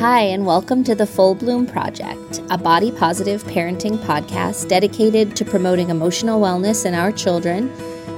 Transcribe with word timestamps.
Hi, 0.00 0.20
and 0.22 0.46
welcome 0.46 0.82
to 0.84 0.94
the 0.94 1.04
Full 1.04 1.34
Bloom 1.34 1.66
Project, 1.66 2.40
a 2.48 2.56
body 2.56 2.90
positive 2.90 3.44
parenting 3.44 3.98
podcast 3.98 4.66
dedicated 4.66 5.36
to 5.36 5.44
promoting 5.44 5.90
emotional 5.90 6.40
wellness 6.40 6.86
in 6.86 6.94
our 6.94 7.12
children 7.12 7.68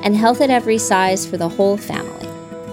and 0.05 0.15
health 0.15 0.41
at 0.41 0.49
every 0.49 0.79
size 0.79 1.27
for 1.27 1.39
the 1.39 1.49
whole 1.49 1.77
family. 1.77 2.29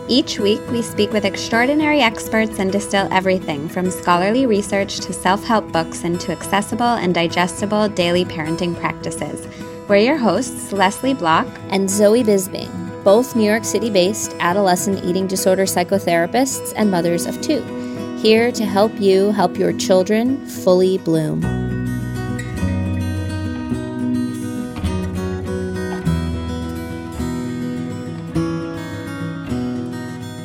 Each 0.07 0.37
week, 0.37 0.61
we 0.69 0.83
speak 0.83 1.11
with 1.11 1.25
extraordinary 1.25 2.01
experts 2.01 2.59
and 2.59 2.71
distill 2.71 3.11
everything 3.11 3.67
from 3.67 3.89
scholarly 3.89 4.45
research 4.45 4.99
to 4.99 5.11
self 5.11 5.43
help 5.43 5.71
books 5.71 6.03
into 6.03 6.31
accessible 6.31 6.83
and 6.83 7.15
digestible 7.15 7.89
daily 7.89 8.25
parenting 8.25 8.79
practices. 8.79 9.47
We're 9.87 10.05
your 10.05 10.17
hosts, 10.17 10.71
Leslie 10.71 11.15
Bloch 11.15 11.47
and 11.71 11.89
Zoe 11.89 12.23
Bisbing, 12.23 13.03
both 13.03 13.35
New 13.35 13.49
York 13.49 13.65
City 13.65 13.89
based 13.89 14.35
adolescent 14.39 15.03
eating 15.03 15.25
disorder 15.25 15.63
psychotherapists 15.63 16.73
and 16.75 16.91
mothers 16.91 17.25
of 17.25 17.41
two 17.41 17.88
here 18.21 18.51
to 18.51 18.65
help 18.65 18.99
you 18.99 19.31
help 19.31 19.57
your 19.57 19.71
children 19.73 20.45
fully 20.45 20.97
bloom. 20.97 21.41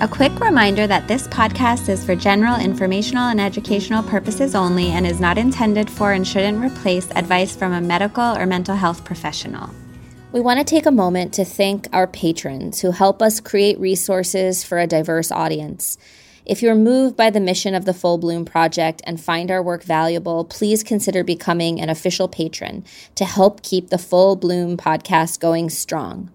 A 0.00 0.09
quick 0.09 0.38
reminder 0.38 0.87
that 0.87 1.09
this 1.09 1.27
podcast 1.28 1.88
is 1.88 2.05
for 2.05 2.14
general 2.14 2.60
informational 2.60 3.24
and 3.24 3.41
educational 3.41 4.02
purposes 4.02 4.55
only 4.55 4.88
and 4.91 5.06
is 5.06 5.19
not 5.19 5.38
intended 5.38 5.91
for 5.91 6.12
and 6.12 6.28
shouldn't 6.28 6.62
replace 6.62 7.11
advice 7.12 7.56
from 7.56 7.72
a 7.72 7.80
medical 7.80 8.36
or 8.36 8.45
mental 8.45 8.77
health 8.77 9.02
professional. 9.05 9.70
We 10.30 10.41
want 10.41 10.59
to 10.59 10.64
take 10.64 10.84
a 10.84 10.91
moment 10.91 11.33
to 11.34 11.45
thank 11.45 11.88
our 11.92 12.06
patrons 12.06 12.83
who 12.83 12.91
help 12.91 13.22
us 13.22 13.41
create 13.41 13.80
resources 13.80 14.62
for 14.62 14.78
a 14.78 14.86
diverse 14.86 15.33
audience. 15.33 15.97
If 16.47 16.61
you're 16.61 16.75
moved 16.75 17.16
by 17.16 17.30
the 17.30 17.41
mission 17.41 17.75
of 17.75 17.87
the 17.87 17.95
Full 17.95 18.19
Bloom 18.19 18.45
Project 18.45 19.01
and 19.07 19.19
find 19.19 19.51
our 19.51 19.62
work 19.62 19.83
valuable, 19.83 20.45
please 20.45 20.83
consider 20.83 21.25
becoming 21.25 21.81
an 21.81 21.89
official 21.89 22.28
patron 22.28 22.84
to 23.14 23.25
help 23.25 23.62
keep 23.62 23.89
the 23.89 23.97
Full 23.97 24.36
Bloom 24.36 24.77
podcast 24.77 25.41
going 25.41 25.70
strong. 25.70 26.31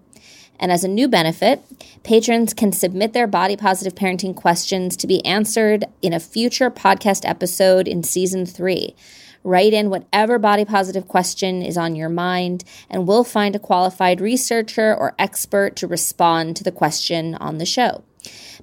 And 0.58 0.72
as 0.72 0.82
a 0.82 0.88
new 0.88 1.06
benefit, 1.06 1.62
patrons 2.02 2.52
can 2.52 2.72
submit 2.72 3.12
their 3.12 3.28
body 3.28 3.56
positive 3.56 3.94
parenting 3.94 4.34
questions 4.34 4.96
to 4.96 5.06
be 5.06 5.24
answered 5.24 5.84
in 6.02 6.12
a 6.12 6.18
future 6.18 6.72
podcast 6.72 7.26
episode 7.26 7.86
in 7.86 8.02
season 8.02 8.46
three. 8.46 8.96
Write 9.44 9.72
in 9.72 9.90
whatever 9.90 10.40
body 10.40 10.64
positive 10.64 11.06
question 11.06 11.62
is 11.62 11.78
on 11.78 11.94
your 11.94 12.08
mind, 12.08 12.64
and 12.90 13.06
we'll 13.06 13.24
find 13.24 13.54
a 13.54 13.60
qualified 13.60 14.20
researcher 14.20 14.92
or 14.92 15.14
expert 15.20 15.76
to 15.76 15.86
respond 15.86 16.56
to 16.56 16.64
the 16.64 16.72
question 16.72 17.36
on 17.36 17.58
the 17.58 17.64
show. 17.64 18.02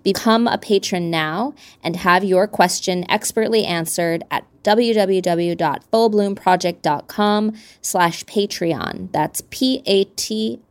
Become 0.04 0.48
a 0.48 0.58
patron 0.58 1.10
now 1.10 1.54
and 1.84 1.98
have 1.98 2.24
your 2.24 2.48
question 2.48 3.04
expertly 3.10 3.66
answered 3.66 4.24
at 4.30 4.46
www.fullbloomproject.com 4.64 7.54
slash 7.82 8.24
Patreon. 8.26 9.12
That's 9.12 9.42
P-A-T-R-E-O-N. 9.50 10.64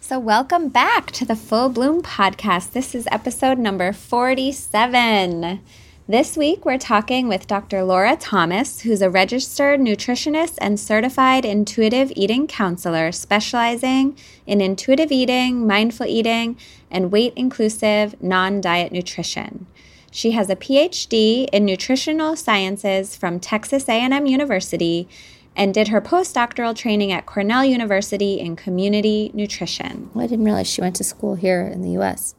So 0.00 0.18
welcome 0.20 0.68
back 0.68 1.10
to 1.12 1.24
the 1.24 1.34
Full 1.34 1.68
Bloom 1.68 2.00
Podcast. 2.00 2.72
This 2.72 2.94
is 2.94 3.08
episode 3.10 3.58
number 3.58 3.92
47. 3.92 5.60
This 6.08 6.36
week, 6.36 6.64
we're 6.64 6.78
talking 6.78 7.26
with 7.26 7.48
Dr. 7.48 7.82
Laura 7.82 8.16
Thomas, 8.16 8.82
who's 8.82 9.02
a 9.02 9.10
registered 9.10 9.80
nutritionist 9.80 10.56
and 10.60 10.78
certified 10.78 11.44
intuitive 11.44 12.12
eating 12.14 12.46
counselor 12.46 13.10
specializing 13.10 14.16
in 14.46 14.60
intuitive 14.60 15.10
eating, 15.10 15.66
mindful 15.66 16.06
eating, 16.06 16.58
and 16.92 17.10
weight 17.10 17.32
inclusive 17.34 18.14
non 18.22 18.60
diet 18.60 18.92
nutrition. 18.92 19.66
She 20.12 20.30
has 20.30 20.48
a 20.48 20.54
PhD 20.54 21.48
in 21.52 21.64
nutritional 21.64 22.36
sciences 22.36 23.16
from 23.16 23.40
Texas 23.40 23.88
A&M 23.88 24.26
University 24.26 25.08
and 25.56 25.74
did 25.74 25.88
her 25.88 26.00
postdoctoral 26.00 26.76
training 26.76 27.10
at 27.10 27.26
Cornell 27.26 27.64
University 27.64 28.38
in 28.38 28.54
community 28.54 29.32
nutrition. 29.34 30.10
Well, 30.14 30.22
I 30.22 30.28
didn't 30.28 30.44
realize 30.44 30.68
she 30.68 30.82
went 30.82 30.94
to 30.96 31.04
school 31.04 31.34
here 31.34 31.62
in 31.62 31.82
the 31.82 32.00
US. 32.00 32.36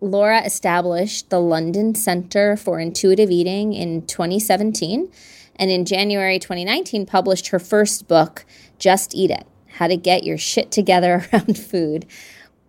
Laura 0.00 0.44
established 0.44 1.30
the 1.30 1.40
London 1.40 1.94
Center 1.94 2.56
for 2.56 2.78
Intuitive 2.78 3.30
Eating 3.30 3.72
in 3.72 4.06
2017 4.06 5.10
and 5.56 5.70
in 5.70 5.86
January 5.86 6.38
2019 6.38 7.06
published 7.06 7.48
her 7.48 7.58
first 7.58 8.06
book, 8.06 8.44
Just 8.78 9.14
Eat 9.14 9.30
It 9.30 9.46
How 9.66 9.86
to 9.86 9.96
Get 9.96 10.24
Your 10.24 10.36
Shit 10.36 10.70
Together 10.70 11.26
Around 11.32 11.58
Food, 11.58 12.06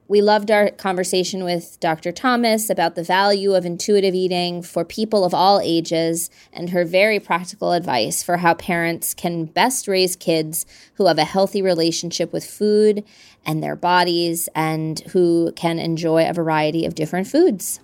we 0.09 0.21
loved 0.21 0.51
our 0.51 0.69
conversation 0.69 1.43
with 1.43 1.77
Dr. 1.81 2.13
Thomas 2.13 2.69
about 2.69 2.95
the 2.95 3.03
value 3.03 3.53
of 3.55 3.65
intuitive 3.65 4.15
eating 4.15 4.61
for 4.61 4.85
people 4.85 5.25
of 5.25 5.33
all 5.33 5.59
ages 5.61 6.29
and 6.53 6.69
her 6.69 6.85
very 6.85 7.19
practical 7.19 7.73
advice 7.73 8.23
for 8.23 8.37
how 8.37 8.53
parents 8.53 9.13
can 9.13 9.45
best 9.45 9.85
raise 9.85 10.15
kids 10.15 10.65
who 10.93 11.07
have 11.07 11.17
a 11.17 11.25
healthy 11.25 11.61
relationship 11.61 12.31
with 12.31 12.45
food 12.45 13.03
and 13.47 13.63
their 13.63 13.75
bodies 13.75 14.47
and 14.53 14.99
who 15.11 15.51
can 15.55 15.79
enjoy 15.79 16.29
a 16.29 16.33
variety 16.33 16.85
of 16.85 16.93
different 16.93 17.27
foods. 17.27 17.79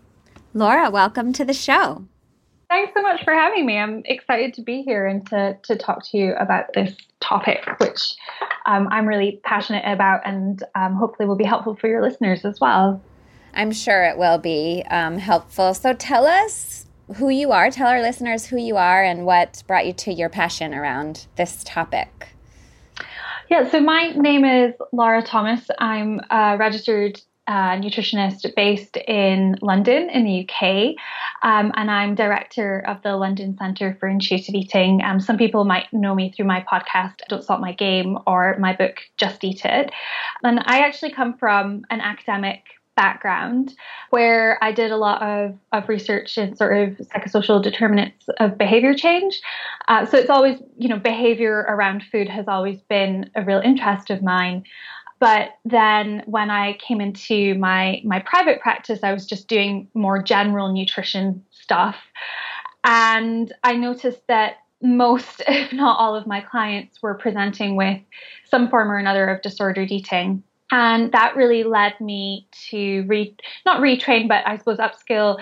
Laura, 0.53 0.91
welcome 0.91 1.34
to 1.34 1.44
the 1.44 1.53
show. 1.53 2.06
Thanks 2.69 2.91
so 2.96 3.01
much 3.01 3.24
for 3.24 3.34
having 3.34 3.66
me. 3.66 3.78
I'm 3.78 4.03
excited 4.06 4.53
to 4.56 4.62
be 4.62 4.81
here 4.81 5.07
and 5.07 5.25
to, 5.28 5.57
to 5.63 5.75
talk 5.75 6.06
to 6.09 6.18
you 6.18 6.34
about 6.35 6.74
this 6.74 6.96
topic, 7.22 7.63
which 7.79 8.13
um, 8.66 8.88
I'm 8.91 9.07
really 9.07 9.40
passionate 9.44 9.84
about 9.85 10.22
and 10.25 10.63
um, 10.75 10.96
hopefully 10.96 11.28
will 11.28 11.35
be 11.35 11.44
helpful 11.44 11.75
for 11.75 11.88
your 11.88 12.01
listeners 12.01 12.45
as 12.45 12.59
well. 12.59 13.01
I'm 13.53 13.72
sure 13.72 14.03
it 14.03 14.18
will 14.18 14.40
be 14.40 14.84
um, 14.90 15.18
helpful. 15.18 15.74
So 15.74 15.94
tell 15.94 16.25
us 16.25 16.88
who 17.18 17.30
you 17.30 17.51
are, 17.51 17.69
tell 17.69 17.88
our 17.88 18.01
listeners 18.01 18.47
who 18.47 18.57
you 18.57 18.78
are 18.78 19.03
and 19.03 19.25
what 19.25 19.63
brought 19.68 19.85
you 19.85 19.94
to 19.94 20.12
your 20.12 20.30
passion 20.30 20.74
around 20.74 21.28
this 21.35 21.63
topic. 21.63 22.33
Yeah, 23.53 23.69
so 23.69 23.81
my 23.81 24.09
name 24.14 24.46
is 24.46 24.74
Laura 24.91 25.22
Thomas. 25.22 25.62
I'm 25.78 26.19
a 26.31 26.58
registered 26.58 27.22
uh, 27.46 27.75
nutritionist 27.75 28.52
based 28.56 28.97
in 28.97 29.58
London, 29.62 30.09
in 30.09 30.25
the 30.25 30.50
UK, 30.50 30.96
um, 31.44 31.72
and 31.75 31.92
I'm 31.92 32.16
director 32.16 32.84
of 32.88 33.03
the 33.03 33.16
London 33.16 33.56
Centre 33.56 33.96
for 34.00 34.09
Intuitive 34.09 34.56
Eating. 34.56 35.03
Um, 35.03 35.19
some 35.19 35.38
people 35.38 35.66
might 35.66 35.86
know 35.94 36.16
me 36.16 36.31
through 36.31 36.47
my 36.47 36.66
podcast, 36.68 37.18
Don't 37.30 37.44
Salt 37.44 37.62
My 37.62 37.74
Game, 37.74 38.18
or 38.25 38.58
my 38.58 38.75
book, 38.75 38.96
Just 39.18 39.44
Eat 39.44 39.63
It. 39.66 39.92
And 40.44 40.59
I 40.66 40.80
actually 40.80 41.12
come 41.12 41.38
from 41.38 41.86
an 41.92 42.02
academic 42.02 42.63
background 42.96 43.74
where 44.09 44.58
I 44.62 44.72
did 44.72 44.92
a 44.92 44.98
lot 44.98 45.22
of, 45.22 45.58
of 45.72 45.90
research 45.90 46.38
in 46.38 46.56
sort 46.56 46.78
of 46.78 47.08
psychosocial 47.08 47.62
determinants 47.62 48.26
of 48.40 48.58
behavior 48.58 48.94
change. 48.94 49.42
Uh, 49.88 50.06
so 50.06 50.18
it's 50.18 50.30
always, 50.30 50.59
you 50.78 50.88
know, 50.88 51.00
behavior 51.00 51.66
around 51.68 52.04
food 52.12 52.30
has 52.30 52.48
always 52.48 52.80
been 52.90 53.30
a 53.36 53.44
real 53.44 53.59
interest 53.59 54.09
of 54.09 54.22
mine. 54.22 54.64
But 55.20 55.52
then 55.64 56.24
when 56.26 56.50
I 56.52 56.74
came 56.74 57.00
into 57.00 57.56
my 57.56 58.02
my 58.04 58.20
private 58.20 58.59
practice, 58.59 59.00
I 59.04 59.14
was 59.14 59.25
just 59.25 59.48
doing 59.48 59.88
more 59.94 60.22
general 60.22 60.74
nutrition 60.74 61.44
stuff. 61.52 61.96
And 62.84 63.54
I 63.64 63.78
noticed 63.78 64.28
that 64.28 64.58
most, 64.81 65.42
if 65.48 65.72
not 65.72 65.98
all, 65.98 66.16
of 66.16 66.28
my 66.28 66.42
clients 66.42 67.02
were 67.02 67.14
presenting 67.14 67.75
with 67.75 68.02
some 68.46 68.70
form 68.70 68.92
or 68.92 68.98
another 68.98 69.28
of 69.28 69.42
disordered 69.42 69.92
eating. 69.92 70.44
And 70.74 71.12
that 71.12 71.36
really 71.36 71.64
led 71.64 72.02
me 72.02 72.48
to 72.72 73.04
re, 73.04 73.36
not 73.64 73.80
retrain, 73.80 74.28
but 74.28 74.46
I 74.48 74.58
suppose 74.58 74.80
upskill 74.80 75.40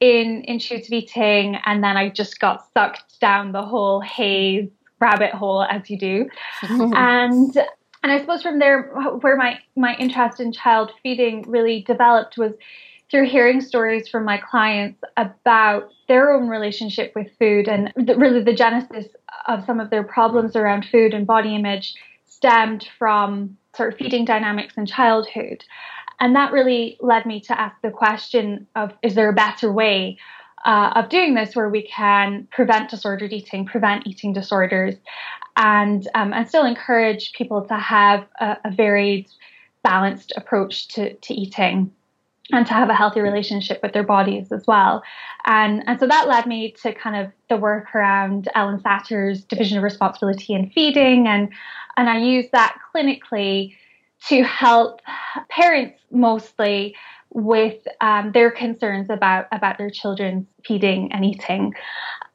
in 0.00 0.42
intuitive 0.46 0.90
eating. 0.90 1.58
And 1.66 1.84
then 1.84 1.98
I 1.98 2.08
just 2.08 2.40
got 2.40 2.66
sucked 2.72 3.20
down 3.20 3.52
the 3.52 3.62
whole 3.62 4.00
HAES 4.00 4.70
rabbit 4.98 5.32
hole 5.32 5.62
as 5.62 5.90
you 5.90 5.98
do. 5.98 6.28
and 6.62 7.54
and 8.02 8.10
I 8.10 8.18
suppose 8.18 8.42
from 8.42 8.58
there, 8.58 8.84
where 9.20 9.36
my 9.36 9.58
my 9.76 9.96
interest 9.96 10.40
in 10.40 10.50
child 10.50 10.92
feeding 11.02 11.42
really 11.46 11.82
developed 11.82 12.38
was 12.38 12.54
through 13.10 13.28
hearing 13.28 13.60
stories 13.60 14.08
from 14.08 14.24
my 14.24 14.38
clients 14.38 15.02
about 15.18 15.90
their 16.08 16.32
own 16.32 16.48
relationship 16.48 17.12
with 17.14 17.26
food 17.38 17.68
and 17.68 17.92
the, 17.96 18.16
really 18.16 18.42
the 18.42 18.54
genesis 18.54 19.08
of 19.46 19.62
some 19.66 19.78
of 19.78 19.90
their 19.90 20.04
problems 20.04 20.56
around 20.56 20.86
food 20.90 21.12
and 21.12 21.26
body 21.26 21.54
image 21.54 21.94
stemmed 22.40 22.88
from 22.98 23.58
sort 23.76 23.92
of 23.92 23.98
feeding 23.98 24.24
dynamics 24.24 24.74
in 24.76 24.86
childhood. 24.86 25.62
And 26.20 26.34
that 26.36 26.52
really 26.52 26.96
led 27.00 27.26
me 27.26 27.40
to 27.42 27.60
ask 27.60 27.76
the 27.82 27.90
question 27.90 28.66
of 28.74 28.92
is 29.02 29.14
there 29.14 29.28
a 29.28 29.34
better 29.34 29.70
way 29.70 30.18
uh, 30.64 30.92
of 30.96 31.08
doing 31.08 31.34
this 31.34 31.54
where 31.54 31.68
we 31.68 31.82
can 31.82 32.48
prevent 32.50 32.90
disordered 32.90 33.32
eating, 33.32 33.66
prevent 33.66 34.06
eating 34.06 34.32
disorders, 34.32 34.94
and 35.56 36.08
um, 36.14 36.32
and 36.32 36.48
still 36.48 36.64
encourage 36.64 37.32
people 37.32 37.62
to 37.66 37.74
have 37.74 38.26
a, 38.40 38.56
a 38.64 38.70
varied, 38.70 39.28
balanced 39.82 40.32
approach 40.36 40.88
to, 40.88 41.14
to 41.14 41.34
eating 41.34 41.92
and 42.52 42.66
to 42.66 42.72
have 42.72 42.90
a 42.90 42.94
healthy 42.94 43.20
relationship 43.20 43.80
with 43.82 43.92
their 43.92 44.02
bodies 44.02 44.52
as 44.52 44.66
well. 44.66 45.02
And, 45.46 45.82
and 45.86 45.98
so 45.98 46.06
that 46.06 46.28
led 46.28 46.46
me 46.46 46.72
to 46.82 46.92
kind 46.92 47.16
of 47.16 47.32
the 47.48 47.56
work 47.56 47.94
around 47.94 48.48
Ellen 48.54 48.80
Satter's 48.80 49.44
division 49.44 49.78
of 49.78 49.84
responsibility 49.84 50.54
in 50.54 50.70
feeding. 50.70 51.26
And, 51.26 51.50
and 51.96 52.08
I 52.08 52.18
use 52.18 52.46
that 52.52 52.76
clinically 52.94 53.74
to 54.28 54.42
help 54.42 55.00
parents 55.48 55.98
mostly 56.10 56.94
with 57.32 57.86
um, 58.00 58.32
their 58.32 58.50
concerns 58.50 59.08
about 59.08 59.46
about 59.52 59.78
their 59.78 59.90
children's 59.90 60.46
feeding 60.66 61.12
and 61.12 61.24
eating. 61.24 61.72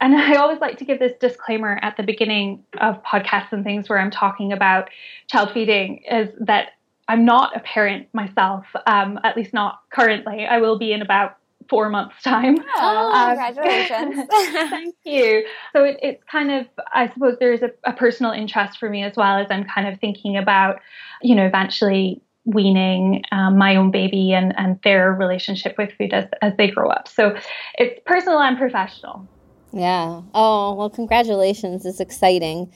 And 0.00 0.14
I 0.14 0.36
always 0.36 0.58
like 0.58 0.78
to 0.78 0.84
give 0.84 0.98
this 0.98 1.12
disclaimer 1.20 1.78
at 1.82 1.96
the 1.96 2.02
beginning 2.02 2.64
of 2.80 3.02
podcasts 3.02 3.52
and 3.52 3.62
things 3.62 3.88
where 3.88 3.98
I'm 3.98 4.10
talking 4.10 4.52
about 4.52 4.88
child 5.28 5.50
feeding 5.52 6.02
is 6.10 6.30
that 6.40 6.70
I'm 7.08 7.24
not 7.24 7.56
a 7.56 7.60
parent 7.60 8.08
myself, 8.12 8.66
um, 8.86 9.18
at 9.24 9.36
least 9.36 9.54
not 9.54 9.80
currently. 9.90 10.46
I 10.46 10.58
will 10.58 10.78
be 10.78 10.92
in 10.92 11.02
about 11.02 11.38
four 11.68 11.88
months' 11.88 12.22
time. 12.22 12.58
Oh, 12.78 13.12
um, 13.12 13.36
congratulations. 13.36 14.28
thank 14.70 14.94
you. 15.04 15.44
So 15.72 15.84
it, 15.84 15.98
it's 16.02 16.22
kind 16.24 16.50
of, 16.50 16.66
I 16.92 17.08
suppose 17.12 17.36
there's 17.40 17.62
a, 17.62 17.70
a 17.84 17.92
personal 17.92 18.32
interest 18.32 18.78
for 18.78 18.88
me 18.88 19.02
as 19.02 19.16
well 19.16 19.38
as 19.38 19.46
I'm 19.50 19.64
kind 19.64 19.88
of 19.88 19.98
thinking 20.00 20.36
about, 20.36 20.80
you 21.22 21.34
know, 21.34 21.46
eventually 21.46 22.20
weaning 22.44 23.22
um, 23.32 23.58
my 23.58 23.74
own 23.76 23.90
baby 23.90 24.32
and, 24.32 24.54
and 24.56 24.78
their 24.84 25.12
relationship 25.12 25.76
with 25.76 25.90
food 25.98 26.12
as, 26.12 26.26
as 26.42 26.52
they 26.56 26.68
grow 26.68 26.88
up. 26.88 27.08
So 27.08 27.36
it's 27.76 28.00
personal 28.06 28.40
and 28.40 28.56
professional. 28.56 29.26
Yeah. 29.72 30.22
Oh, 30.32 30.74
well, 30.74 30.88
congratulations. 30.88 31.84
It's 31.84 32.00
exciting. 32.00 32.72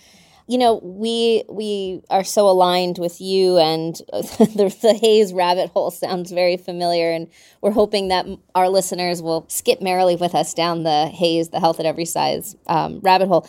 You 0.50 0.58
know, 0.58 0.80
we 0.82 1.44
we 1.48 2.02
are 2.10 2.24
so 2.24 2.48
aligned 2.48 2.98
with 2.98 3.20
you, 3.20 3.58
and 3.58 3.94
the, 4.12 4.76
the 4.82 4.98
HAES 5.00 5.32
rabbit 5.32 5.70
hole 5.70 5.92
sounds 5.92 6.32
very 6.32 6.56
familiar. 6.56 7.12
And 7.12 7.28
we're 7.60 7.70
hoping 7.70 8.08
that 8.08 8.26
our 8.56 8.68
listeners 8.68 9.22
will 9.22 9.46
skip 9.48 9.80
merrily 9.80 10.16
with 10.16 10.34
us 10.34 10.52
down 10.52 10.82
the 10.82 11.06
HAES, 11.06 11.50
the 11.50 11.60
Health 11.60 11.78
at 11.78 11.86
Every 11.86 12.04
Size 12.04 12.56
um, 12.66 12.98
rabbit 12.98 13.28
hole. 13.28 13.48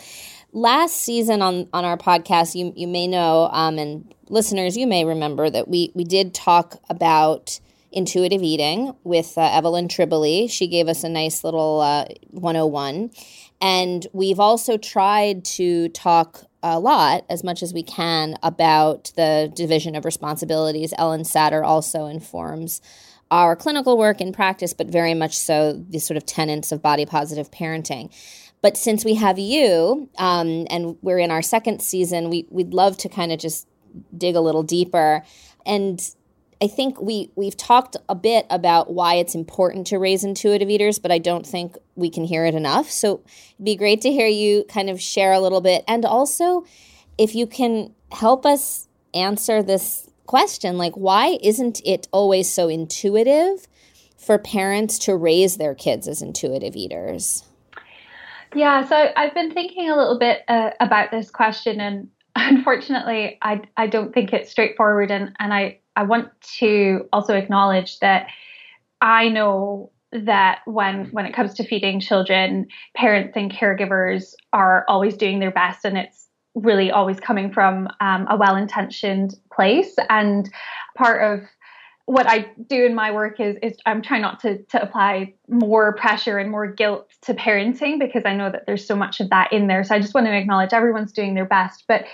Last 0.52 0.94
season 0.94 1.42
on 1.42 1.68
on 1.72 1.84
our 1.84 1.98
podcast, 1.98 2.54
you 2.54 2.72
you 2.76 2.86
may 2.86 3.08
know, 3.08 3.48
um, 3.50 3.80
and 3.80 4.14
listeners, 4.28 4.76
you 4.76 4.86
may 4.86 5.04
remember 5.04 5.50
that 5.50 5.66
we 5.66 5.90
we 5.96 6.04
did 6.04 6.32
talk 6.32 6.76
about 6.88 7.58
intuitive 7.90 8.44
eating 8.44 8.94
with 9.02 9.36
uh, 9.36 9.50
Evelyn 9.52 9.88
Tribole. 9.88 10.48
She 10.48 10.68
gave 10.68 10.86
us 10.86 11.02
a 11.02 11.08
nice 11.08 11.42
little 11.42 11.80
uh, 11.80 12.04
101. 12.30 13.10
And 13.60 14.06
we've 14.12 14.40
also 14.40 14.76
tried 14.78 15.44
to 15.44 15.88
talk 15.90 16.44
a 16.62 16.78
lot, 16.78 17.24
as 17.28 17.42
much 17.42 17.62
as 17.62 17.74
we 17.74 17.82
can, 17.82 18.36
about 18.42 19.12
the 19.16 19.52
division 19.54 19.94
of 19.94 20.04
responsibilities. 20.04 20.94
Ellen 20.96 21.22
Satter 21.22 21.64
also 21.64 22.06
informs 22.06 22.80
our 23.30 23.56
clinical 23.56 23.96
work 23.96 24.20
and 24.20 24.34
practice, 24.34 24.74
but 24.74 24.86
very 24.86 25.14
much 25.14 25.36
so 25.36 25.72
the 25.88 25.98
sort 25.98 26.16
of 26.16 26.26
tenets 26.26 26.70
of 26.70 26.82
body 26.82 27.06
positive 27.06 27.50
parenting. 27.50 28.12
But 28.60 28.76
since 28.76 29.04
we 29.04 29.14
have 29.14 29.38
you, 29.38 30.08
um, 30.18 30.66
and 30.70 30.96
we're 31.02 31.18
in 31.18 31.30
our 31.30 31.42
second 31.42 31.82
season, 31.82 32.30
we, 32.30 32.46
we'd 32.50 32.74
love 32.74 32.96
to 32.98 33.08
kind 33.08 33.32
of 33.32 33.38
just 33.38 33.66
dig 34.16 34.36
a 34.36 34.40
little 34.40 34.62
deeper 34.62 35.22
and 35.66 36.14
I 36.62 36.68
think 36.68 37.00
we 37.02 37.28
we've 37.34 37.56
talked 37.56 37.96
a 38.08 38.14
bit 38.14 38.46
about 38.48 38.92
why 38.92 39.16
it's 39.16 39.34
important 39.34 39.88
to 39.88 39.98
raise 39.98 40.22
intuitive 40.22 40.70
eaters, 40.70 41.00
but 41.00 41.10
I 41.10 41.18
don't 41.18 41.44
think 41.44 41.76
we 41.96 42.08
can 42.08 42.22
hear 42.22 42.46
it 42.46 42.54
enough. 42.54 42.88
So 42.88 43.24
it'd 43.54 43.64
be 43.64 43.74
great 43.74 44.00
to 44.02 44.12
hear 44.12 44.28
you 44.28 44.64
kind 44.68 44.88
of 44.88 45.00
share 45.00 45.32
a 45.32 45.40
little 45.40 45.60
bit, 45.60 45.82
and 45.88 46.04
also 46.04 46.64
if 47.18 47.34
you 47.34 47.48
can 47.48 47.92
help 48.12 48.46
us 48.46 48.86
answer 49.12 49.60
this 49.60 50.08
question, 50.26 50.78
like 50.78 50.94
why 50.94 51.36
isn't 51.42 51.80
it 51.84 52.06
always 52.12 52.48
so 52.48 52.68
intuitive 52.68 53.66
for 54.16 54.38
parents 54.38 55.00
to 55.00 55.16
raise 55.16 55.56
their 55.56 55.74
kids 55.74 56.06
as 56.06 56.22
intuitive 56.22 56.76
eaters? 56.76 57.42
Yeah, 58.54 58.86
so 58.86 59.10
I've 59.16 59.34
been 59.34 59.52
thinking 59.52 59.90
a 59.90 59.96
little 59.96 60.18
bit 60.18 60.42
uh, 60.46 60.70
about 60.78 61.10
this 61.10 61.28
question, 61.28 61.80
and 61.80 62.08
unfortunately, 62.36 63.38
I 63.42 63.62
I 63.76 63.88
don't 63.88 64.14
think 64.14 64.32
it's 64.32 64.48
straightforward, 64.48 65.10
and 65.10 65.34
and 65.40 65.52
I 65.52 65.80
I 65.96 66.04
want 66.04 66.28
to 66.58 67.08
also 67.12 67.34
acknowledge 67.34 67.98
that 68.00 68.28
I 69.00 69.28
know 69.28 69.90
that 70.12 70.60
when 70.66 71.06
when 71.06 71.26
it 71.26 71.34
comes 71.34 71.54
to 71.54 71.64
feeding 71.64 72.00
children, 72.00 72.68
parents 72.94 73.36
and 73.36 73.50
caregivers 73.50 74.34
are 74.52 74.84
always 74.88 75.16
doing 75.16 75.38
their 75.38 75.50
best, 75.50 75.84
and 75.84 75.96
it's 75.96 76.28
really 76.54 76.90
always 76.90 77.18
coming 77.18 77.52
from 77.52 77.88
um, 78.00 78.26
a 78.28 78.36
well-intentioned 78.36 79.34
place. 79.54 79.94
And 80.10 80.50
part 80.96 81.22
of 81.22 81.48
what 82.04 82.26
I 82.26 82.50
do 82.68 82.84
in 82.84 82.94
my 82.94 83.10
work 83.10 83.40
is 83.40 83.56
is 83.62 83.78
I'm 83.86 84.02
trying 84.02 84.22
not 84.22 84.40
to 84.40 84.62
to 84.64 84.82
apply 84.82 85.34
more 85.48 85.94
pressure 85.94 86.38
and 86.38 86.50
more 86.50 86.66
guilt 86.66 87.10
to 87.22 87.34
parenting 87.34 87.98
because 87.98 88.22
I 88.26 88.34
know 88.34 88.50
that 88.50 88.64
there's 88.66 88.86
so 88.86 88.96
much 88.96 89.20
of 89.20 89.30
that 89.30 89.52
in 89.52 89.66
there. 89.66 89.82
So 89.84 89.94
I 89.94 90.00
just 90.00 90.14
want 90.14 90.26
to 90.26 90.36
acknowledge 90.36 90.72
everyone's 90.72 91.12
doing 91.12 91.34
their 91.34 91.46
best, 91.46 91.84
but 91.88 92.04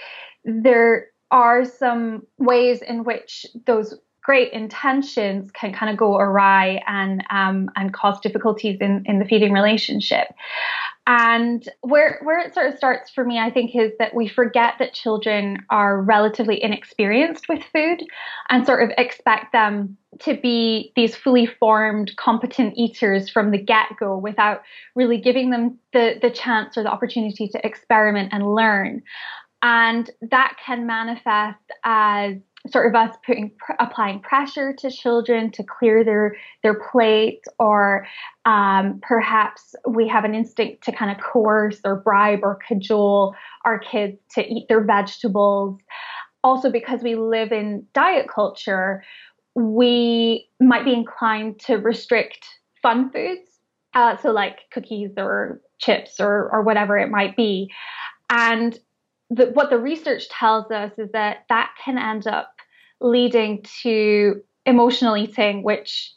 there 0.44 1.08
are 1.30 1.64
some 1.64 2.26
ways 2.38 2.82
in 2.82 3.04
which 3.04 3.46
those 3.66 3.94
great 4.28 4.52
intentions 4.52 5.50
can 5.52 5.72
kind 5.72 5.90
of 5.90 5.96
go 5.96 6.18
awry 6.18 6.82
and 6.86 7.24
um, 7.30 7.70
and 7.76 7.94
cause 7.94 8.20
difficulties 8.20 8.76
in, 8.78 9.02
in 9.06 9.18
the 9.18 9.24
feeding 9.24 9.52
relationship. 9.52 10.28
And 11.06 11.66
where 11.80 12.20
where 12.22 12.38
it 12.38 12.52
sort 12.52 12.70
of 12.70 12.76
starts 12.76 13.10
for 13.10 13.24
me, 13.24 13.38
I 13.38 13.50
think, 13.50 13.74
is 13.74 13.92
that 13.98 14.14
we 14.14 14.28
forget 14.28 14.74
that 14.78 14.92
children 14.92 15.64
are 15.70 16.02
relatively 16.02 16.62
inexperienced 16.62 17.48
with 17.48 17.62
food 17.72 18.04
and 18.50 18.66
sort 18.66 18.82
of 18.82 18.90
expect 18.98 19.52
them 19.52 19.96
to 20.18 20.36
be 20.36 20.92
these 20.94 21.16
fully 21.16 21.46
formed, 21.46 22.14
competent 22.16 22.74
eaters 22.76 23.30
from 23.30 23.50
the 23.50 23.58
get-go 23.58 24.18
without 24.18 24.60
really 24.94 25.18
giving 25.18 25.48
them 25.48 25.78
the, 25.94 26.18
the 26.20 26.30
chance 26.30 26.76
or 26.76 26.82
the 26.82 26.90
opportunity 26.90 27.48
to 27.48 27.66
experiment 27.66 28.28
and 28.32 28.54
learn. 28.54 29.02
And 29.62 30.08
that 30.30 30.56
can 30.64 30.86
manifest 30.86 31.58
as 31.84 32.36
sort 32.68 32.86
of 32.86 32.94
us 32.94 33.16
putting 33.24 33.52
applying 33.78 34.20
pressure 34.20 34.74
to 34.74 34.90
children 34.90 35.50
to 35.52 35.64
clear 35.64 36.04
their 36.04 36.36
their 36.62 36.74
plate 36.90 37.44
or 37.58 38.06
um, 38.44 39.00
perhaps 39.02 39.74
we 39.88 40.08
have 40.08 40.24
an 40.24 40.34
instinct 40.34 40.84
to 40.84 40.92
kind 40.92 41.10
of 41.10 41.18
coerce 41.22 41.80
or 41.84 41.96
bribe 41.96 42.40
or 42.42 42.58
cajole 42.66 43.34
our 43.64 43.78
kids 43.78 44.18
to 44.34 44.42
eat 44.42 44.66
their 44.68 44.82
vegetables. 44.84 45.78
Also 46.44 46.70
because 46.70 47.02
we 47.02 47.14
live 47.14 47.52
in 47.52 47.86
diet 47.94 48.26
culture 48.32 49.02
we 49.54 50.48
might 50.60 50.84
be 50.84 50.92
inclined 50.92 51.58
to 51.58 51.76
restrict 51.76 52.46
fun 52.80 53.10
foods 53.10 53.58
uh, 53.94 54.16
so 54.18 54.30
like 54.30 54.60
cookies 54.72 55.10
or 55.16 55.60
chips 55.78 56.20
or 56.20 56.48
or 56.52 56.62
whatever 56.62 56.96
it 56.96 57.10
might 57.10 57.36
be. 57.36 57.70
And 58.30 58.78
the, 59.30 59.46
what 59.46 59.70
the 59.70 59.78
research 59.78 60.28
tells 60.28 60.70
us 60.70 60.92
is 60.98 61.10
that 61.12 61.44
that 61.48 61.70
can 61.84 61.98
end 61.98 62.26
up 62.26 62.54
leading 63.00 63.64
to 63.82 64.42
emotional 64.66 65.16
eating, 65.16 65.62
which 65.62 66.12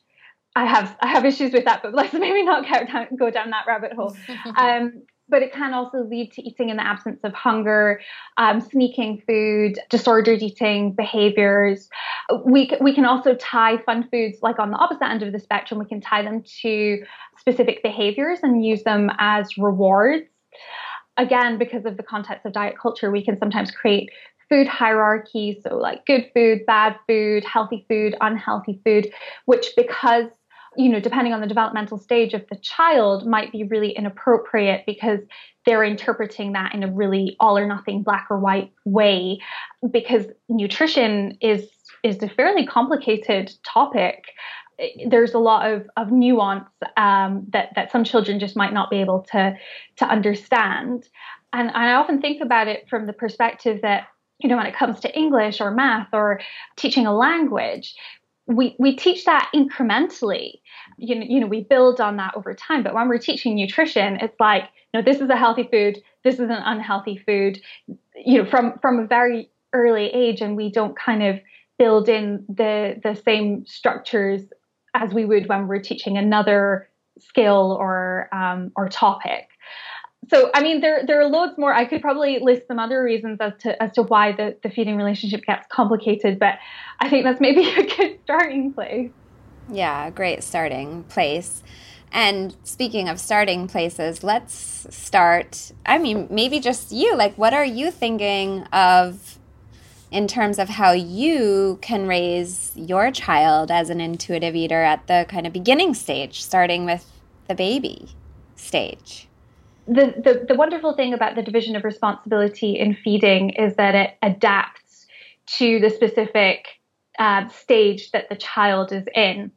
I 0.55 0.65
have 0.65 0.97
I 1.01 1.07
have 1.07 1.25
issues 1.25 1.53
with 1.53 1.65
that, 1.65 1.81
but 1.81 1.93
let's 1.93 2.13
maybe 2.13 2.43
not 2.43 2.63
go 2.63 2.85
down, 2.85 3.07
go 3.17 3.29
down 3.29 3.49
that 3.51 3.65
rabbit 3.67 3.93
hole. 3.93 4.15
Um, 4.57 5.03
but 5.31 5.41
it 5.41 5.53
can 5.53 5.73
also 5.73 5.99
lead 5.99 6.33
to 6.33 6.41
eating 6.43 6.69
in 6.69 6.75
the 6.75 6.85
absence 6.85 7.21
of 7.23 7.33
hunger, 7.33 8.01
um, 8.37 8.59
sneaking 8.59 9.23
food, 9.25 9.79
disordered 9.89 10.43
eating 10.43 10.93
behaviors. 10.93 11.87
We, 12.45 12.69
we 12.81 12.93
can 12.93 13.05
also 13.05 13.35
tie 13.35 13.77
fun 13.77 14.09
foods, 14.11 14.39
like 14.41 14.59
on 14.59 14.71
the 14.71 14.77
opposite 14.77 15.07
end 15.07 15.23
of 15.23 15.31
the 15.31 15.39
spectrum, 15.39 15.79
we 15.79 15.85
can 15.85 16.01
tie 16.01 16.21
them 16.21 16.43
to 16.63 17.03
specific 17.39 17.81
behaviors 17.81 18.39
and 18.43 18.63
use 18.63 18.83
them 18.83 19.09
as 19.19 19.57
rewards 19.57 20.27
again, 21.17 21.57
because 21.57 21.85
of 21.85 21.97
the 21.97 22.03
context 22.03 22.45
of 22.45 22.53
diet 22.53 22.75
culture, 22.81 23.11
we 23.11 23.23
can 23.23 23.37
sometimes 23.37 23.71
create 23.71 24.09
food 24.49 24.67
hierarchies. 24.67 25.57
So, 25.63 25.77
like 25.77 26.05
good 26.05 26.29
food, 26.33 26.65
bad 26.65 26.97
food, 27.07 27.43
healthy 27.45 27.85
food, 27.89 28.15
unhealthy 28.21 28.79
food, 28.83 29.11
which 29.45 29.67
because 29.75 30.25
you 30.77 30.87
know, 30.87 31.01
depending 31.01 31.33
on 31.33 31.41
the 31.41 31.47
developmental 31.47 31.97
stage 31.97 32.33
of 32.33 32.45
the 32.49 32.55
child, 32.55 33.27
might 33.27 33.51
be 33.51 33.63
really 33.65 33.91
inappropriate 33.91 34.85
because 34.85 35.19
they're 35.65 35.83
interpreting 35.83 36.53
that 36.53 36.73
in 36.73 36.83
a 36.83 36.91
really 36.91 37.35
all 37.41 37.57
or 37.57 37.67
nothing, 37.67 38.03
black 38.03 38.27
or 38.29 38.39
white 38.39 38.71
way. 38.85 39.39
Because 39.91 40.27
nutrition 40.47 41.37
is 41.41 41.67
is 42.03 42.23
a 42.23 42.29
fairly 42.29 42.65
complicated 42.65 43.53
topic 43.63 44.23
there's 45.07 45.33
a 45.33 45.39
lot 45.39 45.71
of, 45.71 45.89
of 45.97 46.11
nuance 46.11 46.69
um, 46.97 47.45
that 47.49 47.69
that 47.75 47.91
some 47.91 48.03
children 48.03 48.39
just 48.39 48.55
might 48.55 48.73
not 48.73 48.89
be 48.89 48.97
able 48.97 49.21
to 49.31 49.55
to 49.97 50.05
understand. 50.05 51.07
And, 51.53 51.67
and 51.67 51.77
I 51.77 51.93
often 51.93 52.21
think 52.21 52.41
about 52.41 52.67
it 52.67 52.87
from 52.89 53.05
the 53.05 53.13
perspective 53.13 53.81
that 53.81 54.07
you 54.39 54.49
know 54.49 54.57
when 54.57 54.65
it 54.65 54.75
comes 54.75 54.99
to 55.01 55.17
English 55.17 55.61
or 55.61 55.71
math 55.71 56.09
or 56.13 56.41
teaching 56.75 57.05
a 57.05 57.15
language, 57.15 57.95
we 58.47 58.75
we 58.79 58.95
teach 58.95 59.25
that 59.25 59.49
incrementally. 59.53 60.61
You 60.97 61.15
know, 61.15 61.25
you 61.27 61.39
know, 61.39 61.47
we 61.47 61.61
build 61.61 62.01
on 62.01 62.17
that 62.17 62.33
over 62.35 62.53
time. 62.53 62.83
But 62.83 62.93
when 62.93 63.07
we're 63.07 63.17
teaching 63.19 63.55
nutrition, 63.55 64.17
it's 64.17 64.39
like, 64.39 64.63
you 64.93 64.99
know 64.99 65.03
this 65.03 65.21
is 65.21 65.29
a 65.29 65.37
healthy 65.37 65.67
food, 65.71 66.01
this 66.23 66.35
is 66.35 66.49
an 66.49 66.51
unhealthy 66.51 67.17
food. 67.17 67.61
You 68.15 68.43
know, 68.43 68.49
from 68.49 68.79
from 68.81 68.99
a 68.99 69.05
very 69.05 69.51
early 69.73 70.07
age, 70.07 70.41
and 70.41 70.57
we 70.57 70.71
don't 70.71 70.97
kind 70.97 71.23
of 71.23 71.39
build 71.77 72.09
in 72.09 72.45
the 72.47 72.99
the 73.03 73.15
same 73.15 73.65
structures 73.65 74.41
as 74.93 75.13
we 75.13 75.25
would 75.25 75.47
when 75.47 75.67
we're 75.67 75.79
teaching 75.79 76.17
another 76.17 76.89
skill 77.19 77.77
or 77.79 78.29
um, 78.33 78.71
or 78.75 78.89
topic. 78.89 79.47
So 80.29 80.51
I 80.53 80.61
mean 80.61 80.81
there 80.81 81.03
there 81.05 81.19
are 81.19 81.27
loads 81.27 81.57
more. 81.57 81.73
I 81.73 81.85
could 81.85 82.01
probably 82.01 82.39
list 82.39 82.67
some 82.67 82.79
other 82.79 83.03
reasons 83.03 83.39
as 83.41 83.53
to 83.61 83.81
as 83.81 83.91
to 83.93 84.03
why 84.03 84.33
the, 84.33 84.55
the 84.63 84.69
feeding 84.69 84.95
relationship 84.95 85.41
gets 85.45 85.65
complicated, 85.71 86.39
but 86.39 86.55
I 86.99 87.09
think 87.09 87.23
that's 87.23 87.41
maybe 87.41 87.67
a 87.77 87.95
good 87.95 88.19
starting 88.23 88.73
place. 88.73 89.11
Yeah, 89.69 90.09
great 90.09 90.43
starting 90.43 91.03
place. 91.05 91.63
And 92.11 92.55
speaking 92.63 93.07
of 93.07 93.19
starting 93.19 93.67
places, 93.67 94.21
let's 94.21 94.85
start. 94.89 95.71
I 95.85 95.97
mean, 95.97 96.27
maybe 96.29 96.59
just 96.59 96.91
you. 96.91 97.15
Like, 97.15 97.37
what 97.37 97.53
are 97.53 97.63
you 97.63 97.89
thinking 97.89 98.63
of 98.73 99.39
in 100.11 100.27
terms 100.27 100.59
of 100.59 100.67
how 100.67 100.91
you 100.91 101.79
can 101.81 102.05
raise 102.05 102.71
your 102.75 103.11
child 103.11 103.71
as 103.71 103.89
an 103.89 104.01
intuitive 104.01 104.55
eater 104.55 104.83
at 104.83 105.07
the 105.07 105.25
kind 105.29 105.47
of 105.47 105.53
beginning 105.53 105.93
stage, 105.93 106.43
starting 106.43 106.85
with 106.85 107.09
the 107.47 107.55
baby 107.55 108.09
stage? 108.55 109.27
The, 109.87 110.13
the, 110.23 110.45
the 110.49 110.55
wonderful 110.55 110.93
thing 110.93 111.13
about 111.13 111.35
the 111.35 111.41
division 111.41 111.75
of 111.75 111.83
responsibility 111.83 112.77
in 112.77 112.93
feeding 112.93 113.51
is 113.51 113.75
that 113.77 113.95
it 113.95 114.17
adapts 114.21 115.07
to 115.57 115.79
the 115.79 115.89
specific 115.89 116.67
uh, 117.17 117.47
stage 117.47 118.11
that 118.11 118.29
the 118.29 118.35
child 118.35 118.91
is 118.91 119.05
in. 119.15 119.51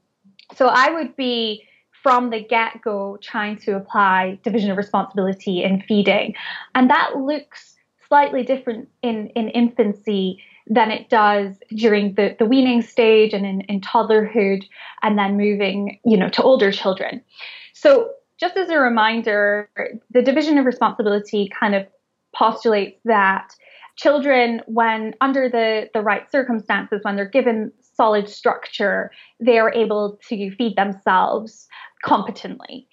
So 0.54 0.66
I 0.66 0.90
would 0.90 1.16
be 1.16 1.64
from 2.02 2.30
the 2.30 2.42
get 2.42 2.80
go 2.82 3.18
trying 3.22 3.56
to 3.56 3.76
apply 3.76 4.38
division 4.42 4.70
of 4.70 4.76
responsibility 4.76 5.62
in 5.62 5.82
feeding. 5.82 6.34
And 6.74 6.90
that 6.90 7.16
looks 7.16 7.73
slightly 8.14 8.44
different 8.44 8.88
in, 9.02 9.26
in 9.30 9.48
infancy 9.48 10.40
than 10.68 10.92
it 10.92 11.10
does 11.10 11.52
during 11.70 12.14
the, 12.14 12.36
the 12.38 12.44
weaning 12.44 12.80
stage 12.80 13.32
and 13.32 13.44
in, 13.44 13.60
in 13.62 13.80
toddlerhood 13.80 14.62
and 15.02 15.18
then 15.18 15.36
moving, 15.36 15.98
you 16.04 16.16
know, 16.16 16.28
to 16.28 16.40
older 16.40 16.70
children. 16.70 17.20
So 17.72 18.10
just 18.38 18.56
as 18.56 18.68
a 18.68 18.78
reminder, 18.78 19.68
the 20.12 20.22
division 20.22 20.58
of 20.58 20.64
responsibility 20.64 21.50
kind 21.58 21.74
of 21.74 21.88
postulates 22.32 23.00
that 23.04 23.52
children, 23.96 24.62
when 24.66 25.14
under 25.20 25.48
the, 25.48 25.90
the 25.92 26.00
right 26.00 26.30
circumstances, 26.30 27.00
when 27.02 27.16
they're 27.16 27.28
given 27.28 27.72
solid 27.96 28.28
structure, 28.28 29.10
they 29.40 29.58
are 29.58 29.74
able 29.74 30.20
to 30.28 30.54
feed 30.54 30.76
themselves 30.76 31.66
competently. 32.04 32.86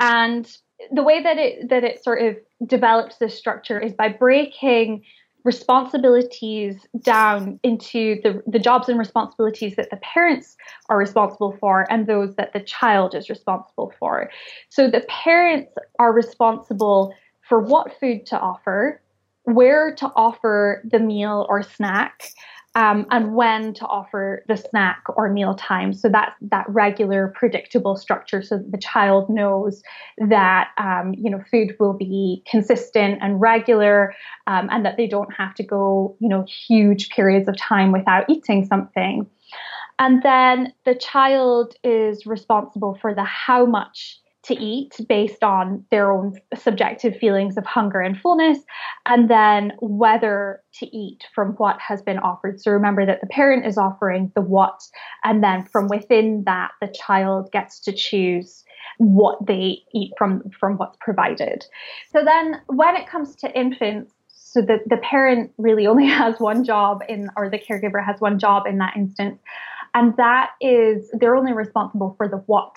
And 0.00 0.44
the 0.90 1.04
way 1.04 1.22
that 1.22 1.38
it 1.38 1.68
that 1.70 1.84
it 1.84 2.02
sort 2.02 2.20
of 2.20 2.36
develops 2.64 3.18
this 3.18 3.36
structure 3.36 3.78
is 3.78 3.92
by 3.92 4.08
breaking 4.08 5.02
responsibilities 5.44 6.76
down 7.02 7.60
into 7.62 8.20
the, 8.22 8.42
the 8.48 8.58
jobs 8.58 8.88
and 8.88 8.98
responsibilities 8.98 9.76
that 9.76 9.90
the 9.90 9.96
parents 9.98 10.56
are 10.88 10.98
responsible 10.98 11.56
for 11.60 11.86
and 11.88 12.08
those 12.08 12.34
that 12.34 12.52
the 12.52 12.60
child 12.60 13.14
is 13.14 13.30
responsible 13.30 13.92
for. 13.98 14.28
So 14.70 14.90
the 14.90 15.02
parents 15.08 15.72
are 16.00 16.12
responsible 16.12 17.14
for 17.48 17.60
what 17.60 17.94
food 18.00 18.26
to 18.26 18.38
offer, 18.40 19.00
where 19.44 19.94
to 19.94 20.10
offer 20.16 20.82
the 20.84 20.98
meal 20.98 21.46
or 21.48 21.62
snack, 21.62 22.32
um, 22.76 23.06
and 23.10 23.34
when 23.34 23.72
to 23.72 23.86
offer 23.86 24.44
the 24.48 24.56
snack 24.56 25.02
or 25.16 25.32
meal 25.32 25.54
time. 25.54 25.94
So 25.94 26.10
that's 26.10 26.36
that 26.42 26.66
regular, 26.68 27.32
predictable 27.34 27.96
structure, 27.96 28.42
so 28.42 28.58
the 28.58 28.78
child 28.78 29.30
knows 29.30 29.82
that 30.18 30.68
um, 30.76 31.14
you 31.16 31.30
know 31.30 31.42
food 31.50 31.74
will 31.80 31.94
be 31.94 32.44
consistent 32.48 33.18
and 33.22 33.40
regular, 33.40 34.14
um, 34.46 34.68
and 34.70 34.84
that 34.84 34.98
they 34.98 35.06
don't 35.06 35.32
have 35.32 35.54
to 35.54 35.62
go 35.64 36.14
you 36.20 36.28
know 36.28 36.44
huge 36.44 37.08
periods 37.08 37.48
of 37.48 37.56
time 37.56 37.92
without 37.92 38.28
eating 38.28 38.66
something. 38.66 39.26
And 39.98 40.22
then 40.22 40.74
the 40.84 40.94
child 40.94 41.74
is 41.82 42.26
responsible 42.26 42.98
for 43.00 43.14
the 43.14 43.24
how 43.24 43.64
much 43.64 44.20
to 44.46 44.54
eat 44.54 44.94
based 45.08 45.42
on 45.42 45.84
their 45.90 46.12
own 46.12 46.34
subjective 46.56 47.16
feelings 47.16 47.56
of 47.56 47.64
hunger 47.66 48.00
and 48.00 48.18
fullness, 48.18 48.58
and 49.06 49.28
then 49.30 49.72
whether 49.80 50.62
to 50.74 50.86
eat 50.96 51.24
from 51.34 51.52
what 51.52 51.80
has 51.80 52.02
been 52.02 52.18
offered. 52.18 52.60
So 52.60 52.70
remember 52.70 53.04
that 53.06 53.20
the 53.20 53.26
parent 53.26 53.66
is 53.66 53.76
offering 53.76 54.30
the 54.34 54.40
what, 54.40 54.80
and 55.24 55.42
then 55.42 55.64
from 55.64 55.88
within 55.88 56.44
that, 56.46 56.70
the 56.80 56.88
child 56.88 57.50
gets 57.52 57.80
to 57.80 57.92
choose 57.92 58.64
what 58.98 59.44
they 59.46 59.78
eat 59.94 60.12
from 60.16 60.42
from 60.58 60.76
what's 60.76 60.96
provided. 61.00 61.64
So 62.12 62.24
then 62.24 62.60
when 62.66 62.96
it 62.96 63.08
comes 63.08 63.34
to 63.36 63.58
infants, 63.58 64.12
so 64.28 64.62
the, 64.62 64.78
the 64.86 64.98
parent 64.98 65.52
really 65.58 65.86
only 65.86 66.06
has 66.08 66.38
one 66.38 66.64
job 66.64 67.02
in 67.08 67.28
or 67.36 67.50
the 67.50 67.58
caregiver 67.58 68.04
has 68.04 68.20
one 68.20 68.38
job 68.38 68.64
in 68.66 68.78
that 68.78 68.96
instance 68.96 69.40
and 69.96 70.14
that 70.18 70.50
is 70.60 71.10
they're 71.18 71.34
only 71.34 71.54
responsible 71.54 72.14
for 72.18 72.28
the 72.28 72.36
what 72.46 72.76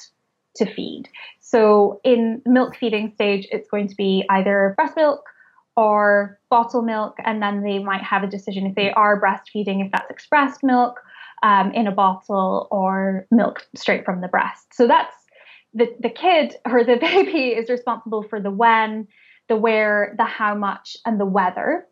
to 0.59 0.73
feed. 0.73 1.09
So 1.39 1.99
in 2.03 2.41
milk 2.45 2.75
feeding 2.75 3.11
stage, 3.13 3.47
it's 3.51 3.69
going 3.69 3.87
to 3.87 3.95
be 3.95 4.23
either 4.29 4.73
breast 4.77 4.95
milk 4.95 5.23
or 5.75 6.39
bottle 6.49 6.81
milk, 6.81 7.15
and 7.25 7.41
then 7.41 7.63
they 7.63 7.79
might 7.79 8.03
have 8.03 8.23
a 8.23 8.27
decision 8.27 8.65
if 8.65 8.75
they 8.75 8.91
are 8.91 9.19
breastfeeding, 9.19 9.83
if 9.85 9.91
that's 9.91 10.11
expressed 10.11 10.63
milk 10.63 10.99
um, 11.41 11.71
in 11.71 11.87
a 11.87 11.91
bottle 11.91 12.67
or 12.69 13.25
milk 13.31 13.65
straight 13.75 14.05
from 14.05 14.21
the 14.21 14.27
breast. 14.27 14.73
So 14.73 14.87
that's 14.87 15.15
the, 15.73 15.87
the 15.99 16.09
kid 16.09 16.55
or 16.65 16.83
the 16.83 16.97
baby 17.01 17.49
is 17.49 17.69
responsible 17.69 18.23
for 18.23 18.41
the 18.41 18.51
when, 18.51 19.07
the 19.47 19.55
where, 19.55 20.13
the 20.17 20.25
how 20.25 20.55
much, 20.55 20.97
and 21.05 21.19
the 21.19 21.25
whether. 21.25 21.87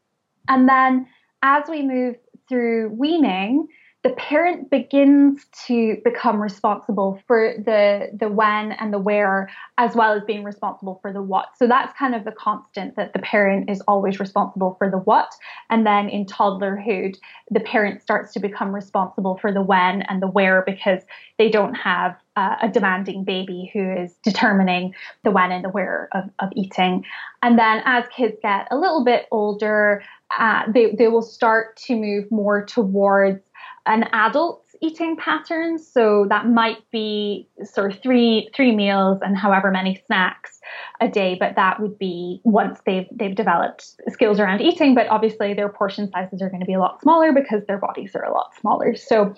And 0.47 0.67
then 0.67 1.07
as 1.41 1.63
we 1.69 1.81
move 1.81 2.15
through 2.49 2.89
weaning, 2.89 3.67
the 4.07 4.13
parent 4.13 4.69
begins 4.69 5.45
to 5.65 5.97
become 6.05 6.41
responsible 6.41 7.19
for 7.27 7.55
the 7.57 8.09
the 8.17 8.29
when 8.29 8.71
and 8.71 8.93
the 8.93 8.99
where 8.99 9.49
as 9.77 9.97
well 9.97 10.13
as 10.13 10.23
being 10.23 10.45
responsible 10.45 10.97
for 11.01 11.11
the 11.11 11.21
what. 11.21 11.49
So 11.57 11.67
that's 11.67 11.97
kind 11.99 12.15
of 12.15 12.23
the 12.23 12.31
constant 12.31 12.95
that 12.95 13.11
the 13.11 13.19
parent 13.19 13.69
is 13.69 13.81
always 13.81 14.17
responsible 14.17 14.75
for 14.77 14.89
the 14.89 14.97
what. 14.97 15.35
And 15.69 15.85
then 15.85 16.07
in 16.07 16.25
toddlerhood 16.25 17.17
the 17.51 17.59
parent 17.59 18.01
starts 18.01 18.31
to 18.33 18.39
become 18.39 18.73
responsible 18.73 19.37
for 19.41 19.51
the 19.51 19.61
when 19.61 20.03
and 20.03 20.21
the 20.21 20.27
where 20.27 20.63
because 20.65 21.01
they 21.37 21.49
don't 21.49 21.73
have 21.73 22.15
uh, 22.37 22.55
a 22.61 22.69
demanding 22.69 23.25
baby 23.25 23.69
who 23.73 23.91
is 23.91 24.13
determining 24.23 24.93
the 25.25 25.31
when 25.31 25.51
and 25.51 25.65
the 25.65 25.69
where 25.69 26.07
of, 26.13 26.29
of 26.39 26.49
eating. 26.55 27.03
And 27.43 27.59
then 27.59 27.81
as 27.83 28.05
kids 28.15 28.37
get 28.41 28.67
a 28.71 28.77
little 28.77 29.03
bit 29.03 29.25
older 29.31 30.01
uh, 30.37 30.63
they, 30.71 30.93
they 30.93 31.07
will 31.07 31.21
start 31.21 31.77
to 31.77 31.95
move 31.95 32.29
more 32.31 32.65
towards 32.65 33.41
an 33.87 34.03
adult's 34.13 34.75
eating 34.81 35.15
pattern. 35.15 35.79
So 35.79 36.27
that 36.29 36.47
might 36.47 36.89
be 36.91 37.47
sort 37.63 37.91
of 37.93 38.01
three 38.01 38.49
three 38.55 38.75
meals 38.75 39.19
and 39.21 39.37
however 39.37 39.71
many 39.71 40.01
snacks 40.05 40.59
a 41.01 41.07
day. 41.07 41.35
But 41.39 41.55
that 41.55 41.79
would 41.79 41.97
be 41.97 42.41
once 42.43 42.79
they've 42.85 43.07
they've 43.11 43.35
developed 43.35 43.95
skills 44.09 44.39
around 44.39 44.61
eating. 44.61 44.93
But 44.93 45.07
obviously 45.07 45.53
their 45.53 45.69
portion 45.69 46.11
sizes 46.11 46.41
are 46.41 46.49
going 46.49 46.61
to 46.61 46.65
be 46.65 46.73
a 46.73 46.79
lot 46.79 47.01
smaller 47.01 47.31
because 47.33 47.63
their 47.67 47.79
bodies 47.79 48.15
are 48.15 48.25
a 48.25 48.33
lot 48.33 48.51
smaller. 48.59 48.95
So 48.95 49.33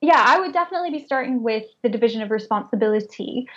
yeah, 0.00 0.22
I 0.24 0.38
would 0.38 0.52
definitely 0.52 0.90
be 0.90 1.04
starting 1.04 1.42
with 1.42 1.64
the 1.82 1.88
division 1.88 2.22
of 2.22 2.30
responsibility. 2.30 3.48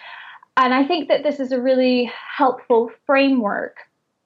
And 0.58 0.74
I 0.74 0.86
think 0.86 1.08
that 1.08 1.24
this 1.24 1.40
is 1.40 1.52
a 1.52 1.62
really 1.62 2.12
helpful 2.36 2.92
framework. 3.06 3.78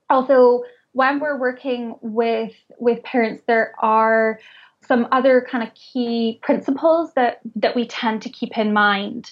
Although 0.09 0.63
when 0.93 1.19
we're 1.19 1.37
working 1.37 1.95
with 2.01 2.53
with 2.79 3.03
parents, 3.03 3.43
there 3.47 3.73
are 3.79 4.39
some 4.87 5.07
other 5.11 5.45
kind 5.49 5.63
of 5.63 5.73
key 5.73 6.39
principles 6.41 7.13
that 7.15 7.39
that 7.55 7.75
we 7.75 7.87
tend 7.87 8.21
to 8.23 8.29
keep 8.29 8.57
in 8.57 8.73
mind. 8.73 9.31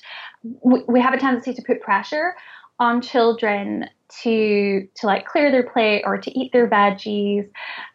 We, 0.61 0.83
we 0.87 0.99
have 1.01 1.13
a 1.13 1.17
tendency 1.17 1.53
to 1.53 1.61
put 1.61 1.81
pressure 1.81 2.35
on 2.79 3.01
children 3.01 3.85
to 4.21 4.87
to 4.95 5.07
like 5.07 5.25
clear 5.25 5.51
their 5.51 5.63
plate 5.63 6.03
or 6.05 6.17
to 6.17 6.39
eat 6.39 6.51
their 6.51 6.67
veggies. 6.67 7.49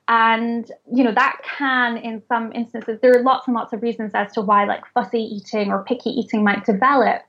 And 0.08 0.70
you 0.92 1.04
know 1.04 1.12
that 1.12 1.40
can 1.44 1.96
in 1.98 2.22
some 2.28 2.52
instances 2.52 2.98
there 3.02 3.12
are 3.16 3.22
lots 3.22 3.46
and 3.46 3.54
lots 3.54 3.72
of 3.72 3.82
reasons 3.82 4.12
as 4.14 4.32
to 4.32 4.40
why 4.40 4.64
like 4.64 4.82
fussy 4.94 5.20
eating 5.20 5.70
or 5.70 5.84
picky 5.84 6.10
eating 6.10 6.44
might 6.44 6.64
develop. 6.64 7.22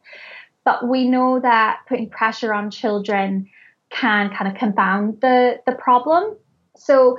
But 0.66 0.88
we 0.88 1.08
know 1.08 1.40
that 1.40 1.80
putting 1.88 2.10
pressure 2.10 2.54
on 2.54 2.72
children 2.72 3.50
can 3.90 4.30
kind 4.30 4.52
of 4.52 4.58
compound 4.58 5.20
the 5.22 5.60
the 5.66 5.74
problem. 5.74 6.36
So 6.78 7.18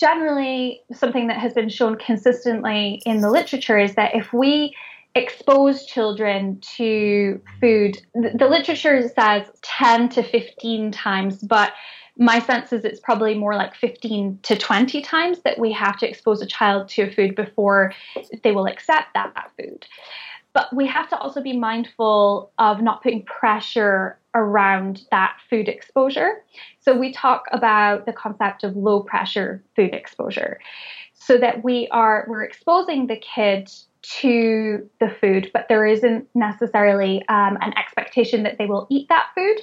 generally 0.00 0.82
something 0.92 1.26
that 1.26 1.36
has 1.36 1.52
been 1.52 1.68
shown 1.68 1.96
consistently 1.96 3.02
in 3.04 3.20
the 3.20 3.30
literature 3.30 3.78
is 3.78 3.94
that 3.96 4.14
if 4.14 4.32
we 4.32 4.74
expose 5.14 5.84
children 5.84 6.58
to 6.60 7.40
food, 7.60 8.00
the, 8.14 8.48
literature 8.48 9.06
says 9.08 9.46
10 9.62 10.08
to 10.08 10.22
15 10.22 10.90
times, 10.90 11.42
but 11.42 11.74
my 12.16 12.38
sense 12.38 12.72
is 12.72 12.84
it's 12.84 13.00
probably 13.00 13.34
more 13.34 13.54
like 13.54 13.74
15 13.74 14.38
to 14.42 14.56
20 14.56 15.02
times 15.02 15.40
that 15.40 15.58
we 15.58 15.72
have 15.72 15.98
to 15.98 16.08
expose 16.08 16.40
a 16.40 16.46
child 16.46 16.88
to 16.90 17.02
a 17.02 17.10
food 17.10 17.34
before 17.34 17.92
they 18.42 18.52
will 18.52 18.66
accept 18.66 19.08
that, 19.14 19.32
that 19.34 19.50
food. 19.58 19.86
But 20.52 20.74
we 20.74 20.86
have 20.86 21.08
to 21.10 21.18
also 21.18 21.42
be 21.42 21.56
mindful 21.56 22.52
of 22.58 22.80
not 22.80 23.02
putting 23.02 23.24
pressure 23.24 24.18
around 24.34 25.02
that 25.10 25.36
food 25.48 25.68
exposure. 25.68 26.44
So 26.80 26.96
we 26.96 27.12
talk 27.12 27.44
about 27.52 28.06
the 28.06 28.12
concept 28.12 28.64
of 28.64 28.76
low 28.76 29.00
pressure 29.00 29.62
food 29.76 29.94
exposure 29.94 30.60
so 31.14 31.38
that 31.38 31.62
we 31.62 31.88
are 31.90 32.24
we're 32.28 32.42
exposing 32.42 33.06
the 33.06 33.16
kid 33.16 33.70
to 34.02 34.88
the 34.98 35.10
food, 35.20 35.50
but 35.52 35.66
there 35.68 35.86
isn't 35.86 36.26
necessarily 36.34 37.18
um, 37.28 37.58
an 37.60 37.76
expectation 37.76 38.44
that 38.44 38.56
they 38.58 38.66
will 38.66 38.86
eat 38.90 39.08
that 39.08 39.26
food. 39.34 39.60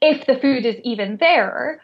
If 0.00 0.26
the 0.26 0.38
food 0.38 0.66
is 0.66 0.76
even 0.84 1.16
there, 1.18 1.80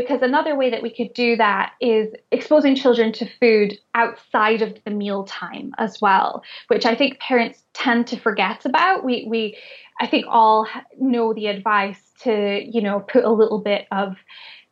because 0.00 0.22
another 0.22 0.54
way 0.54 0.70
that 0.70 0.82
we 0.82 0.94
could 0.94 1.12
do 1.12 1.36
that 1.36 1.72
is 1.80 2.08
exposing 2.30 2.74
children 2.74 3.12
to 3.12 3.28
food 3.40 3.78
outside 3.94 4.62
of 4.62 4.76
the 4.84 4.90
meal 4.90 5.24
time 5.24 5.72
as 5.78 6.00
well, 6.00 6.42
which 6.68 6.86
I 6.86 6.94
think 6.94 7.18
parents 7.18 7.64
tend 7.74 8.06
to 8.08 8.16
forget 8.18 8.64
about. 8.64 9.04
We 9.04 9.26
we 9.28 9.56
I 10.00 10.06
think 10.06 10.26
all 10.28 10.68
know 10.98 11.34
the 11.34 11.48
advice 11.48 12.00
to, 12.22 12.62
you 12.64 12.80
know, 12.80 13.00
put 13.00 13.24
a 13.24 13.32
little 13.32 13.58
bit 13.60 13.86
of 13.90 14.16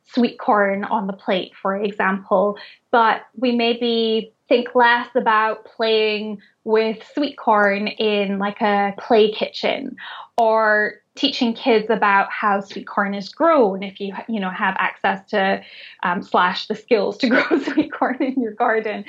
sweet 0.05 0.39
corn 0.39 0.85
on 0.85 1.07
the 1.07 1.13
plate, 1.13 1.51
for 1.61 1.75
example, 1.75 2.57
but 2.91 3.23
we 3.35 3.51
maybe 3.51 4.33
think 4.47 4.73
less 4.73 5.09
about 5.15 5.65
playing 5.65 6.41
with 6.67 7.01
sweet 7.13 7.37
corn 7.37 7.87
in 7.87 8.39
like 8.39 8.59
a 8.59 8.93
play 8.99 9.31
kitchen 9.31 9.95
or 10.37 10.95
teaching 11.15 11.53
kids 11.53 11.89
about 11.89 12.29
how 12.29 12.59
sweet 12.59 12.85
corn 12.85 13.13
is 13.13 13.29
grown 13.29 13.81
if 13.81 14.01
you 14.01 14.13
you 14.27 14.37
know 14.37 14.49
have 14.49 14.75
access 14.77 15.25
to 15.29 15.61
um, 16.03 16.21
slash 16.21 16.67
the 16.67 16.75
skills 16.75 17.17
to 17.17 17.29
grow 17.29 17.57
sweet 17.63 17.89
corn 17.91 18.21
in 18.21 18.41
your 18.41 18.51
garden. 18.51 19.05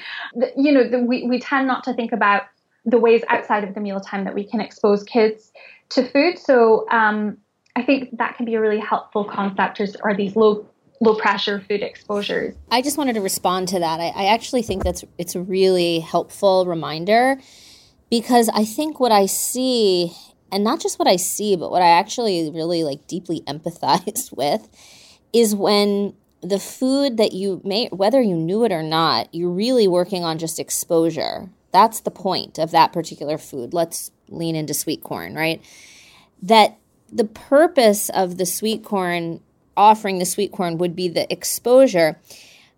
You 0.57 0.71
know 0.71 0.88
the, 0.88 1.00
we, 1.00 1.27
we 1.27 1.41
tend 1.41 1.67
not 1.67 1.83
to 1.85 1.93
think 1.95 2.12
about 2.12 2.45
the 2.85 2.99
ways 2.99 3.23
outside 3.29 3.65
of 3.65 3.75
the 3.75 3.81
mealtime 3.81 4.23
that 4.25 4.37
we 4.37 4.45
can 4.45 4.61
expose 4.61 5.03
kids 5.03 5.53
to 5.91 6.09
food. 6.09 6.38
So 6.38 6.88
um, 6.91 7.38
i 7.75 7.83
think 7.83 8.17
that 8.19 8.37
can 8.37 8.47
be 8.47 8.55
a 8.55 8.61
really 8.61 8.81
helpful 8.81 9.25
concept 9.25 9.81
or, 9.81 9.87
or 10.03 10.15
these 10.15 10.37
low 10.37 10.65
low 11.00 11.14
pressure 11.14 11.61
food 11.69 11.83
exposures. 11.83 12.55
I 12.71 12.83
just 12.83 12.99
wanted 12.99 13.14
to 13.14 13.21
respond 13.21 13.69
to 13.69 13.78
that. 13.78 14.00
I, 14.00 14.09
I, 14.09 14.25
actually 14.26 14.62
think 14.62 14.83
that's 14.85 15.05
it's 15.17 15.35
a 15.35 15.40
really 15.40 16.00
helpful 16.00 16.67
reminder 16.67 17.40
because 18.11 18.49
I 18.49 18.64
think 18.64 18.99
what 18.99 19.12
I 19.12 19.26
see, 19.26 20.12
and 20.50 20.64
not 20.64 20.81
just 20.81 20.99
what 20.99 21.09
I 21.09 21.17
see, 21.17 21.57
but 21.57 21.71
what 21.71 21.83
I 21.83 21.90
actually 21.90 22.50
really 22.50 22.85
like 22.85 23.07
deeply 23.07 23.40
empathize 23.47 24.37
with, 24.37 24.69
is 25.33 25.55
when 25.55 26.14
the 26.40 26.59
food 26.59 27.17
that 27.17 27.33
you 27.33 27.61
may 27.64 27.88
whether 27.88 28.21
you 28.21 28.37
knew 28.37 28.64
it 28.64 28.73
or 28.73 28.83
not, 28.83 29.33
you're 29.33 29.50
really 29.50 29.88
working 29.88 30.25
on 30.25 30.38
just 30.38 30.59
exposure. 30.59 31.50
That's 31.71 32.00
the 32.00 32.11
point 32.11 32.59
of 32.59 32.71
that 32.71 32.93
particular 32.93 33.38
food. 33.38 33.75
Let's 33.75 34.11
lean 34.28 34.57
into 34.57 34.75
sweet 34.75 35.02
corn, 35.02 35.35
right? 35.35 35.62
That 36.43 36.78
the 37.12 37.25
purpose 37.25 38.09
of 38.11 38.38
the 38.38 38.47
sweet 38.47 38.85
corn 38.85 39.40
offering 39.78 40.18
the 40.18 40.26
sweet 40.26 40.52
corn 40.52 40.76
would 40.78 40.94
be 40.94 41.08
the 41.08 41.30
exposure. 41.32 42.20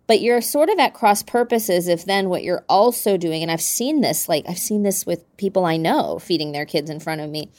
But 0.07 0.21
you're 0.21 0.41
sort 0.41 0.69
of 0.69 0.77
at 0.79 0.93
cross 0.93 1.23
purposes 1.23 1.87
if 1.87 2.05
then 2.05 2.29
what 2.29 2.43
you're 2.43 2.65
also 2.67 3.17
doing, 3.17 3.41
and 3.41 3.51
I've 3.51 3.61
seen 3.61 4.01
this, 4.01 4.27
like 4.27 4.45
I've 4.47 4.57
seen 4.57 4.83
this 4.83 5.05
with 5.05 5.25
people 5.37 5.65
I 5.65 5.77
know 5.77 6.19
feeding 6.19 6.51
their 6.51 6.65
kids 6.65 6.89
in 6.89 6.99
front 6.99 7.21
of 7.21 7.29
me. 7.29 7.49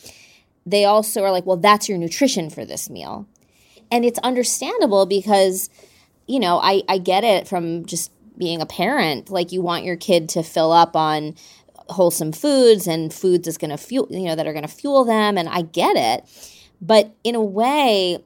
They 0.66 0.84
also 0.84 1.22
are 1.22 1.30
like, 1.30 1.46
well, 1.46 1.56
that's 1.56 1.88
your 1.88 1.99
nutrition 1.99 2.50
for 2.50 2.64
this 2.64 2.90
meal. 2.90 3.26
And 3.90 4.04
it's 4.04 4.18
understandable 4.20 5.06
because, 5.06 5.70
you 6.26 6.40
know, 6.40 6.58
I, 6.62 6.82
I 6.88 6.99
get 6.99 7.25
it 7.25 7.49
from 7.49 7.84
just 7.84 8.11
being 8.38 8.61
a 8.61 8.66
parent. 8.66 9.30
Like 9.30 9.52
you 9.52 9.62
want 9.62 9.84
your 9.84 9.96
kid 9.96 10.28
to 10.30 10.42
fill 10.42 10.72
up 10.72 10.94
on 10.94 11.34
wholesome 11.88 12.32
foods 12.32 12.87
and 12.87 13.12
foods 13.12 13.49
is 13.49 13.58
going 13.58 13.70
to 13.70 13.76
fuel, 13.76 14.06
you 14.11 14.26
know, 14.26 14.34
that 14.34 14.46
are 14.46 14.52
going 14.52 14.66
to 14.66 14.68
fuel 14.68 15.04
them. 15.04 15.37
And 15.37 15.49
I 15.49 15.62
get 15.62 15.96
it. 15.96 16.28
But 16.80 17.14
in 17.25 17.34
a 17.34 17.42
way, 17.42 18.22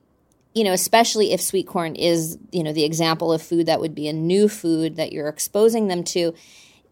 you 0.57 0.65
know, 0.65 0.73
especially 0.73 1.35
if 1.35 1.41
sweet 1.43 1.67
corn 1.67 1.95
is, 1.95 2.39
you 2.51 2.63
know, 2.63 2.73
the 2.73 2.85
example 2.85 3.31
of 3.31 3.43
food 3.43 3.67
that 3.67 3.79
would 3.79 3.95
be 3.95 4.09
a 4.09 4.13
new 4.15 4.49
food 4.49 4.97
that 4.97 5.13
you're 5.13 5.29
exposing 5.29 5.89
them 5.89 6.03
to, 6.03 6.33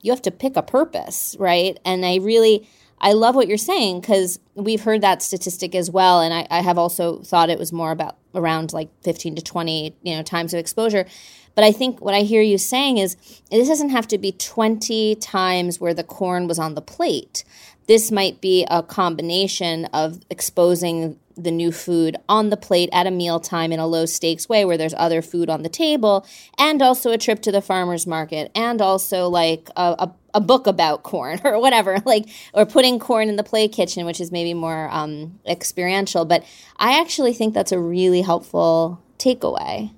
you 0.03 0.13
have 0.13 0.21
to 0.21 0.31
pick 0.31 0.55
a 0.57 0.63
purpose, 0.63 1.35
right? 1.39 1.81
And 1.83 2.05
I 2.05 2.17
really, 2.17 2.69
I 3.01 3.15
love 3.15 3.35
what 3.35 3.49
you're 3.49 3.57
saying 3.57 4.03
because 4.03 4.39
we've 4.55 4.83
heard 4.83 5.01
that 5.01 5.23
statistic 5.23 5.75
as 5.75 5.91
well. 5.91 6.21
And 6.21 6.35
I, 6.35 6.47
I, 6.51 6.61
have 6.61 6.77
also 6.77 7.21
thought 7.23 7.49
it 7.49 7.59
was 7.59 7.73
more 7.73 7.91
about 7.91 8.19
around 8.35 8.75
like 8.75 8.91
15 9.03 9.37
to 9.37 9.43
20, 9.43 9.97
you 10.03 10.15
know, 10.15 10.23
times 10.23 10.53
of 10.53 10.61
exposure. 10.61 11.07
But 11.55 11.65
I 11.65 11.73
think 11.73 12.03
what 12.03 12.13
I 12.13 12.21
hear 12.21 12.43
you 12.43 12.59
saying 12.59 12.99
is 12.99 13.17
this 13.51 13.67
doesn't 13.67 13.91
have 13.91 14.07
to 14.09 14.19
be 14.19 14.33
20 14.33 15.15
times 15.17 15.81
where 15.81 15.95
the 15.95 16.05
corn 16.05 16.49
was 16.49 16.59
on 16.59 16.75
the 16.75 16.83
plate. 16.83 17.45
This 17.87 18.11
might 18.11 18.43
be 18.43 18.67
a 18.71 18.83
combination 18.83 19.87
of 19.87 20.21
exposing 20.29 21.19
the 21.37 21.51
new 21.51 21.73
food 21.73 22.17
on 22.29 22.51
the 22.51 22.57
plate 22.57 22.89
at 22.93 23.07
a 23.07 23.11
mealtime 23.11 23.73
in 23.73 23.81
a 23.81 23.87
low 23.87 24.07
stakes 24.07 24.49
way 24.49 24.65
where 24.65 24.77
there's 24.77 24.95
other 24.97 25.23
food 25.23 25.51
on 25.51 25.63
the 25.63 25.69
table, 25.69 26.27
and 26.59 26.81
also 26.83 27.11
a 27.11 27.19
trip 27.19 27.41
to 27.43 27.53
the 27.53 27.61
farmer's 27.61 28.07
market, 28.07 28.51
and 28.55 28.81
also 28.81 29.29
like 29.29 29.69
a, 29.77 29.95
a, 29.99 30.15
a 30.35 30.41
book 30.41 30.67
about 30.67 31.03
corn 31.03 31.41
or 31.45 31.61
whatever, 31.61 31.99
like, 32.05 32.27
or 32.53 32.65
putting 32.67 32.99
corn 32.99 33.29
in 33.29 33.37
the 33.37 33.45
play 33.45 33.69
kitchen, 33.69 34.07
which 34.07 34.21
is 34.21 34.31
maybe 34.31 34.55
more 34.55 34.89
um, 34.91 35.39
experiential. 35.47 36.25
But 36.25 36.45
I 36.77 37.01
actually 37.01 37.33
think 37.33 37.55
that's 37.55 37.73
a 37.73 37.79
really 37.79 38.23
helpful 38.23 39.01
takeaway. 39.19 39.91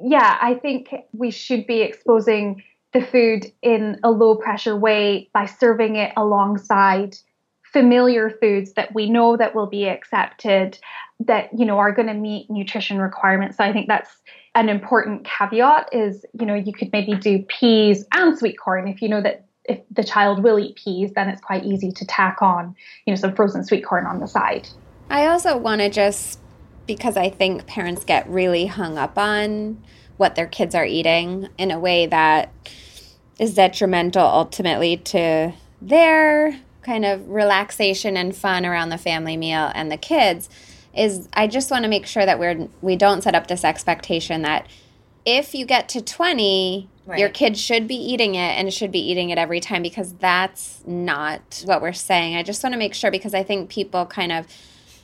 Yeah, 0.00 0.38
I 0.40 0.54
think 0.54 0.94
we 1.12 1.30
should 1.30 1.66
be 1.66 1.80
exposing 1.80 2.62
the 2.92 3.02
food 3.02 3.52
in 3.62 3.98
a 4.02 4.10
low 4.10 4.36
pressure 4.36 4.76
way 4.76 5.28
by 5.32 5.46
serving 5.46 5.96
it 5.96 6.12
alongside 6.16 7.16
familiar 7.72 8.30
foods 8.30 8.72
that 8.74 8.94
we 8.94 9.10
know 9.10 9.36
that 9.36 9.54
will 9.54 9.66
be 9.66 9.88
accepted 9.88 10.78
that 11.20 11.50
you 11.56 11.64
know 11.64 11.78
are 11.78 11.92
going 11.92 12.08
to 12.08 12.14
meet 12.14 12.48
nutrition 12.50 12.98
requirements. 12.98 13.56
So 13.56 13.64
i 13.64 13.72
think 13.72 13.88
that's 13.88 14.10
an 14.54 14.68
important 14.68 15.24
caveat 15.24 15.88
is 15.92 16.24
you 16.38 16.46
know 16.46 16.54
you 16.54 16.72
could 16.72 16.92
maybe 16.92 17.14
do 17.14 17.44
peas 17.48 18.04
and 18.12 18.38
sweet 18.38 18.58
corn. 18.58 18.88
If 18.88 19.02
you 19.02 19.08
know 19.08 19.20
that 19.22 19.46
if 19.64 19.80
the 19.90 20.04
child 20.04 20.42
will 20.42 20.58
eat 20.58 20.76
peas 20.76 21.12
then 21.14 21.28
it's 21.28 21.42
quite 21.42 21.64
easy 21.64 21.92
to 21.92 22.06
tack 22.06 22.40
on 22.40 22.74
you 23.06 23.12
know 23.12 23.20
some 23.20 23.34
frozen 23.34 23.64
sweet 23.64 23.84
corn 23.84 24.06
on 24.06 24.20
the 24.20 24.26
side. 24.26 24.68
I 25.10 25.26
also 25.26 25.56
want 25.56 25.80
to 25.80 25.88
just 25.88 26.38
because 26.86 27.16
i 27.16 27.28
think 27.28 27.66
parents 27.66 28.04
get 28.04 28.28
really 28.28 28.66
hung 28.66 28.96
up 28.98 29.18
on 29.18 29.80
what 30.16 30.34
their 30.34 30.46
kids 30.46 30.74
are 30.74 30.84
eating 30.84 31.48
in 31.58 31.70
a 31.70 31.78
way 31.78 32.06
that 32.06 32.52
is 33.38 33.54
detrimental 33.54 34.26
ultimately 34.26 34.96
to 34.96 35.52
their 35.80 36.58
kind 36.88 37.04
of 37.04 37.28
relaxation 37.28 38.16
and 38.16 38.34
fun 38.34 38.64
around 38.64 38.88
the 38.88 38.96
family 38.96 39.36
meal 39.36 39.70
and 39.74 39.92
the 39.92 39.96
kids 39.98 40.48
is 40.96 41.28
I 41.34 41.46
just 41.46 41.70
want 41.70 41.82
to 41.84 41.88
make 41.88 42.06
sure 42.06 42.24
that 42.24 42.38
we're 42.38 42.66
we 42.80 42.96
don't 42.96 43.20
set 43.22 43.34
up 43.34 43.46
this 43.46 43.62
expectation 43.62 44.40
that 44.40 44.66
if 45.26 45.54
you 45.54 45.66
get 45.66 45.90
to 45.90 46.00
20 46.00 46.88
right. 47.04 47.18
your 47.18 47.28
kid 47.28 47.58
should 47.58 47.86
be 47.86 47.96
eating 47.96 48.36
it 48.36 48.58
and 48.58 48.72
should 48.72 48.90
be 48.90 49.00
eating 49.00 49.28
it 49.28 49.36
every 49.36 49.60
time 49.60 49.82
because 49.82 50.14
that's 50.14 50.82
not 50.86 51.62
what 51.66 51.82
we're 51.82 51.92
saying. 51.92 52.36
I 52.36 52.42
just 52.42 52.62
want 52.62 52.72
to 52.72 52.78
make 52.78 52.94
sure 52.94 53.10
because 53.10 53.34
I 53.34 53.42
think 53.42 53.68
people 53.68 54.06
kind 54.06 54.32
of 54.32 54.46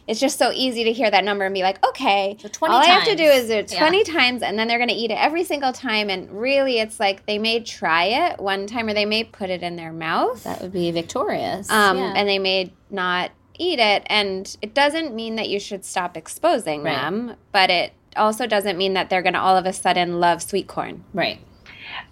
it's 0.06 0.20
just 0.20 0.38
so 0.38 0.50
easy 0.52 0.84
to 0.84 0.92
hear 0.92 1.10
that 1.10 1.24
number 1.24 1.44
and 1.44 1.54
be 1.54 1.62
like, 1.62 1.84
okay, 1.86 2.36
so 2.40 2.48
20 2.48 2.74
all 2.74 2.80
times. 2.80 2.90
I 2.90 2.94
have 2.94 3.04
to 3.04 3.16
do 3.16 3.24
is 3.24 3.48
do 3.48 3.54
it 3.54 3.68
20 3.68 3.98
yeah. 3.98 4.04
times 4.04 4.42
and 4.42 4.58
then 4.58 4.68
they're 4.68 4.78
going 4.78 4.90
to 4.90 4.94
eat 4.94 5.10
it 5.10 5.18
every 5.18 5.44
single 5.44 5.72
time. 5.72 6.10
And 6.10 6.30
really, 6.30 6.78
it's 6.78 7.00
like 7.00 7.24
they 7.26 7.38
may 7.38 7.60
try 7.60 8.04
it 8.04 8.38
one 8.38 8.66
time 8.66 8.88
or 8.88 8.94
they 8.94 9.06
may 9.06 9.24
put 9.24 9.50
it 9.50 9.62
in 9.62 9.76
their 9.76 9.92
mouth. 9.92 10.42
That 10.44 10.60
would 10.60 10.72
be 10.72 10.90
victorious. 10.90 11.70
Um, 11.70 11.96
yeah. 11.98 12.12
And 12.16 12.28
they 12.28 12.38
may 12.38 12.72
not 12.90 13.30
eat 13.58 13.78
it. 13.78 14.02
And 14.06 14.54
it 14.60 14.74
doesn't 14.74 15.14
mean 15.14 15.36
that 15.36 15.48
you 15.48 15.58
should 15.58 15.84
stop 15.84 16.16
exposing 16.16 16.82
right. 16.82 16.94
them, 16.94 17.36
but 17.52 17.70
it 17.70 17.92
also 18.16 18.46
doesn't 18.46 18.76
mean 18.76 18.94
that 18.94 19.10
they're 19.10 19.22
going 19.22 19.34
to 19.34 19.40
all 19.40 19.56
of 19.56 19.64
a 19.64 19.72
sudden 19.72 20.20
love 20.20 20.42
sweet 20.42 20.66
corn. 20.66 21.04
Right. 21.14 21.40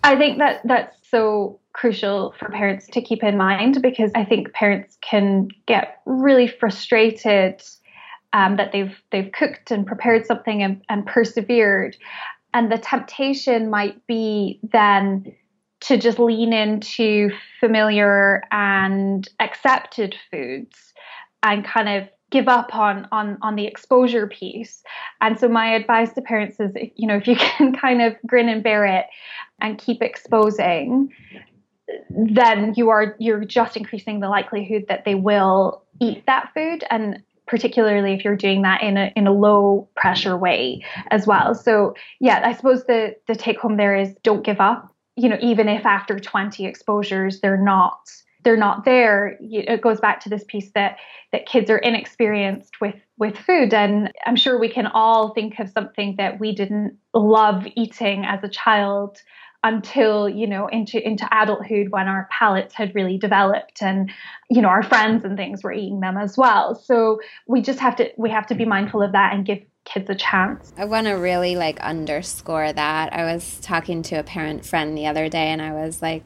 I 0.03 0.17
think 0.17 0.39
that 0.39 0.61
that's 0.65 0.97
so 1.09 1.59
crucial 1.73 2.35
for 2.39 2.49
parents 2.49 2.87
to 2.87 3.01
keep 3.01 3.23
in 3.23 3.37
mind 3.37 3.81
because 3.83 4.11
I 4.15 4.25
think 4.25 4.53
parents 4.53 4.99
can 5.01 5.49
get 5.67 6.01
really 6.07 6.47
frustrated 6.47 7.63
um, 8.33 8.57
that 8.57 8.73
they've 8.73 8.97
they've 9.11 9.31
cooked 9.33 9.71
and 9.71 9.87
prepared 9.87 10.27
something 10.27 10.63
and, 10.63 10.83
and 10.89 11.07
persevered, 11.07 11.97
and 12.55 12.71
the 12.71 12.79
temptation 12.79 13.71
might 13.71 14.07
be 14.07 14.61
then 14.73 15.35
to 15.81 15.97
just 15.97 16.19
lean 16.19 16.53
into 16.53 17.31
familiar 17.59 18.43
and 18.53 19.29
accepted 19.41 20.15
foods 20.31 20.95
and 21.43 21.65
kind 21.65 21.89
of 21.89 22.09
give 22.31 22.49
up 22.49 22.75
on 22.75 23.07
on 23.13 23.39
on 23.43 23.57
the 23.57 23.67
exposure 23.67 24.27
piece. 24.27 24.83
And 25.21 25.39
so 25.39 25.49
my 25.49 25.75
advice 25.75 26.13
to 26.15 26.23
parents 26.23 26.59
is 26.61 26.73
you 26.97 27.07
know 27.07 27.17
if 27.17 27.27
you 27.27 27.37
can 27.39 27.75
kind 27.75 28.03
of 28.03 28.15
grin 28.27 28.49
and 28.49 28.63
bear 28.63 28.87
it 28.87 29.07
and 29.61 29.79
keep 29.79 30.03
exposing 30.03 31.13
then 32.11 32.75
you 32.77 32.91
are 32.91 33.17
you're 33.19 33.45
just 33.45 33.77
increasing 33.77 34.21
the 34.21 34.29
likelihood 34.29 34.85
that 34.89 35.05
they 35.05 35.15
will 35.15 35.83
eat 36.01 36.25
that 36.27 36.51
food. 36.55 36.85
And 36.91 37.23
particularly 37.47 38.15
if 38.15 38.25
you're 38.25 38.37
doing 38.37 38.63
that 38.63 38.83
in 38.83 38.97
a 38.97 39.13
in 39.17 39.27
a 39.27 39.33
low 39.33 39.89
pressure 39.97 40.37
way 40.37 40.85
as 41.11 41.27
well. 41.27 41.55
So 41.55 41.95
yeah, 42.21 42.43
I 42.45 42.53
suppose 42.53 42.85
the 42.85 43.17
the 43.27 43.35
take 43.35 43.59
home 43.59 43.77
there 43.77 43.97
is 43.97 44.15
don't 44.23 44.45
give 44.45 44.61
up. 44.61 44.95
You 45.17 45.29
know, 45.29 45.39
even 45.41 45.69
if 45.69 45.85
after 45.85 46.19
20 46.19 46.65
exposures 46.67 47.41
they're 47.41 47.63
not 47.63 48.11
they're 48.45 48.57
not 48.57 48.85
there, 48.85 49.39
it 49.41 49.81
goes 49.81 50.01
back 50.01 50.19
to 50.21 50.29
this 50.29 50.45
piece 50.45 50.73
that 50.73 50.97
that 51.31 51.47
kids 51.47 51.71
are 51.71 51.79
inexperienced 51.79 52.81
with 52.81 52.97
with 53.19 53.37
food 53.37 53.73
and 53.73 54.13
I'm 54.27 54.37
sure 54.37 54.59
we 54.59 54.69
can 54.69 54.87
all 54.87 55.33
think 55.33 55.59
of 55.59 55.71
something 55.71 56.17
that 56.17 56.41
we 56.41 56.55
didn't 56.55 56.97
love 57.15 57.67
eating 57.77 58.25
as 58.25 58.43
a 58.43 58.49
child 58.49 59.19
until 59.65 60.29
you 60.29 60.47
know 60.47 60.67
into 60.67 61.05
into 61.07 61.29
adulthood 61.31 61.89
when 61.91 62.09
our 62.09 62.29
palates 62.37 62.75
had 62.75 62.95
really 62.95 63.17
developed 63.17 63.81
and 63.81 64.11
you 64.51 64.61
know 64.61 64.69
our 64.69 64.83
friends 64.83 65.25
and 65.25 65.37
things 65.37 65.63
were 65.63 65.73
eating 65.73 66.01
them 66.01 66.17
as 66.17 66.37
well 66.37 66.75
so 66.75 67.21
we 67.47 67.63
just 67.63 67.79
have 67.79 67.95
to 67.97 68.11
we 68.17 68.31
have 68.31 68.47
to 68.47 68.55
be 68.55 68.65
mindful 68.65 69.03
of 69.03 69.13
that 69.13 69.35
and 69.35 69.47
give 69.47 69.61
kids 69.85 70.09
a 70.11 70.15
chance 70.15 70.73
i 70.77 70.85
want 70.85 71.07
to 71.07 71.13
really 71.13 71.57
like 71.57 71.79
underscore 71.81 72.73
that 72.73 73.13
i 73.13 73.33
was 73.33 73.59
talking 73.61 74.03
to 74.03 74.17
a 74.17 74.23
parent 74.23 74.65
friend 74.65 74.97
the 74.97 75.07
other 75.07 75.29
day 75.29 75.49
and 75.49 75.63
i 75.63 75.73
was 75.73 76.03
like 76.03 76.25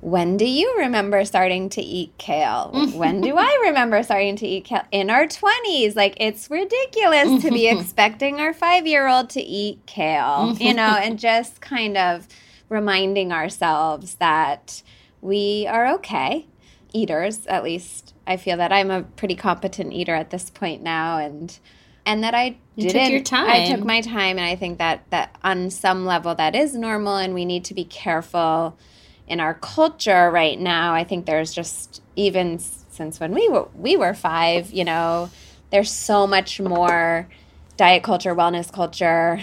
when 0.00 0.36
do 0.36 0.44
you 0.44 0.78
remember 0.78 1.24
starting 1.24 1.68
to 1.68 1.80
eat 1.80 2.12
kale? 2.18 2.72
when 2.94 3.20
do 3.20 3.36
I 3.38 3.60
remember 3.66 4.02
starting 4.02 4.34
to 4.34 4.46
eat 4.48 4.64
kale? 4.64 4.82
In 4.90 5.10
our 5.10 5.28
20s. 5.28 5.94
Like, 5.94 6.16
it's 6.18 6.50
ridiculous 6.50 7.40
to 7.44 7.50
be 7.50 7.68
expecting 7.68 8.40
our 8.40 8.52
five 8.52 8.84
year 8.84 9.06
old 9.06 9.30
to 9.30 9.40
eat 9.40 9.78
kale, 9.86 10.56
you 10.58 10.74
know, 10.74 10.82
and 10.82 11.20
just 11.20 11.60
kind 11.60 11.96
of 11.96 12.26
reminding 12.72 13.32
ourselves 13.32 14.14
that 14.16 14.82
we 15.20 15.66
are 15.68 15.86
okay 15.94 16.46
eaters, 16.92 17.46
at 17.46 17.62
least. 17.62 18.14
I 18.26 18.36
feel 18.36 18.56
that 18.56 18.72
I'm 18.72 18.90
a 18.90 19.02
pretty 19.02 19.34
competent 19.34 19.92
eater 19.92 20.14
at 20.14 20.30
this 20.30 20.50
point 20.50 20.82
now, 20.82 21.18
and 21.18 21.56
and 22.04 22.24
that 22.24 22.34
I 22.34 22.56
you 22.74 22.88
didn't. 22.88 23.02
Took 23.02 23.10
your 23.10 23.20
time. 23.20 23.50
I 23.50 23.74
took 23.74 23.84
my 23.84 24.00
time, 24.00 24.38
and 24.38 24.46
I 24.46 24.56
think 24.56 24.78
that 24.78 25.04
that 25.10 25.36
on 25.44 25.70
some 25.70 26.06
level 26.06 26.34
that 26.34 26.54
is 26.54 26.74
normal, 26.74 27.16
and 27.16 27.34
we 27.34 27.44
need 27.44 27.64
to 27.66 27.74
be 27.74 27.84
careful 27.84 28.76
in 29.28 29.40
our 29.40 29.54
culture 29.54 30.30
right 30.30 30.58
now, 30.58 30.94
I 30.94 31.04
think 31.04 31.26
there's 31.26 31.52
just 31.52 32.02
even 32.16 32.58
since 32.58 33.20
when 33.20 33.34
we 33.34 33.48
were 33.48 33.68
we 33.74 33.96
were 33.96 34.14
five, 34.14 34.72
you 34.72 34.84
know, 34.84 35.30
there's 35.70 35.90
so 35.90 36.26
much 36.26 36.60
more 36.60 37.28
diet 37.76 38.02
culture, 38.02 38.34
wellness 38.34 38.72
culture. 38.72 39.40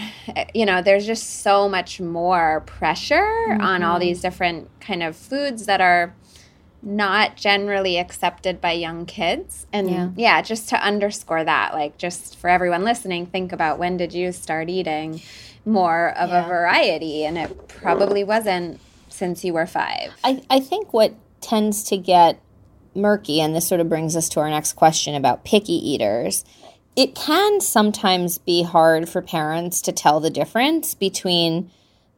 You 0.54 0.66
know, 0.66 0.82
there's 0.82 1.06
just 1.06 1.42
so 1.42 1.68
much 1.68 2.00
more 2.00 2.62
pressure 2.66 3.16
mm-hmm. 3.16 3.60
on 3.60 3.82
all 3.82 3.94
mm-hmm. 3.94 4.08
these 4.08 4.20
different 4.20 4.68
kind 4.80 5.02
of 5.02 5.16
foods 5.16 5.66
that 5.66 5.80
are 5.80 6.14
not 6.82 7.36
generally 7.36 7.98
accepted 7.98 8.60
by 8.60 8.72
young 8.72 9.04
kids. 9.04 9.66
And 9.72 9.90
yeah. 9.90 10.08
yeah, 10.16 10.42
just 10.42 10.70
to 10.70 10.82
underscore 10.82 11.44
that, 11.44 11.74
like 11.74 11.98
just 11.98 12.38
for 12.38 12.48
everyone 12.48 12.84
listening, 12.84 13.26
think 13.26 13.52
about 13.52 13.78
when 13.78 13.96
did 13.96 14.14
you 14.14 14.32
start 14.32 14.70
eating 14.70 15.20
more 15.66 16.10
of 16.16 16.30
yeah. 16.30 16.44
a 16.44 16.48
variety? 16.48 17.24
And 17.24 17.36
it 17.36 17.68
probably 17.68 18.24
wasn't 18.24 18.80
since 19.20 19.44
you 19.44 19.52
were 19.52 19.66
five? 19.66 20.12
I, 20.24 20.42
I 20.48 20.60
think 20.60 20.94
what 20.94 21.14
tends 21.42 21.84
to 21.84 21.98
get 21.98 22.40
murky, 22.94 23.40
and 23.40 23.54
this 23.54 23.68
sort 23.68 23.80
of 23.80 23.88
brings 23.88 24.16
us 24.16 24.28
to 24.30 24.40
our 24.40 24.48
next 24.48 24.72
question 24.72 25.14
about 25.14 25.44
picky 25.44 25.74
eaters, 25.74 26.44
it 26.96 27.14
can 27.14 27.60
sometimes 27.60 28.38
be 28.38 28.62
hard 28.62 29.08
for 29.08 29.22
parents 29.22 29.80
to 29.82 29.92
tell 29.92 30.20
the 30.20 30.30
difference 30.30 30.94
between 30.94 31.70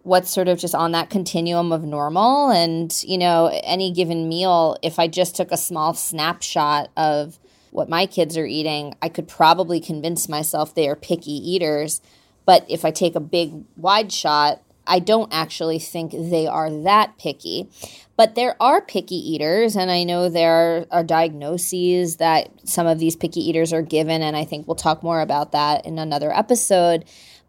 what's 0.02 0.30
sort 0.30 0.48
of 0.48 0.58
just 0.58 0.74
on 0.74 0.92
that 0.92 1.10
continuum 1.10 1.70
of 1.70 1.84
normal 1.84 2.50
and 2.50 3.02
you 3.04 3.18
know 3.18 3.46
any 3.62 3.92
given 3.92 4.28
meal. 4.28 4.76
If 4.82 4.98
i 4.98 5.06
just 5.06 5.36
took 5.36 5.52
a 5.52 5.56
small 5.56 5.94
snapshot 5.94 6.90
of 6.96 7.38
what 7.70 7.88
my 7.88 8.06
kids 8.06 8.36
are 8.36 8.46
eating 8.46 8.94
i 9.00 9.08
could 9.08 9.28
probably 9.28 9.80
convince 9.80 10.28
myself 10.28 10.74
they 10.74 10.88
are 10.88 10.96
picky 10.96 11.32
eaters. 11.32 12.00
But 12.44 12.66
if 12.68 12.84
i 12.84 12.90
take 12.90 13.14
a 13.14 13.20
big 13.20 13.52
wide 13.76 14.12
shot 14.12 14.62
I 14.86 14.98
don't 14.98 15.32
actually 15.32 15.78
think 15.78 16.12
they 16.12 16.46
are 16.46 16.70
that 16.82 17.18
picky. 17.18 17.68
But 18.16 18.34
there 18.34 18.56
are 18.60 18.80
picky 18.80 19.16
eaters, 19.16 19.74
and 19.74 19.90
I 19.90 20.04
know 20.04 20.28
there 20.28 20.86
are 20.90 21.02
diagnoses 21.02 22.16
that 22.16 22.50
some 22.64 22.86
of 22.86 22.98
these 22.98 23.16
picky 23.16 23.40
eaters 23.40 23.72
are 23.72 23.82
given, 23.82 24.22
and 24.22 24.36
I 24.36 24.44
think 24.44 24.68
we'll 24.68 24.74
talk 24.76 25.02
more 25.02 25.20
about 25.20 25.52
that 25.52 25.86
in 25.86 25.98
another 25.98 26.32
episode. 26.32 27.04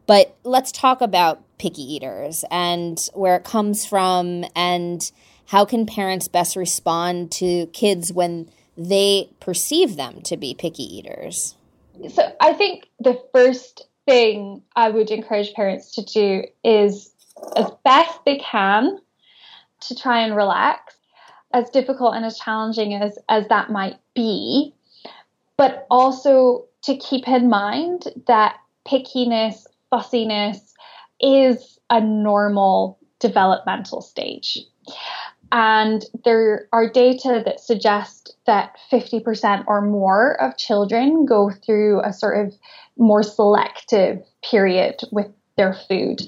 But 0.08 0.36
let's 0.44 0.72
talk 0.72 1.02
about 1.02 1.44
picky 1.58 1.82
eaters 1.82 2.44
and 2.50 3.00
where 3.14 3.36
it 3.36 3.44
comes 3.44 3.86
from, 3.86 4.46
and 4.56 5.12
how 5.48 5.66
can 5.66 5.86
parents 5.86 6.28
best 6.28 6.56
respond 6.56 7.32
to 7.34 7.68
kids 7.68 8.12
when 8.12 8.50
they 8.78 9.30
perceive 9.40 9.96
them 9.98 10.22
to 10.22 10.38
be 10.38 10.54
picky 10.54 10.84
eaters? 10.84 11.56
So 12.10 12.36
I 12.40 12.54
think 12.54 12.88
the 13.00 13.22
first 13.32 13.86
thing 14.06 14.64
I 14.76 14.90
would 14.90 15.12
encourage 15.12 15.54
parents 15.54 15.92
to 15.96 16.04
do 16.04 16.44
is 16.64 17.13
as 17.56 17.72
best 17.84 18.20
they 18.26 18.38
can 18.38 19.00
to 19.82 19.96
try 19.96 20.22
and 20.22 20.36
relax, 20.36 20.96
as 21.54 21.70
difficult 21.70 22.16
and 22.16 22.26
as 22.26 22.40
challenging 22.40 22.94
as, 22.94 23.18
as 23.30 23.48
that 23.50 23.70
might 23.70 23.98
be, 24.16 24.74
but 25.58 25.86
also 25.90 26.66
to 26.84 26.98
keep 26.98 27.28
in 27.28 27.50
mind 27.50 28.06
that 28.28 28.58
pickiness, 28.88 29.66
fussiness 29.90 30.74
is 31.22 31.80
a 31.90 32.02
normal 32.02 32.98
developmental 33.20 34.02
stage. 34.02 34.60
And 35.52 36.04
there 36.26 36.68
are 36.74 36.90
data 36.90 37.44
that 37.46 37.60
suggest 37.60 38.36
that 38.48 38.76
50% 38.92 39.66
or 39.68 39.82
more 39.82 40.42
of 40.42 40.58
children 40.58 41.26
go 41.26 41.52
through 41.52 42.02
a 42.02 42.12
sort 42.12 42.46
of 42.46 42.54
more 42.98 43.22
selective 43.22 44.24
period 44.44 45.02
with 45.12 45.28
their 45.56 45.74
food. 45.74 46.22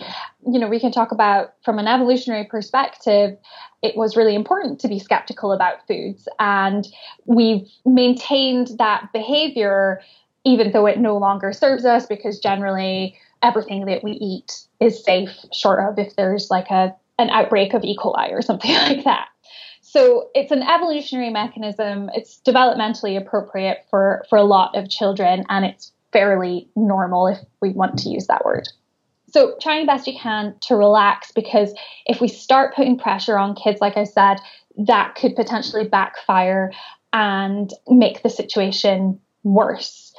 You 0.48 0.60
know, 0.60 0.68
we 0.68 0.80
can 0.80 0.92
talk 0.92 1.12
about 1.12 1.54
from 1.64 1.80
an 1.80 1.88
evolutionary 1.88 2.46
perspective, 2.46 3.38
it 3.82 3.96
was 3.96 4.16
really 4.16 4.36
important 4.36 4.80
to 4.82 4.88
be 4.88 5.00
skeptical 5.00 5.52
about 5.52 5.86
foods. 5.88 6.28
And 6.40 6.88
we've 7.26 7.68
maintained 7.86 8.72
that 8.78 9.12
behavior 9.14 10.02
even 10.46 10.72
though 10.72 10.86
it 10.86 11.00
no 11.00 11.18
longer 11.18 11.52
serves 11.52 11.86
us 11.86 12.06
because 12.06 12.40
generally 12.40 13.18
everything 13.42 13.86
that 13.86 14.04
we 14.04 14.12
eat 14.12 14.66
is 14.80 15.04
safe, 15.04 15.36
short 15.52 15.80
of 15.80 15.98
if 15.98 16.16
there's 16.16 16.50
like 16.50 16.70
a 16.70 16.96
an 17.18 17.30
outbreak 17.30 17.74
of 17.74 17.84
E. 17.84 17.98
coli 17.98 18.32
or 18.32 18.42
something 18.42 18.74
like 18.74 19.04
that. 19.06 19.28
So 19.82 20.30
it's 20.36 20.52
an 20.52 20.62
evolutionary 20.62 21.30
mechanism. 21.30 22.10
It's 22.14 22.42
developmentally 22.46 23.18
appropriate 23.18 23.86
for, 23.90 24.26
for 24.30 24.38
a 24.38 24.44
lot 24.44 24.76
of 24.76 24.90
children, 24.90 25.46
and 25.48 25.64
it's 25.64 25.94
fairly 26.12 26.68
normal 26.76 27.28
if 27.28 27.40
we 27.62 27.70
want 27.70 28.00
to 28.00 28.10
use 28.10 28.28
that 28.28 28.44
word. 28.44 28.68
So 29.36 29.58
trying 29.60 29.86
best 29.86 30.08
you 30.08 30.18
can 30.18 30.56
to 30.62 30.78
relax 30.78 31.34
because 31.34 31.74
if 32.06 32.22
we 32.22 32.30
start 32.30 32.74
putting 32.74 32.98
pressure 32.98 33.38
on 33.38 33.54
kids, 33.54 33.82
like 33.82 33.98
I 33.98 34.06
said, 34.06 34.38
that 34.88 35.16
could 35.16 35.36
potentially 35.36 35.86
backfire 35.86 36.72
and 37.12 37.70
make 37.86 38.24
the 38.24 38.30
situation 38.30 39.20
worse. 39.44 40.14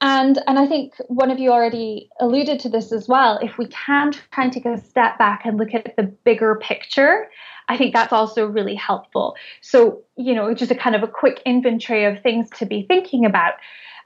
And 0.00 0.42
and 0.48 0.58
I 0.58 0.66
think 0.66 0.94
one 1.06 1.30
of 1.30 1.38
you 1.38 1.52
already 1.52 2.10
alluded 2.18 2.58
to 2.60 2.68
this 2.68 2.90
as 2.90 3.06
well. 3.06 3.38
If 3.40 3.58
we 3.58 3.66
can 3.66 4.10
try 4.10 4.42
and 4.42 4.52
take 4.52 4.66
a 4.66 4.76
step 4.76 5.18
back 5.18 5.42
and 5.44 5.56
look 5.56 5.72
at 5.72 5.94
the 5.96 6.02
bigger 6.02 6.56
picture, 6.56 7.28
I 7.68 7.76
think 7.76 7.94
that's 7.94 8.12
also 8.12 8.44
really 8.44 8.74
helpful. 8.74 9.36
So, 9.60 10.02
you 10.16 10.34
know, 10.34 10.52
just 10.52 10.72
a 10.72 10.74
kind 10.74 10.96
of 10.96 11.04
a 11.04 11.08
quick 11.08 11.40
inventory 11.46 12.06
of 12.06 12.24
things 12.24 12.50
to 12.56 12.66
be 12.66 12.82
thinking 12.88 13.24
about. 13.24 13.52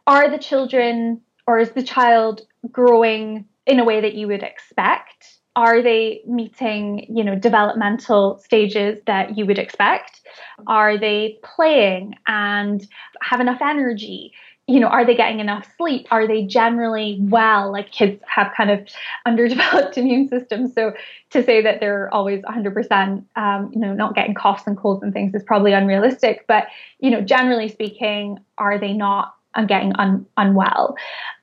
Are 0.07 0.29
the 0.29 0.37
children 0.37 1.23
or 1.47 1.59
is 1.59 1.71
the 1.71 1.83
child 1.83 2.43
growing 2.71 3.47
in 3.67 3.79
a 3.79 3.85
way 3.85 4.01
that 4.01 4.15
you 4.15 4.27
would 4.29 4.43
expect? 4.43 5.39
Are 5.55 5.83
they 5.83 6.23
meeting, 6.27 7.07
you 7.15 7.23
know, 7.23 7.35
developmental 7.35 8.39
stages 8.39 8.99
that 9.07 9.37
you 9.37 9.45
would 9.45 9.59
expect? 9.59 10.21
Are 10.67 10.99
they 10.99 11.39
playing 11.43 12.15
and 12.27 12.87
have 13.21 13.41
enough 13.41 13.61
energy? 13.61 14.33
You 14.67 14.81
know, 14.81 14.87
are 14.87 15.05
they 15.05 15.15
getting 15.15 15.41
enough 15.41 15.69
sleep? 15.77 16.07
Are 16.11 16.27
they 16.27 16.45
generally 16.45 17.19
well? 17.21 17.71
Like 17.71 17.93
kids 17.93 18.23
have 18.27 18.53
kind 18.57 18.71
of 18.71 18.89
underdeveloped 19.27 19.99
immune 19.99 20.29
systems. 20.29 20.73
So 20.75 20.95
to 21.31 21.45
say 21.45 21.61
that 21.61 21.81
they're 21.81 22.13
always 22.15 22.41
100%, 22.43 23.25
um, 23.37 23.71
you 23.75 23.81
know, 23.81 23.93
not 23.93 24.15
getting 24.15 24.35
coughs 24.35 24.63
and 24.67 24.79
colds 24.79 25.03
and 25.03 25.13
things 25.13 25.35
is 25.35 25.43
probably 25.43 25.75
unrealistic. 25.75 26.47
But, 26.49 26.69
you 27.01 27.11
know, 27.11 27.21
generally 27.21 27.69
speaking, 27.69 28.39
are 28.57 28.79
they 28.79 28.95
not 28.95 29.35
and 29.55 29.69
getting 29.69 29.95
un- 29.97 30.25
unwell? 30.39 30.97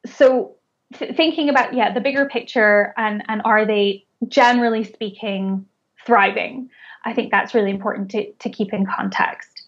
So 0.08 0.56
thinking 0.94 1.50
about 1.50 1.74
yeah 1.74 1.94
the 1.94 2.02
bigger 2.02 2.26
picture 2.26 2.94
and 2.98 3.24
and 3.28 3.42
are 3.46 3.66
they 3.66 4.06
generally 4.28 4.84
speaking 4.84 5.66
thriving? 6.06 6.70
I 7.06 7.14
think 7.14 7.32
that's 7.32 7.54
really 7.54 7.72
important 7.72 8.12
to, 8.12 8.32
to 8.32 8.50
keep 8.50 8.74
in 8.74 8.86
context. 8.86 9.64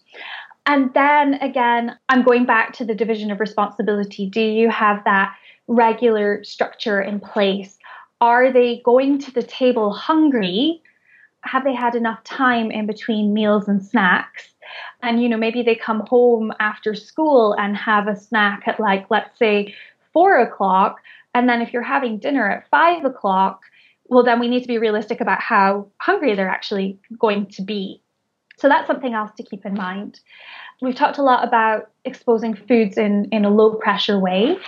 And 0.66 0.92
then 0.94 1.34
again 1.34 1.96
i'm 2.08 2.22
going 2.22 2.44
back 2.44 2.72
to 2.74 2.84
the 2.84 2.94
division 2.94 3.30
of 3.30 3.40
responsibility. 3.40 4.28
Do 4.28 4.40
you 4.40 4.68
have 4.70 5.02
that 5.04 5.34
regular 5.68 6.42
structure 6.44 7.00
in 7.00 7.20
place? 7.20 7.78
Are 8.20 8.52
they 8.52 8.82
going 8.84 9.18
to 9.20 9.32
the 9.32 9.42
table 9.42 9.92
hungry? 9.92 10.82
Have 11.42 11.64
they 11.64 11.74
had 11.74 11.94
enough 11.94 12.22
time 12.22 12.70
in 12.70 12.86
between 12.86 13.34
meals 13.34 13.66
and 13.66 13.84
snacks? 13.84 14.48
And 15.02 15.22
you 15.22 15.28
know 15.28 15.36
maybe 15.36 15.62
they 15.62 15.74
come 15.74 16.00
home 16.06 16.52
after 16.60 16.94
school 16.94 17.54
and 17.54 17.76
have 17.76 18.08
a 18.08 18.16
snack 18.16 18.62
at 18.66 18.80
like 18.80 19.06
let's 19.10 19.36
say 19.38 19.74
four 20.12 20.38
o'clock. 20.38 21.00
And 21.34 21.48
then 21.48 21.62
if 21.62 21.72
you're 21.72 21.82
having 21.82 22.18
dinner 22.18 22.48
at 22.48 22.68
five 22.70 23.04
o'clock, 23.04 23.62
well, 24.06 24.22
then 24.22 24.40
we 24.40 24.48
need 24.48 24.60
to 24.62 24.68
be 24.68 24.78
realistic 24.78 25.20
about 25.20 25.40
how 25.40 25.88
hungry 25.98 26.34
they're 26.34 26.48
actually 26.48 26.98
going 27.18 27.46
to 27.46 27.62
be. 27.62 28.02
So 28.58 28.68
that's 28.68 28.86
something 28.86 29.14
else 29.14 29.30
to 29.38 29.42
keep 29.42 29.64
in 29.64 29.74
mind. 29.74 30.20
we've 30.82 30.94
talked 30.94 31.18
a 31.18 31.22
lot 31.22 31.46
about 31.46 31.90
exposing 32.04 32.54
foods 32.54 32.98
in, 32.98 33.28
in 33.32 33.44
a 33.44 33.50
low 33.50 33.74
pressure 33.74 34.18
way 34.18 34.58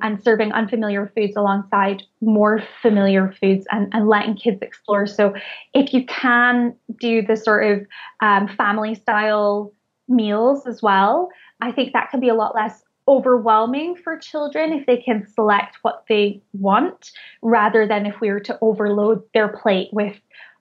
and 0.00 0.22
serving 0.22 0.52
unfamiliar 0.52 1.12
foods 1.14 1.34
alongside 1.36 2.02
more 2.20 2.62
familiar 2.80 3.34
foods 3.40 3.66
and, 3.70 3.92
and 3.92 4.08
letting 4.08 4.36
kids 4.36 4.62
explore. 4.62 5.06
So, 5.06 5.34
if 5.72 5.92
you 5.92 6.06
can 6.06 6.74
do 6.98 7.22
the 7.22 7.36
sort 7.36 7.66
of 7.70 7.86
um, 8.20 8.48
family 8.56 8.94
style 8.94 9.72
meals 10.08 10.66
as 10.66 10.82
well, 10.82 11.28
I 11.60 11.72
think 11.72 11.92
that 11.92 12.10
can 12.10 12.20
be 12.20 12.28
a 12.28 12.34
lot 12.34 12.54
less 12.54 12.82
overwhelming 13.06 13.96
for 13.96 14.18
children 14.18 14.72
if 14.72 14.86
they 14.86 14.96
can 14.96 15.26
select 15.28 15.76
what 15.82 16.04
they 16.08 16.42
want 16.52 17.12
rather 17.42 17.86
than 17.86 18.06
if 18.06 18.20
we 18.20 18.30
were 18.30 18.40
to 18.40 18.58
overload 18.62 19.22
their 19.34 19.48
plate 19.48 19.88
with 19.92 20.16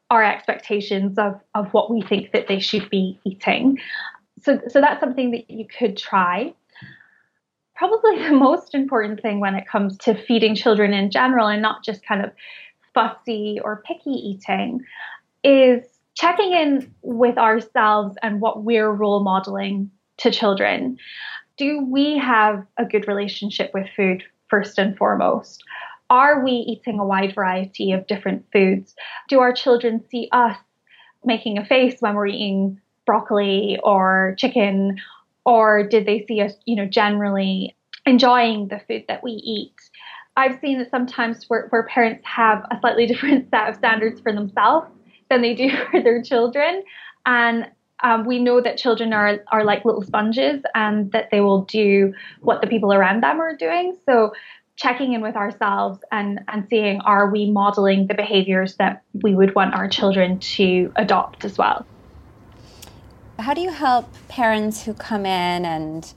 our 0.10 0.24
expectations 0.24 1.18
of, 1.18 1.40
of 1.56 1.74
what 1.74 1.90
we 1.90 2.02
think 2.02 2.32
that 2.34 2.48
they 2.48 2.60
should 2.60 2.90
be 2.90 3.20
eating. 3.26 3.80
So, 4.42 4.62
so 4.68 4.82
that's 4.82 5.00
something 5.00 5.32
that 5.32 5.50
you 5.50 5.66
could 5.66 5.98
try. 5.98 6.54
Probably 7.76 8.22
the 8.24 8.34
most 8.36 8.76
important 8.76 9.22
thing 9.22 9.40
when 9.40 9.56
it 9.56 9.68
comes 9.68 9.98
to 10.00 10.14
feeding 10.14 10.56
children 10.56 10.94
in 10.94 11.10
general 11.10 11.48
and 11.48 11.62
not 11.62 11.84
just 11.84 12.06
kind 12.06 12.24
of 12.24 12.32
fussy 12.94 13.60
or 13.64 13.84
picky 13.88 14.12
eating 14.12 14.82
is 15.44 15.84
checking 16.16 16.54
in 16.54 16.94
with 17.02 17.38
ourselves 17.38 18.16
and 18.22 18.40
what 18.40 18.64
we're 18.64 18.92
role 18.92 19.24
modeling 19.24 19.90
to 20.18 20.30
children. 20.30 20.98
Do 21.58 21.86
we 21.86 22.18
have 22.18 22.66
a 22.78 22.86
good 22.86 23.08
relationship 23.08 23.72
with 23.74 23.88
food 23.96 24.24
first 24.50 24.80
and 24.80 24.98
foremost? 24.98 25.64
Are 26.10 26.44
we 26.44 26.52
eating 26.52 27.00
a 27.00 27.06
wide 27.06 27.36
variety 27.36 27.92
of 27.92 28.08
different 28.08 28.46
foods? 28.52 28.96
Do 29.30 29.40
our 29.40 29.54
children 29.54 30.04
see 30.10 30.30
us 30.32 30.58
making 31.24 31.58
a 31.58 31.66
face 31.66 31.96
when 32.00 32.16
we're 32.16 32.28
eating 32.28 32.80
broccoli 33.06 33.80
or 33.84 34.36
chicken? 34.38 34.98
Or 35.46 35.88
did 35.88 36.06
they 36.06 36.26
see 36.28 36.42
us, 36.42 36.54
you 36.66 36.76
know, 36.76 36.86
generally 36.86 37.76
enjoying 38.06 38.68
the 38.68 38.82
food 38.88 39.06
that 39.08 39.24
we 39.24 39.32
eat? 39.32 39.74
I've 40.36 40.60
seen 40.60 40.80
that 40.80 40.90
sometimes 40.90 41.46
where, 41.48 41.68
where 41.70 41.84
parents 41.84 42.26
have 42.26 42.64
a 42.72 42.80
slightly 42.80 43.06
different 43.08 43.50
set 43.50 43.70
of 43.70 43.76
standards 43.76 44.20
for 44.22 44.34
themselves 44.34 44.88
than 45.30 45.42
they 45.42 45.54
do 45.54 45.70
for 45.92 46.02
their 46.02 46.22
children. 46.22 46.84
And 47.26 47.70
um, 48.04 48.26
we 48.26 48.38
know 48.38 48.62
that 48.62 48.78
children 48.78 49.14
are, 49.14 49.40
are 49.52 49.64
like 49.64 49.86
little 49.86 50.04
sponges 50.04 50.62
and 50.76 51.12
that 51.14 51.30
they 51.32 51.40
will 51.40 51.62
do 51.62 52.14
what 52.42 52.62
the 52.62 52.68
people 52.68 52.94
around 52.94 53.24
them 53.24 53.40
are 53.40 53.56
doing. 53.56 53.98
So 54.06 54.34
checking 54.76 55.14
in 55.14 55.22
with 55.22 55.36
ourselves 55.36 56.00
and, 56.12 56.42
and 56.50 56.68
seeing 56.70 57.00
are 57.02 57.30
we 57.30 57.50
modeling 57.50 58.08
the 58.08 58.14
behaviors 58.14 58.76
that 58.76 59.04
we 59.24 59.34
would 59.34 59.56
want 59.56 59.74
our 59.74 59.88
children 59.88 60.40
to 60.40 60.92
adopt 60.98 61.46
as 61.46 61.58
well. 61.58 61.86
How 63.40 63.54
do 63.54 63.62
you 63.62 63.72
help 63.72 64.14
parents 64.28 64.84
who 64.84 64.94
come 64.94 65.26
in 65.26 65.66
and 65.66 66.14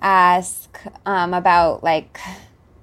ask 0.00 0.80
um, 1.06 1.34
about 1.34 1.84
like 1.84 2.18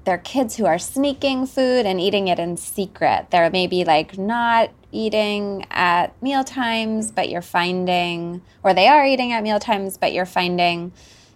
their 0.05 0.17
kids 0.17 0.55
who 0.55 0.65
are 0.65 0.79
sneaking 0.79 1.45
food 1.45 1.85
and 1.85 1.99
eating 1.99 2.29
it 2.29 2.39
in 2.39 2.55
secret? 2.55 3.27
They're 3.31 3.49
maybe 3.49 3.83
like 3.83 4.17
not 4.17 4.71
eating 4.97 5.65
at 5.69 6.19
meal 6.21 6.43
times, 6.43 7.12
but 7.12 7.29
you're 7.29 7.41
finding, 7.41 8.41
or 8.63 8.73
they 8.73 8.88
are 8.88 9.05
eating 9.05 9.31
at 9.31 9.43
meal 9.43 9.60
times, 9.60 9.97
but 9.97 10.12
you're 10.12 10.25
finding 10.25 10.91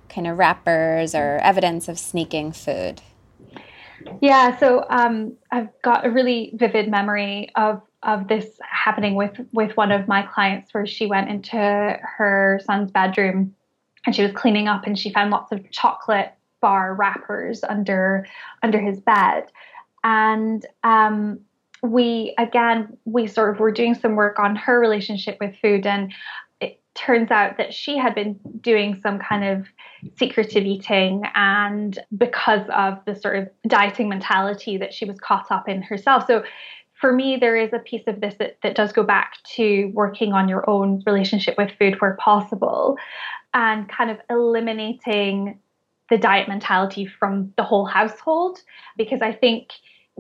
kind 0.10 0.28
of 0.28 0.38
wrappers 0.38 1.14
or 1.14 1.40
evidence 1.44 1.88
of 1.88 1.98
sneaking 1.98 2.52
food. 2.52 3.02
Yeah, 4.20 4.58
so 4.58 4.86
um, 4.90 5.34
I've 5.52 5.70
got 5.84 6.06
a 6.06 6.10
really 6.10 6.52
vivid 6.56 6.90
memory 6.90 7.50
of 7.56 7.82
of 8.04 8.28
this 8.28 8.48
happening 8.64 9.14
with 9.14 9.40
with 9.54 9.78
one 9.78 9.92
of 9.92 10.08
my 10.08 10.24
clients, 10.24 10.74
where 10.74 10.88
she 10.88 11.06
went 11.06 11.30
into 11.30 11.56
her 11.56 12.60
son's 12.66 12.90
bedroom 12.90 13.56
and 14.06 14.16
she 14.16 14.24
was 14.24 14.32
cleaning 14.32 14.68
up, 14.68 14.88
and 14.88 14.98
she 14.98 15.14
found 15.14 15.30
lots 15.30 15.52
of 15.52 15.70
chocolate 15.70 16.34
bar 16.62 16.96
wrappers 16.96 17.64
under 17.64 18.28
under 18.64 18.80
his 18.80 19.00
bed, 19.00 19.52
and 20.04 20.66
um, 20.84 21.40
we 21.82 22.36
again 22.38 22.98
we 23.06 23.28
sort 23.28 23.54
of 23.54 23.60
were 23.60 23.72
doing 23.72 23.96
some 23.96 24.16
work 24.16 24.40
on 24.40 24.56
her 24.56 24.80
relationship 24.80 25.38
with 25.40 25.56
food, 25.62 25.86
and 25.86 26.14
it 26.60 26.80
turns 26.94 27.32
out 27.32 27.58
that 27.58 27.74
she 27.74 27.98
had 27.98 28.14
been 28.14 28.40
doing 28.60 29.00
some 29.02 29.20
kind 29.20 29.44
of 29.44 29.68
secretive 30.18 30.66
eating 30.66 31.24
and 31.36 32.00
because 32.18 32.68
of 32.70 33.00
the 33.06 33.16
sort 33.16 33.38
of 33.38 33.50
dieting 33.68 34.10
mentality 34.10 34.78
that 34.78 34.94
she 34.94 35.06
was 35.06 35.20
caught 35.20 35.52
up 35.52 35.68
in 35.68 35.82
herself. 35.82 36.26
So 36.28 36.44
for 37.00 37.12
me, 37.12 37.38
there 37.38 37.56
is 37.56 37.74
a 37.74 37.80
piece 37.80 38.04
of 38.06 38.22
this 38.22 38.36
that, 38.38 38.58
that 38.62 38.76
does 38.76 38.94
go 38.94 39.04
back 39.04 39.34
to 39.56 39.92
working 39.94 40.34
on 40.34 40.48
your 40.48 40.70
own 40.70 41.02
relationship 41.06 41.56
with 41.58 41.72
food 41.80 42.00
where 42.00 42.16
possible 42.18 42.98
and 43.56 43.90
kind 43.90 44.12
of 44.12 44.18
eliminating 44.30 45.60
the 46.12 46.18
diet 46.18 46.48
mentality 46.48 47.08
from 47.08 47.52
the 47.58 47.64
whole 47.64 47.86
household. 47.86 48.60
Because 48.98 49.22
I 49.22 49.34
think 49.34 49.72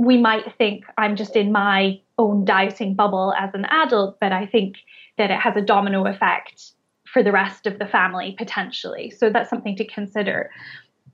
we 0.05 0.17
might 0.17 0.55
think 0.57 0.85
I'm 0.97 1.15
just 1.15 1.35
in 1.35 1.51
my 1.51 1.99
own 2.17 2.43
dieting 2.43 2.95
bubble 2.95 3.33
as 3.37 3.53
an 3.53 3.65
adult, 3.65 4.19
but 4.19 4.31
I 4.31 4.45
think 4.45 4.77
that 5.17 5.29
it 5.29 5.39
has 5.39 5.55
a 5.55 5.61
domino 5.61 6.05
effect 6.05 6.71
for 7.05 7.21
the 7.21 7.31
rest 7.31 7.67
of 7.67 7.77
the 7.77 7.85
family 7.85 8.35
potentially. 8.37 9.11
So 9.11 9.29
that's 9.29 9.49
something 9.49 9.75
to 9.75 9.85
consider. 9.85 10.49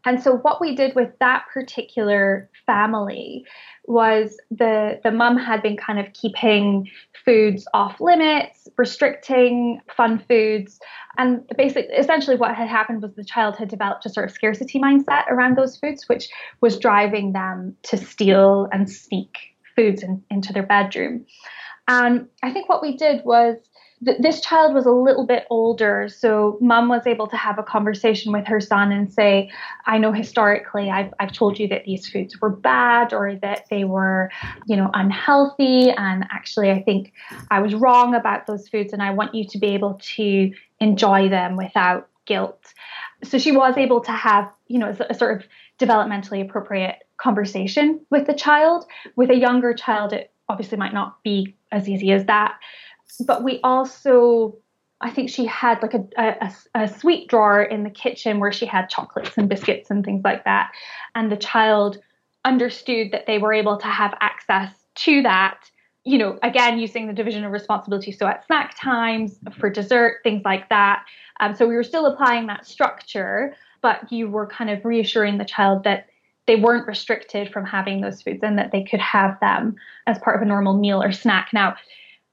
And 0.07 0.23
so 0.23 0.37
what 0.37 0.61
we 0.61 0.73
did 0.73 0.95
with 0.95 1.09
that 1.19 1.47
particular 1.53 2.49
family 2.65 3.45
was 3.87 4.37
the 4.49 5.01
the 5.03 5.11
mum 5.11 5.37
had 5.37 5.61
been 5.61 5.75
kind 5.75 5.99
of 5.99 6.13
keeping 6.13 6.89
foods 7.25 7.67
off 7.73 7.99
limits, 7.99 8.69
restricting 8.77 9.81
fun 9.97 10.23
foods, 10.29 10.79
and 11.17 11.45
basically 11.57 11.93
essentially 11.93 12.37
what 12.37 12.55
had 12.55 12.69
happened 12.69 13.01
was 13.01 13.15
the 13.15 13.25
child 13.25 13.57
had 13.57 13.67
developed 13.67 14.05
a 14.05 14.09
sort 14.09 14.29
of 14.29 14.33
scarcity 14.33 14.79
mindset 14.79 15.27
around 15.27 15.57
those 15.57 15.75
foods, 15.75 16.07
which 16.07 16.29
was 16.61 16.79
driving 16.79 17.33
them 17.33 17.75
to 17.83 17.97
steal 17.97 18.69
and 18.71 18.89
sneak 18.89 19.35
foods 19.75 20.03
in, 20.03 20.23
into 20.29 20.53
their 20.53 20.65
bedroom. 20.65 21.25
And 21.89 22.29
I 22.43 22.53
think 22.53 22.69
what 22.69 22.81
we 22.81 22.95
did 22.95 23.25
was 23.25 23.57
th- 24.03 24.17
this 24.19 24.41
child 24.41 24.73
was 24.73 24.85
a 24.85 24.91
little 24.91 25.25
bit 25.25 25.45
older, 25.49 26.07
so 26.09 26.57
mum 26.61 26.89
was 26.89 27.05
able 27.05 27.27
to 27.27 27.37
have 27.37 27.59
a 27.59 27.63
conversation 27.63 28.31
with 28.31 28.45
her 28.47 28.59
son 28.59 28.91
and 28.91 29.11
say, 29.11 29.49
I 29.85 29.97
know 29.97 30.11
historically 30.11 30.89
I've, 30.89 31.13
I've 31.19 31.31
told 31.31 31.59
you 31.59 31.67
that 31.69 31.85
these 31.85 32.07
foods 32.07 32.39
were 32.39 32.49
bad 32.49 33.13
or 33.13 33.35
that 33.37 33.65
they 33.69 33.83
were, 33.83 34.31
you 34.65 34.75
know, 34.75 34.89
unhealthy. 34.93 35.91
And 35.91 36.25
actually, 36.31 36.71
I 36.71 36.81
think 36.81 37.13
I 37.51 37.59
was 37.59 37.73
wrong 37.73 38.15
about 38.15 38.47
those 38.47 38.67
foods, 38.67 38.93
and 38.93 39.01
I 39.01 39.11
want 39.11 39.35
you 39.35 39.45
to 39.47 39.57
be 39.57 39.67
able 39.67 39.99
to 40.15 40.51
enjoy 40.79 41.29
them 41.29 41.55
without 41.55 42.09
guilt. 42.25 42.73
So 43.23 43.37
she 43.37 43.51
was 43.51 43.77
able 43.77 44.01
to 44.01 44.11
have, 44.11 44.51
you 44.67 44.79
know, 44.79 44.95
a 45.09 45.13
sort 45.13 45.37
of 45.37 45.47
developmentally 45.79 46.41
appropriate 46.41 46.97
conversation 47.17 48.01
with 48.09 48.27
the 48.27 48.33
child. 48.33 48.85
With 49.15 49.29
a 49.29 49.35
younger 49.35 49.73
child, 49.73 50.13
it 50.13 50.31
obviously 50.49 50.77
might 50.77 50.93
not 50.93 51.21
be 51.23 51.55
as 51.71 51.89
easy 51.89 52.11
as 52.11 52.25
that 52.25 52.55
but 53.25 53.43
we 53.43 53.59
also 53.63 54.57
I 54.99 55.11
think 55.11 55.29
she 55.29 55.45
had 55.45 55.81
like 55.83 55.93
a, 55.93 56.07
a, 56.17 56.51
a, 56.73 56.87
sweet 56.87 57.29
drawer 57.29 57.61
in 57.61 57.83
the 57.83 57.89
kitchen 57.89 58.39
where 58.39 58.51
she 58.51 58.65
had 58.65 58.89
chocolates 58.89 59.37
and 59.37 59.47
biscuits 59.47 59.91
and 59.91 60.03
things 60.03 60.23
like 60.23 60.43
that. 60.45 60.71
And 61.13 61.31
the 61.31 61.37
child 61.37 61.99
understood 62.45 63.11
that 63.11 63.27
they 63.27 63.37
were 63.37 63.53
able 63.53 63.77
to 63.77 63.85
have 63.85 64.15
access 64.21 64.71
to 64.95 65.21
that, 65.21 65.69
you 66.03 66.17
know, 66.17 66.39
again, 66.41 66.79
using 66.79 67.05
the 67.05 67.13
division 67.13 67.43
of 67.43 67.51
responsibility. 67.51 68.11
So 68.11 68.25
at 68.25 68.45
snack 68.47 68.75
times, 68.79 69.37
for 69.59 69.69
dessert, 69.69 70.21
things 70.23 70.41
like 70.43 70.67
that. 70.69 71.03
Um, 71.39 71.53
so 71.53 71.67
we 71.67 71.75
were 71.75 71.83
still 71.83 72.07
applying 72.07 72.47
that 72.47 72.65
structure, 72.65 73.55
but 73.83 74.11
you 74.11 74.27
were 74.27 74.47
kind 74.47 74.71
of 74.71 74.83
reassuring 74.83 75.37
the 75.37 75.45
child 75.45 75.83
that 75.83 76.07
they 76.47 76.55
weren't 76.55 76.87
restricted 76.87 77.51
from 77.51 77.65
having 77.65 78.01
those 78.01 78.23
foods 78.23 78.39
and 78.41 78.57
that 78.57 78.71
they 78.71 78.83
could 78.83 79.01
have 79.01 79.39
them 79.41 79.75
as 80.07 80.17
part 80.17 80.37
of 80.37 80.41
a 80.41 80.45
normal 80.45 80.75
meal 80.75 81.03
or 81.03 81.11
snack. 81.11 81.49
Now, 81.53 81.75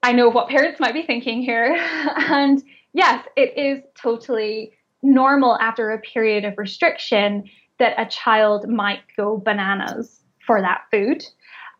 I 0.04 0.12
know 0.12 0.28
what 0.28 0.50
parents 0.50 0.78
might 0.78 0.92
be 0.92 1.02
thinking 1.02 1.40
here. 1.40 1.74
and 2.28 2.62
yes, 2.92 3.26
it 3.36 3.56
is 3.56 3.82
totally 3.94 4.72
normal 5.02 5.56
after 5.60 5.90
a 5.90 5.98
period 5.98 6.44
of 6.44 6.58
restriction 6.58 7.44
that 7.78 7.94
a 7.98 8.04
child 8.04 8.68
might 8.68 9.00
go 9.16 9.38
bananas 9.38 10.20
for 10.46 10.60
that 10.60 10.82
food. 10.90 11.24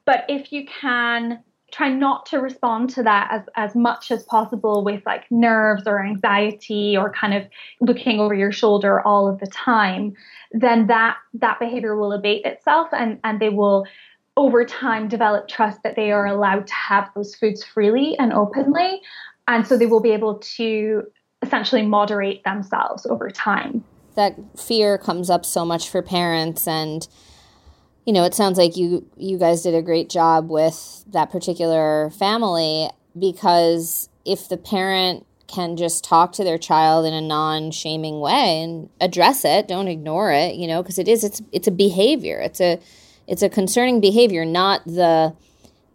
But 0.06 0.24
if 0.30 0.52
you 0.52 0.64
can 0.64 1.44
try 1.70 1.90
not 1.90 2.24
to 2.26 2.38
respond 2.38 2.88
to 2.88 3.02
that 3.02 3.28
as, 3.30 3.42
as 3.56 3.74
much 3.74 4.10
as 4.10 4.22
possible 4.22 4.82
with 4.84 5.02
like 5.04 5.24
nerves 5.30 5.82
or 5.86 6.02
anxiety 6.02 6.96
or 6.96 7.12
kind 7.12 7.34
of 7.34 7.42
looking 7.82 8.20
over 8.20 8.32
your 8.32 8.52
shoulder 8.52 9.06
all 9.06 9.28
of 9.28 9.38
the 9.40 9.46
time, 9.48 10.14
then 10.52 10.86
that 10.86 11.18
that 11.34 11.58
behavior 11.58 11.94
will 11.94 12.12
abate 12.12 12.46
itself 12.46 12.88
and, 12.92 13.20
and 13.22 13.38
they 13.38 13.50
will 13.50 13.84
over 14.36 14.64
time 14.64 15.08
develop 15.08 15.48
trust 15.48 15.82
that 15.84 15.96
they 15.96 16.10
are 16.10 16.26
allowed 16.26 16.66
to 16.66 16.74
have 16.74 17.08
those 17.14 17.34
foods 17.34 17.64
freely 17.64 18.18
and 18.18 18.32
openly. 18.32 19.00
And 19.46 19.66
so 19.66 19.76
they 19.76 19.86
will 19.86 20.00
be 20.00 20.12
able 20.12 20.38
to 20.56 21.04
essentially 21.42 21.82
moderate 21.82 22.42
themselves 22.44 23.06
over 23.06 23.30
time. 23.30 23.84
That 24.16 24.36
fear 24.58 24.98
comes 24.98 25.30
up 25.30 25.44
so 25.44 25.64
much 25.64 25.88
for 25.88 26.02
parents 26.02 26.66
and 26.66 27.06
you 28.06 28.12
know, 28.12 28.24
it 28.24 28.34
sounds 28.34 28.58
like 28.58 28.76
you 28.76 29.08
you 29.16 29.38
guys 29.38 29.62
did 29.62 29.74
a 29.74 29.80
great 29.80 30.10
job 30.10 30.50
with 30.50 31.04
that 31.08 31.30
particular 31.30 32.10
family 32.10 32.90
because 33.18 34.08
if 34.24 34.48
the 34.48 34.56
parent 34.56 35.26
can 35.46 35.76
just 35.76 36.04
talk 36.04 36.32
to 36.32 36.44
their 36.44 36.58
child 36.58 37.06
in 37.06 37.14
a 37.14 37.20
non-shaming 37.20 38.20
way 38.20 38.62
and 38.62 38.88
address 39.00 39.44
it 39.44 39.68
don't 39.68 39.88
ignore 39.88 40.32
it 40.32 40.54
you 40.54 40.66
know 40.66 40.82
because 40.82 40.98
it 40.98 41.06
is 41.06 41.22
it's 41.22 41.42
it's 41.52 41.68
a 41.68 41.70
behavior 41.70 42.40
it's 42.40 42.62
a 42.62 42.80
it's 43.26 43.42
a 43.42 43.48
concerning 43.48 44.00
behavior 44.00 44.44
not 44.44 44.84
the 44.84 45.34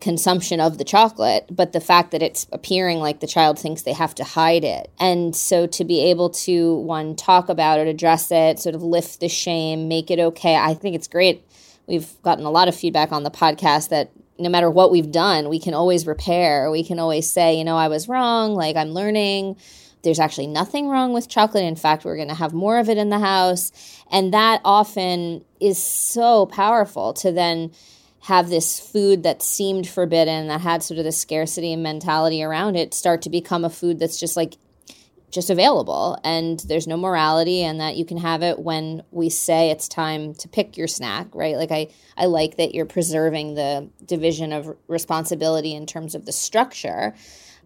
consumption 0.02 0.62
of 0.62 0.78
the 0.78 0.84
chocolate 0.84 1.46
but 1.52 1.74
the 1.74 1.82
fact 1.82 2.12
that 2.12 2.22
it's 2.22 2.48
appearing 2.54 3.00
like 3.00 3.20
the 3.20 3.28
child 3.28 3.60
thinks 3.60 3.82
they 3.82 3.94
have 3.94 4.16
to 4.16 4.24
hide 4.24 4.64
it 4.64 4.90
and 5.00 5.36
so 5.36 5.68
to 5.68 5.84
be 5.84 6.02
able 6.02 6.30
to 6.30 6.76
one 6.76 7.16
talk 7.16 7.50
about 7.50 7.80
it 7.80 7.88
address 7.88 8.32
it 8.32 8.60
sort 8.60 8.76
of 8.76 8.82
lift 8.82 9.20
the 9.20 9.28
shame 9.28 9.90
make 9.90 10.10
it 10.10 10.20
okay 10.20 10.56
i 10.56 10.74
think 10.74 10.96
it's 10.96 11.08
great 11.08 11.46
we've 11.86 12.22
gotten 12.22 12.46
a 12.46 12.52
lot 12.52 12.70
of 12.70 12.76
feedback 12.76 13.12
on 13.12 13.24
the 13.24 13.32
podcast 13.32 13.90
that 13.90 14.10
no 14.40 14.50
matter 14.50 14.70
what 14.72 14.90
we've 14.90 15.12
done, 15.12 15.50
we 15.50 15.60
can 15.60 15.74
always 15.74 16.08
repair. 16.08 16.72
We 16.72 16.84
can 16.84 16.98
always 16.98 17.30
say, 17.30 17.58
you 17.58 17.66
know, 17.66 17.76
I 17.76 17.90
was 17.90 18.08
wrong, 18.08 18.56
like 18.56 18.78
I'm 18.78 18.92
learning. 18.92 19.58
There's 20.02 20.20
actually 20.20 20.48
nothing 20.48 20.88
wrong 20.88 21.14
with 21.14 21.28
chocolate. 21.28 21.64
In 21.64 21.76
fact, 21.76 22.06
we're 22.06 22.16
going 22.16 22.30
to 22.30 22.34
have 22.34 22.54
more 22.54 22.80
of 22.80 22.90
it 22.90 22.98
in 22.98 23.10
the 23.10 23.20
house. 23.20 23.72
And 24.12 24.34
that 24.34 24.62
often 24.64 25.44
is 25.60 25.82
so 25.82 26.46
powerful 26.46 27.14
to 27.16 27.32
then 27.32 27.72
have 28.22 28.50
this 28.50 28.80
food 28.80 29.24
that 29.24 29.42
seemed 29.42 29.88
forbidden, 29.88 30.48
that 30.48 30.62
had 30.62 30.84
sort 30.84 30.98
of 30.98 31.06
the 31.06 31.12
scarcity 31.12 31.74
and 31.74 31.84
mentality 31.84 32.44
around 32.44 32.76
it, 32.76 32.94
start 32.94 33.22
to 33.24 33.30
become 33.30 33.64
a 33.64 33.70
food 33.70 34.00
that's 34.00 34.20
just 34.20 34.36
like 34.36 34.58
just 35.32 35.50
available 35.50 36.18
and 36.24 36.60
there's 36.62 36.88
no 36.88 36.98
morality 36.98 37.64
and 37.64 37.80
that 37.80 37.96
you 37.96 38.04
can 38.04 38.18
have 38.18 38.42
it 38.42 38.58
when 38.60 39.04
we 39.12 39.30
say 39.30 39.70
it's 39.70 39.88
time 39.88 40.34
to 40.34 40.48
pick 40.48 40.76
your 40.76 40.88
snack 40.88 41.28
right 41.34 41.56
like 41.56 41.72
i 41.72 41.88
i 42.18 42.26
like 42.26 42.58
that 42.58 42.74
you're 42.74 42.86
preserving 42.86 43.54
the 43.54 43.88
division 44.06 44.52
of 44.52 44.76
responsibility 44.88 45.76
in 45.76 45.86
terms 45.86 46.16
of 46.16 46.26
the 46.26 46.32
structure 46.32 47.14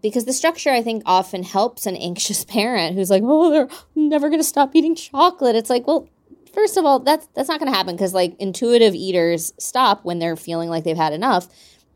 because 0.04 0.24
the 0.24 0.32
structure 0.32 0.70
i 0.70 0.82
think 0.82 1.02
often 1.04 1.42
helps 1.42 1.86
an 1.86 1.96
anxious 1.96 2.44
parent 2.56 2.94
who's 2.94 3.10
like 3.10 3.22
oh 3.24 3.50
they're 3.50 3.68
never 3.96 4.28
going 4.28 4.40
to 4.40 4.44
stop 4.44 4.74
eating 4.76 4.94
chocolate 4.94 5.56
it's 5.56 5.70
like 5.70 5.86
well 5.86 6.08
first 6.52 6.76
of 6.76 6.84
all 6.84 7.00
that's 7.00 7.26
that's 7.34 7.48
not 7.48 7.58
going 7.58 7.70
to 7.70 7.76
happen 7.76 7.96
because 7.96 8.14
like 8.14 8.36
intuitive 8.38 8.94
eaters 8.94 9.52
stop 9.58 10.04
when 10.04 10.20
they're 10.20 10.36
feeling 10.36 10.70
like 10.70 10.84
they've 10.84 10.96
had 10.96 11.12
enough 11.12 11.48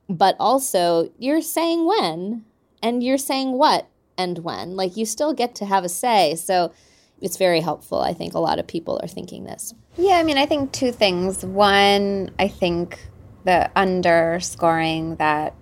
but 0.09 0.35
also 0.41 1.09
you're 1.19 1.43
saying 1.43 1.87
when 1.87 2.45
and 2.83 3.03
you're 3.03 3.19
saying 3.19 3.53
what 3.53 3.89
and 4.19 4.39
when. 4.41 4.77
Like 4.77 4.97
you 4.97 5.07
still 5.07 5.33
get 5.33 5.55
to 5.57 5.65
have 5.65 5.85
a 5.85 5.89
say. 5.89 6.35
So 6.35 6.73
it's 7.21 7.37
very 7.37 7.61
helpful. 7.61 8.01
I 8.01 8.13
think 8.13 8.35
a 8.35 8.39
lot 8.39 8.59
of 8.59 8.67
people 8.67 9.01
are 9.03 9.09
thinking 9.09 9.45
this. 9.45 9.75
Yeah, 9.97 10.19
I 10.19 10.23
mean, 10.23 10.39
I 10.39 10.47
think 10.47 10.73
two 10.73 10.93
things. 10.93 11.45
One, 11.45 12.31
I 12.39 12.49
think 12.49 12.99
the 13.45 13.71
underscoring 13.77 15.17
that 15.17 15.55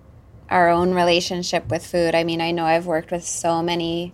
our 0.49 0.69
own 0.69 0.93
relationship 0.93 1.69
with 1.69 1.85
food. 1.85 2.15
I 2.15 2.23
mean, 2.23 2.41
I 2.41 2.51
know 2.51 2.65
I've 2.65 2.85
worked 2.85 3.11
with 3.11 3.25
so 3.25 3.61
many 3.61 4.13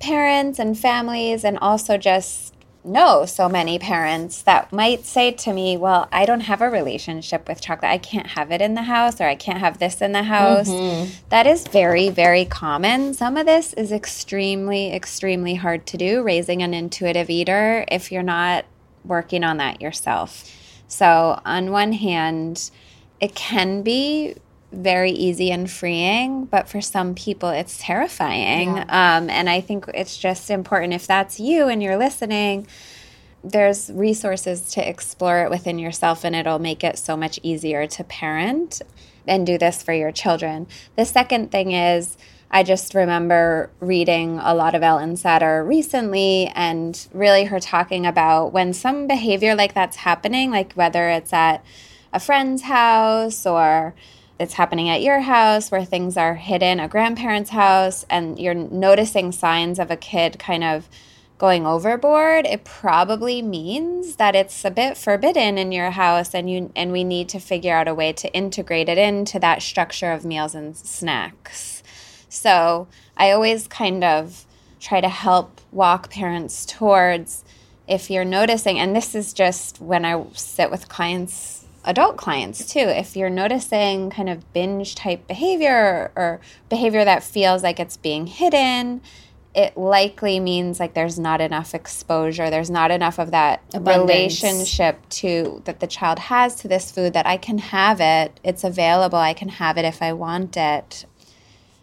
parents 0.00 0.58
and 0.58 0.78
families 0.78 1.44
and 1.44 1.58
also 1.58 1.96
just 1.96 2.52
know 2.84 3.24
so 3.24 3.48
many 3.48 3.78
parents 3.78 4.42
that 4.42 4.72
might 4.72 5.04
say 5.04 5.30
to 5.30 5.52
me, 5.52 5.76
Well, 5.76 6.08
I 6.12 6.26
don't 6.26 6.40
have 6.40 6.60
a 6.60 6.68
relationship 6.68 7.48
with 7.48 7.60
chocolate. 7.60 7.90
I 7.90 7.98
can't 7.98 8.26
have 8.28 8.50
it 8.50 8.60
in 8.60 8.74
the 8.74 8.82
house, 8.82 9.20
or 9.20 9.24
I 9.24 9.34
can't 9.34 9.58
have 9.58 9.78
this 9.78 10.02
in 10.02 10.12
the 10.12 10.24
house. 10.24 10.68
Mm-hmm. 10.68 11.12
That 11.28 11.46
is 11.46 11.66
very, 11.68 12.08
very 12.08 12.44
common. 12.44 13.14
Some 13.14 13.36
of 13.36 13.46
this 13.46 13.72
is 13.74 13.92
extremely, 13.92 14.92
extremely 14.92 15.54
hard 15.54 15.86
to 15.86 15.96
do, 15.96 16.22
raising 16.22 16.62
an 16.62 16.74
intuitive 16.74 17.30
eater, 17.30 17.84
if 17.88 18.10
you're 18.10 18.22
not 18.22 18.64
working 19.04 19.44
on 19.44 19.58
that 19.58 19.80
yourself. 19.80 20.50
So, 20.88 21.40
on 21.44 21.70
one 21.70 21.92
hand, 21.92 22.70
it 23.20 23.34
can 23.34 23.82
be 23.82 24.34
very 24.72 25.12
easy 25.12 25.50
and 25.50 25.70
freeing, 25.70 26.46
but 26.46 26.68
for 26.68 26.80
some 26.80 27.14
people, 27.14 27.50
it's 27.50 27.78
terrifying. 27.78 28.76
Yeah. 28.76 29.16
Um, 29.18 29.30
and 29.30 29.48
I 29.48 29.60
think 29.60 29.86
it's 29.94 30.16
just 30.16 30.50
important 30.50 30.94
if 30.94 31.06
that's 31.06 31.38
you 31.38 31.68
and 31.68 31.82
you're 31.82 31.98
listening, 31.98 32.66
there's 33.44 33.90
resources 33.92 34.70
to 34.70 34.88
explore 34.88 35.44
it 35.44 35.50
within 35.50 35.78
yourself, 35.78 36.24
and 36.24 36.34
it'll 36.34 36.58
make 36.58 36.82
it 36.82 36.98
so 36.98 37.16
much 37.16 37.38
easier 37.42 37.86
to 37.86 38.04
parent 38.04 38.80
and 39.26 39.46
do 39.46 39.58
this 39.58 39.82
for 39.82 39.92
your 39.92 40.12
children. 40.12 40.66
The 40.96 41.04
second 41.04 41.50
thing 41.50 41.72
is, 41.72 42.16
I 42.50 42.62
just 42.62 42.94
remember 42.94 43.70
reading 43.80 44.38
a 44.38 44.54
lot 44.54 44.74
of 44.74 44.82
Ellen 44.82 45.14
Satter 45.14 45.66
recently 45.66 46.52
and 46.54 47.06
really 47.12 47.44
her 47.44 47.58
talking 47.58 48.04
about 48.04 48.52
when 48.52 48.74
some 48.74 49.06
behavior 49.06 49.54
like 49.54 49.72
that's 49.72 49.96
happening, 49.96 50.50
like 50.50 50.74
whether 50.74 51.08
it's 51.08 51.32
at 51.32 51.64
a 52.12 52.20
friend's 52.20 52.62
house 52.62 53.46
or 53.46 53.94
it's 54.38 54.54
happening 54.54 54.88
at 54.88 55.02
your 55.02 55.20
house 55.20 55.70
where 55.70 55.84
things 55.84 56.16
are 56.16 56.34
hidden, 56.34 56.80
a 56.80 56.88
grandparent's 56.88 57.50
house, 57.50 58.04
and 58.10 58.38
you're 58.38 58.54
noticing 58.54 59.32
signs 59.32 59.78
of 59.78 59.90
a 59.90 59.96
kid 59.96 60.38
kind 60.38 60.64
of 60.64 60.88
going 61.42 61.66
overboard, 61.66 62.46
it 62.46 62.62
probably 62.62 63.42
means 63.42 64.14
that 64.14 64.36
it's 64.36 64.64
a 64.64 64.70
bit 64.70 64.96
forbidden 64.96 65.58
in 65.58 65.72
your 65.72 65.90
house 65.90 66.36
and 66.36 66.48
you 66.48 66.70
and 66.76 66.92
we 66.92 67.02
need 67.02 67.28
to 67.28 67.40
figure 67.40 67.74
out 67.74 67.88
a 67.88 67.94
way 67.94 68.12
to 68.12 68.32
integrate 68.32 68.88
it 68.88 68.96
into 68.96 69.40
that 69.40 69.60
structure 69.60 70.12
of 70.12 70.24
meals 70.24 70.54
and 70.54 70.76
snacks. 70.76 71.82
So, 72.28 72.86
I 73.16 73.32
always 73.32 73.66
kind 73.66 74.04
of 74.04 74.46
try 74.78 75.00
to 75.00 75.08
help 75.08 75.60
walk 75.72 76.10
parents 76.10 76.64
towards 76.64 77.42
if 77.88 78.08
you're 78.08 78.24
noticing 78.24 78.78
and 78.78 78.94
this 78.94 79.12
is 79.12 79.32
just 79.32 79.80
when 79.80 80.04
I 80.04 80.24
sit 80.34 80.70
with 80.70 80.88
clients 80.88 81.61
adult 81.84 82.16
clients 82.16 82.72
too. 82.72 82.80
If 82.80 83.16
you're 83.16 83.30
noticing 83.30 84.10
kind 84.10 84.28
of 84.28 84.52
binge 84.52 84.94
type 84.94 85.26
behavior 85.26 86.12
or 86.16 86.40
behavior 86.68 87.04
that 87.04 87.22
feels 87.22 87.62
like 87.62 87.80
it's 87.80 87.96
being 87.96 88.26
hidden, 88.26 89.02
it 89.54 89.76
likely 89.76 90.40
means 90.40 90.80
like 90.80 90.94
there's 90.94 91.18
not 91.18 91.40
enough 91.40 91.74
exposure. 91.74 92.48
There's 92.48 92.70
not 92.70 92.90
enough 92.90 93.18
of 93.18 93.32
that 93.32 93.62
Abundance. 93.74 94.08
relationship 94.08 95.06
to 95.10 95.60
that 95.64 95.80
the 95.80 95.86
child 95.86 96.18
has 96.18 96.54
to 96.56 96.68
this 96.68 96.90
food 96.90 97.12
that 97.12 97.26
I 97.26 97.36
can 97.36 97.58
have 97.58 98.00
it. 98.00 98.40
It's 98.42 98.64
available. 98.64 99.18
I 99.18 99.34
can 99.34 99.48
have 99.48 99.76
it 99.76 99.84
if 99.84 100.00
I 100.00 100.14
want 100.14 100.56
it. 100.56 101.04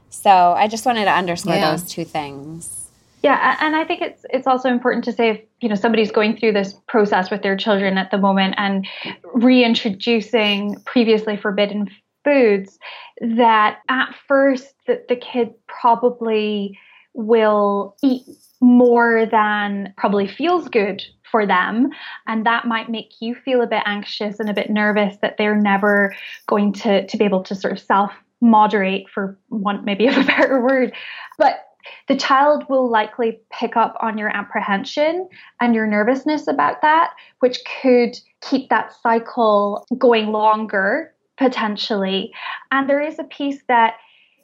So 0.09 0.29
I 0.29 0.67
just 0.67 0.85
wanted 0.85 1.05
to 1.05 1.12
underscore 1.12 1.55
yeah. 1.55 1.71
those 1.71 1.83
two 1.83 2.05
things. 2.05 2.88
Yeah, 3.21 3.58
and 3.60 3.75
I 3.75 3.84
think 3.84 4.01
it's 4.01 4.25
it's 4.29 4.47
also 4.47 4.69
important 4.69 5.03
to 5.05 5.12
say 5.12 5.29
if 5.29 5.41
you 5.60 5.67
know 5.67 5.75
somebody's 5.75 6.12
going 6.12 6.38
through 6.38 6.53
this 6.53 6.73
process 6.88 7.29
with 7.29 7.41
their 7.41 7.58
children 7.58 7.97
at 7.97 8.12
the 8.12 8.17
moment 8.17 8.55
and 8.58 8.88
reintroducing 9.34 10.82
previously 10.86 11.36
forbidden 11.36 11.89
foods, 12.23 12.79
that 13.21 13.79
at 13.89 14.15
first 14.27 14.73
the, 14.88 15.03
the 15.10 15.15
kid 15.17 15.53
probably 15.67 16.77
will 17.13 17.97
eat 18.03 18.23
more 18.62 19.25
than 19.25 19.93
probably 19.97 20.27
feels 20.27 20.69
good 20.69 21.03
for 21.29 21.45
them. 21.45 21.89
And 22.27 22.45
that 22.45 22.65
might 22.65 22.89
make 22.89 23.13
you 23.19 23.36
feel 23.36 23.62
a 23.62 23.67
bit 23.67 23.84
anxious 23.86 24.39
and 24.39 24.49
a 24.49 24.53
bit 24.53 24.69
nervous 24.69 25.17
that 25.21 25.36
they're 25.38 25.60
never 25.60 26.15
going 26.47 26.73
to 26.73 27.05
to 27.05 27.17
be 27.17 27.25
able 27.25 27.43
to 27.43 27.55
sort 27.55 27.73
of 27.73 27.79
self 27.79 28.12
moderate 28.41 29.10
for 29.13 29.38
one 29.49 29.84
maybe 29.84 30.08
of 30.08 30.15
a 30.15 30.23
better 30.25 30.62
word. 30.62 30.93
But 31.38 31.65
the 32.08 32.15
child 32.15 32.65
will 32.69 32.89
likely 32.89 33.39
pick 33.52 33.75
up 33.75 33.95
on 34.02 34.17
your 34.17 34.36
apprehension 34.36 35.28
and 35.60 35.75
your 35.75 35.88
nervousness 35.88 36.47
about 36.47 36.82
that, 36.82 37.13
which 37.39 37.60
could 37.82 38.17
keep 38.41 38.69
that 38.69 38.93
cycle 39.02 39.86
going 39.97 40.28
longer 40.28 41.13
potentially. 41.38 42.34
And 42.71 42.89
there 42.89 43.02
is 43.02 43.17
a 43.19 43.23
piece 43.23 43.62
that 43.67 43.95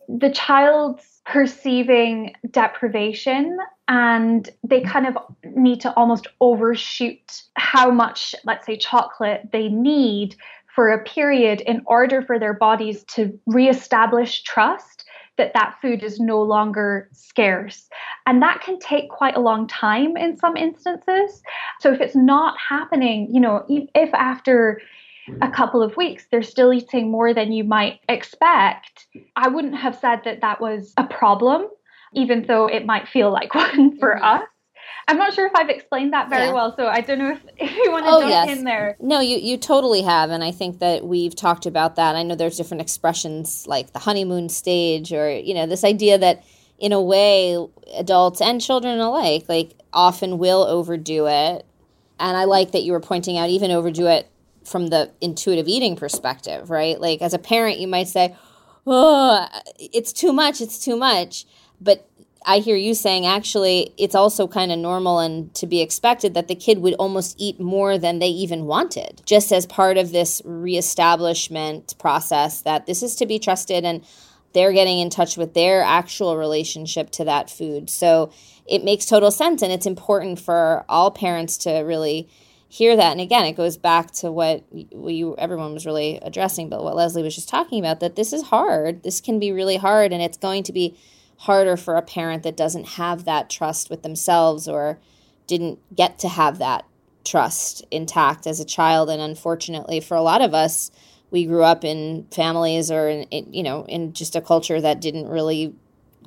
the 0.07 0.31
child's 0.31 1.21
perceiving 1.25 2.33
deprivation 2.51 3.57
and 3.87 4.49
they 4.63 4.81
kind 4.81 5.07
of 5.07 5.17
need 5.43 5.81
to 5.81 5.93
almost 5.93 6.27
overshoot 6.39 7.43
how 7.55 7.91
much, 7.91 8.35
let's 8.43 8.65
say, 8.65 8.77
chocolate 8.77 9.49
they 9.51 9.67
need 9.67 10.35
for 10.75 10.89
a 10.89 11.03
period 11.03 11.61
in 11.61 11.81
order 11.85 12.21
for 12.21 12.37
their 12.37 12.53
bodies 12.53 13.03
to 13.05 13.39
reestablish 13.47 14.43
trust 14.43 15.04
that 15.37 15.53
that 15.53 15.75
food 15.81 16.03
is 16.03 16.19
no 16.19 16.41
longer 16.41 17.09
scarce. 17.11 17.89
And 18.25 18.41
that 18.41 18.61
can 18.61 18.79
take 18.79 19.09
quite 19.09 19.35
a 19.35 19.41
long 19.41 19.67
time 19.67 20.15
in 20.17 20.37
some 20.37 20.55
instances. 20.55 21.41
So 21.79 21.93
if 21.93 22.01
it's 22.01 22.15
not 22.15 22.55
happening, 22.57 23.27
you 23.31 23.39
know, 23.39 23.65
if 23.67 24.13
after 24.13 24.81
a 25.41 25.49
couple 25.49 25.81
of 25.81 25.97
weeks 25.97 26.25
they're 26.31 26.43
still 26.43 26.71
eating 26.71 27.09
more 27.09 27.33
than 27.33 27.51
you 27.51 27.63
might 27.63 27.99
expect, 28.07 29.07
I 29.35 29.47
wouldn't 29.47 29.75
have 29.75 29.97
said 29.97 30.21
that 30.25 30.41
that 30.41 30.61
was 30.61 30.93
a 30.97 31.03
problem, 31.03 31.67
even 32.13 32.45
though 32.47 32.67
it 32.67 32.85
might 32.85 33.07
feel 33.07 33.31
like 33.31 33.53
one 33.55 33.97
for 33.97 34.15
mm-hmm. 34.15 34.23
us. 34.23 34.47
I'm 35.07 35.17
not 35.17 35.33
sure 35.33 35.45
if 35.45 35.53
I've 35.55 35.69
explained 35.69 36.13
that 36.13 36.29
very 36.29 36.47
yeah. 36.47 36.53
well, 36.53 36.75
so 36.75 36.87
I 36.87 37.01
don't 37.01 37.19
know 37.19 37.31
if, 37.31 37.41
if 37.57 37.75
you 37.75 37.91
want 37.91 38.05
to 38.05 38.11
oh, 38.11 38.19
jump 38.21 38.31
yes. 38.31 38.57
in 38.57 38.63
there. 38.63 38.97
No, 38.99 39.19
you, 39.19 39.37
you 39.37 39.57
totally 39.57 40.01
have, 40.01 40.31
and 40.31 40.43
I 40.43 40.51
think 40.51 40.79
that 40.79 41.05
we've 41.05 41.35
talked 41.35 41.65
about 41.65 41.95
that. 41.95 42.15
I 42.15 42.23
know 42.23 42.35
there's 42.35 42.57
different 42.57 42.81
expressions 42.81 43.67
like 43.67 43.93
the 43.93 43.99
honeymoon 43.99 44.49
stage, 44.49 45.13
or 45.13 45.29
you 45.29 45.53
know, 45.53 45.67
this 45.67 45.83
idea 45.83 46.17
that 46.17 46.43
in 46.79 46.91
a 46.91 47.01
way, 47.01 47.57
adults 47.95 48.41
and 48.41 48.59
children 48.59 48.99
alike, 48.99 49.45
like 49.47 49.73
often 49.93 50.37
will 50.37 50.63
overdo 50.63 51.27
it. 51.27 51.65
And 52.19 52.37
I 52.37 52.45
like 52.45 52.71
that 52.71 52.83
you 52.83 52.91
were 52.91 52.99
pointing 52.99 53.37
out 53.37 53.49
even 53.49 53.71
overdo 53.71 54.07
it 54.07 54.29
from 54.63 54.87
the 54.87 55.11
intuitive 55.21 55.67
eating 55.67 55.95
perspective, 55.95 56.69
right? 56.69 56.99
Like 56.99 57.21
as 57.21 57.33
a 57.33 57.39
parent, 57.39 57.79
you 57.79 57.87
might 57.87 58.07
say, 58.07 58.35
"Oh, 58.87 59.47
it's 59.77 60.11
too 60.11 60.33
much, 60.33 60.61
it's 60.61 60.83
too 60.83 60.97
much," 60.97 61.45
but 61.79 62.09
I 62.47 62.59
hear 62.59 62.75
you 62.75 62.93
saying 62.93 63.25
actually 63.25 63.93
it's 63.97 64.13
also 64.13 64.47
kind 64.47 64.71
of 64.71 64.77
normal 64.77 65.19
and 65.19 65.53
to 65.55 65.65
be 65.65 65.81
expected 65.81 66.35
that 66.35 66.47
the 66.47 66.55
kid 66.55 66.77
would 66.77 66.93
almost 66.93 67.35
eat 67.39 67.59
more 67.59 67.97
than 67.97 68.19
they 68.19 68.27
even 68.27 68.65
wanted, 68.65 69.23
just 69.25 69.51
as 69.51 69.65
part 69.65 69.97
of 69.97 70.11
this 70.11 70.43
reestablishment 70.45 71.95
process 71.97 72.61
that 72.61 72.85
this 72.85 73.01
is 73.01 73.15
to 73.15 73.25
be 73.25 73.39
trusted 73.39 73.83
and 73.83 74.05
they're 74.53 74.73
getting 74.73 74.99
in 74.99 75.09
touch 75.09 75.37
with 75.37 75.55
their 75.55 75.81
actual 75.81 76.37
relationship 76.37 77.09
to 77.11 77.25
that 77.25 77.49
food. 77.49 77.89
So 77.89 78.31
it 78.67 78.83
makes 78.83 79.07
total 79.07 79.31
sense 79.31 79.63
and 79.63 79.71
it's 79.71 79.87
important 79.87 80.39
for 80.39 80.85
all 80.87 81.09
parents 81.09 81.57
to 81.59 81.79
really 81.79 82.29
hear 82.69 82.95
that. 82.95 83.11
And 83.11 83.21
again 83.21 83.45
it 83.45 83.53
goes 83.53 83.75
back 83.75 84.11
to 84.11 84.31
what 84.31 84.63
you 84.71 85.35
everyone 85.37 85.73
was 85.73 85.85
really 85.85 86.19
addressing 86.21 86.69
but 86.69 86.83
what 86.83 86.95
leslie 86.95 87.23
was 87.23 87.35
just 87.35 87.49
talking 87.49 87.79
about 87.79 88.01
that 88.01 88.15
this 88.15 88.33
is 88.33 88.43
hard. 88.43 89.01
This 89.01 89.19
can 89.19 89.39
be 89.39 89.51
really 89.51 89.77
hard 89.77 90.13
and 90.13 90.21
it's 90.21 90.37
going 90.37 90.61
to 90.63 90.73
be 90.73 90.95
harder 91.37 91.77
for 91.77 91.95
a 91.95 92.01
parent 92.01 92.43
that 92.43 92.57
doesn't 92.57 92.87
have 92.89 93.25
that 93.25 93.49
trust 93.49 93.89
with 93.89 94.03
themselves 94.03 94.67
or 94.67 94.99
didn't 95.47 95.79
get 95.95 96.17
to 96.19 96.27
have 96.27 96.57
that 96.59 96.85
trust 97.23 97.83
intact 97.91 98.47
as 98.47 98.59
a 98.59 98.65
child. 98.65 99.09
And 99.09 99.21
unfortunately 99.21 99.99
for 99.99 100.15
a 100.15 100.21
lot 100.21 100.41
of 100.41 100.53
us 100.53 100.91
we 101.31 101.45
grew 101.45 101.63
up 101.63 101.83
in 101.83 102.27
families 102.31 102.91
or 102.91 103.09
in, 103.09 103.23
in, 103.23 103.53
you 103.53 103.63
know 103.63 103.85
in 103.87 104.13
just 104.13 104.35
a 104.35 104.41
culture 104.41 104.79
that 104.79 105.01
didn't 105.01 105.27
really 105.27 105.73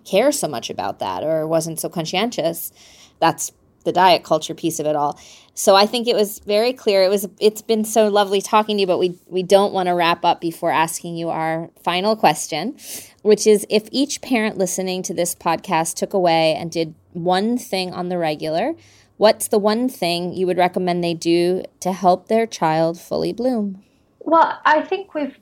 care 0.05 0.33
so 0.33 0.49
much 0.49 0.71
about 0.71 0.99
that 0.99 1.23
or 1.23 1.47
wasn't 1.47 1.81
so 1.81 1.89
conscientious. 1.89 2.73
That's 3.21 3.53
the 3.89 3.93
diet 3.93 4.23
culture 4.23 4.55
piece 4.55 4.79
of 4.79 4.87
it 4.87 4.95
all. 4.95 5.19
So 5.55 5.75
i 5.75 5.87
think 5.87 6.07
it 6.07 6.15
was 6.15 6.39
very 6.41 6.73
clear. 6.73 7.03
It 7.03 7.09
was 7.09 7.27
it's 7.41 7.63
been 7.63 7.85
so 7.85 8.09
lovely 8.09 8.41
talking 8.41 8.77
to 8.77 8.83
you 8.83 8.87
but 8.87 8.99
we 8.99 9.19
we 9.27 9.43
don't 9.43 9.73
want 9.73 9.89
to 9.89 9.95
wrap 9.95 10.25
up 10.25 10.41
before 10.41 10.71
asking 10.71 11.17
you 11.17 11.31
our 11.31 11.71
final 11.83 12.15
question 12.15 12.77
which 13.23 13.47
is 13.47 13.67
if 13.69 13.89
each 13.91 14.21
parent 14.23 14.57
listening 14.57 15.03
to 15.03 15.15
this 15.15 15.35
podcast 15.35 15.95
took 15.95 16.13
away 16.15 16.55
and 16.55 16.71
did 16.71 16.95
one 17.13 17.59
thing 17.59 17.93
on 17.93 18.09
the 18.09 18.19
regular 18.19 18.75
what's 19.19 19.49
the 19.49 19.59
one 19.59 19.89
thing 19.89 20.33
you 20.33 20.47
would 20.47 20.57
recommend 20.57 21.05
they 21.05 21.15
do 21.15 21.63
to 21.81 21.93
help 21.93 22.29
their 22.29 22.47
child 22.47 22.99
fully 22.99 23.33
bloom? 23.33 23.83
Well, 24.21 24.59
I 24.65 24.83
think 24.83 25.15
we've 25.15 25.37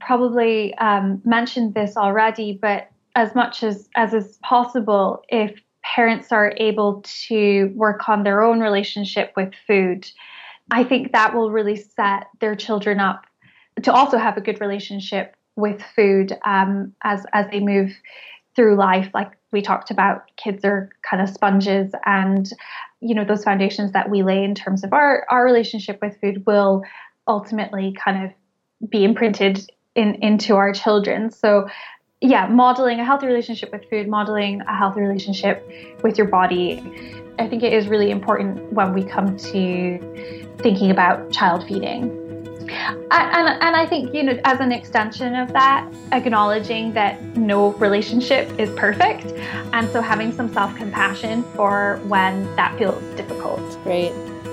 probably 0.00 0.74
um, 0.78 1.20
mentioned 1.24 1.74
this 1.74 1.96
already, 1.96 2.58
but 2.60 2.88
as 3.16 3.34
much 3.34 3.62
as, 3.62 3.88
as 3.96 4.14
is 4.14 4.38
possible, 4.42 5.22
if 5.28 5.58
parents 5.82 6.32
are 6.32 6.52
able 6.56 7.04
to 7.26 7.72
work 7.74 8.08
on 8.08 8.22
their 8.22 8.42
own 8.42 8.60
relationship 8.60 9.32
with 9.36 9.52
food, 9.66 10.10
I 10.70 10.84
think 10.84 11.12
that 11.12 11.34
will 11.34 11.50
really 11.50 11.76
set 11.76 12.28
their 12.40 12.54
children 12.54 13.00
up 13.00 13.26
to 13.82 13.92
also 13.92 14.18
have 14.18 14.36
a 14.36 14.40
good 14.40 14.60
relationship 14.60 15.34
with 15.56 15.82
food 15.94 16.36
um, 16.44 16.94
as 17.02 17.24
as 17.32 17.46
they 17.50 17.60
move 17.60 17.92
through 18.54 18.76
life. 18.76 19.10
Like 19.14 19.32
we 19.50 19.62
talked 19.62 19.90
about, 19.90 20.24
kids 20.36 20.64
are 20.64 20.90
kind 21.08 21.22
of 21.22 21.28
sponges, 21.28 21.92
and 22.04 22.48
you 23.00 23.14
know 23.14 23.24
those 23.24 23.44
foundations 23.44 23.92
that 23.92 24.10
we 24.10 24.22
lay 24.22 24.44
in 24.44 24.54
terms 24.54 24.84
of 24.84 24.92
our 24.92 25.26
our 25.30 25.44
relationship 25.44 25.98
with 26.00 26.20
food 26.20 26.44
will 26.46 26.82
ultimately 27.26 27.94
kind 28.02 28.24
of 28.24 28.90
be 28.90 29.04
imprinted 29.04 29.70
in 29.94 30.14
into 30.16 30.56
our 30.56 30.72
children. 30.72 31.30
So 31.30 31.68
yeah, 32.22 32.46
modeling 32.46 33.00
a 33.00 33.04
healthy 33.04 33.26
relationship 33.26 33.72
with 33.72 33.88
food, 33.90 34.08
modeling 34.08 34.60
a 34.62 34.76
healthy 34.76 35.00
relationship 35.00 35.68
with 36.02 36.16
your 36.16 36.28
body. 36.28 36.80
I 37.38 37.48
think 37.48 37.64
it 37.64 37.72
is 37.72 37.88
really 37.88 38.10
important 38.10 38.72
when 38.72 38.92
we 38.92 39.02
come 39.02 39.36
to 39.36 40.54
thinking 40.58 40.92
about 40.92 41.32
child 41.32 41.66
feeding. 41.66 42.18
And, 43.10 43.48
and, 43.62 43.76
I 43.76 43.84
think, 43.86 44.14
you 44.14 44.22
know, 44.22 44.40
as 44.44 44.60
an 44.60 44.70
extension 44.70 45.34
of 45.34 45.52
that, 45.52 45.86
acknowledging 46.12 46.92
that 46.94 47.20
no 47.36 47.72
relationship 47.72 48.48
is 48.58 48.70
perfect. 48.76 49.26
And 49.72 49.90
so 49.90 50.00
having 50.00 50.32
some 50.32 50.50
self 50.52 50.74
compassion 50.76 51.42
for 51.54 52.00
when 52.04 52.44
that 52.56 52.78
feels 52.78 53.02
difficult. 53.16 53.60
Great. 53.82 54.12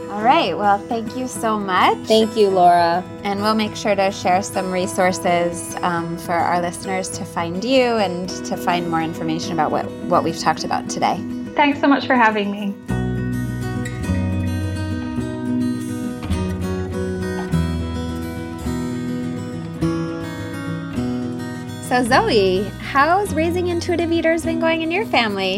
All 0.09 0.23
right. 0.23 0.57
Well, 0.57 0.79
thank 0.79 1.15
you 1.15 1.27
so 1.27 1.59
much. 1.59 1.95
Thank 2.07 2.35
you, 2.35 2.49
Laura. 2.49 3.03
And 3.23 3.41
we'll 3.41 3.53
make 3.53 3.75
sure 3.75 3.93
to 3.93 4.11
share 4.11 4.41
some 4.41 4.71
resources 4.71 5.75
um, 5.83 6.17
for 6.17 6.33
our 6.33 6.59
listeners 6.61 7.09
to 7.11 7.23
find 7.23 7.63
you 7.63 7.97
and 7.97 8.27
to 8.27 8.57
find 8.57 8.89
more 8.89 9.03
information 9.03 9.53
about 9.53 9.69
what, 9.69 9.89
what 10.09 10.23
we've 10.23 10.39
talked 10.39 10.63
about 10.63 10.89
today. 10.89 11.15
Thanks 11.55 11.79
so 11.79 11.87
much 11.87 12.07
for 12.07 12.15
having 12.15 12.49
me. 12.49 12.75
So, 21.87 22.03
Zoe, 22.03 22.63
how's 22.79 23.33
raising 23.33 23.67
intuitive 23.67 24.11
eaters 24.11 24.43
been 24.43 24.59
going 24.59 24.81
in 24.81 24.89
your 24.89 25.05
family? 25.05 25.57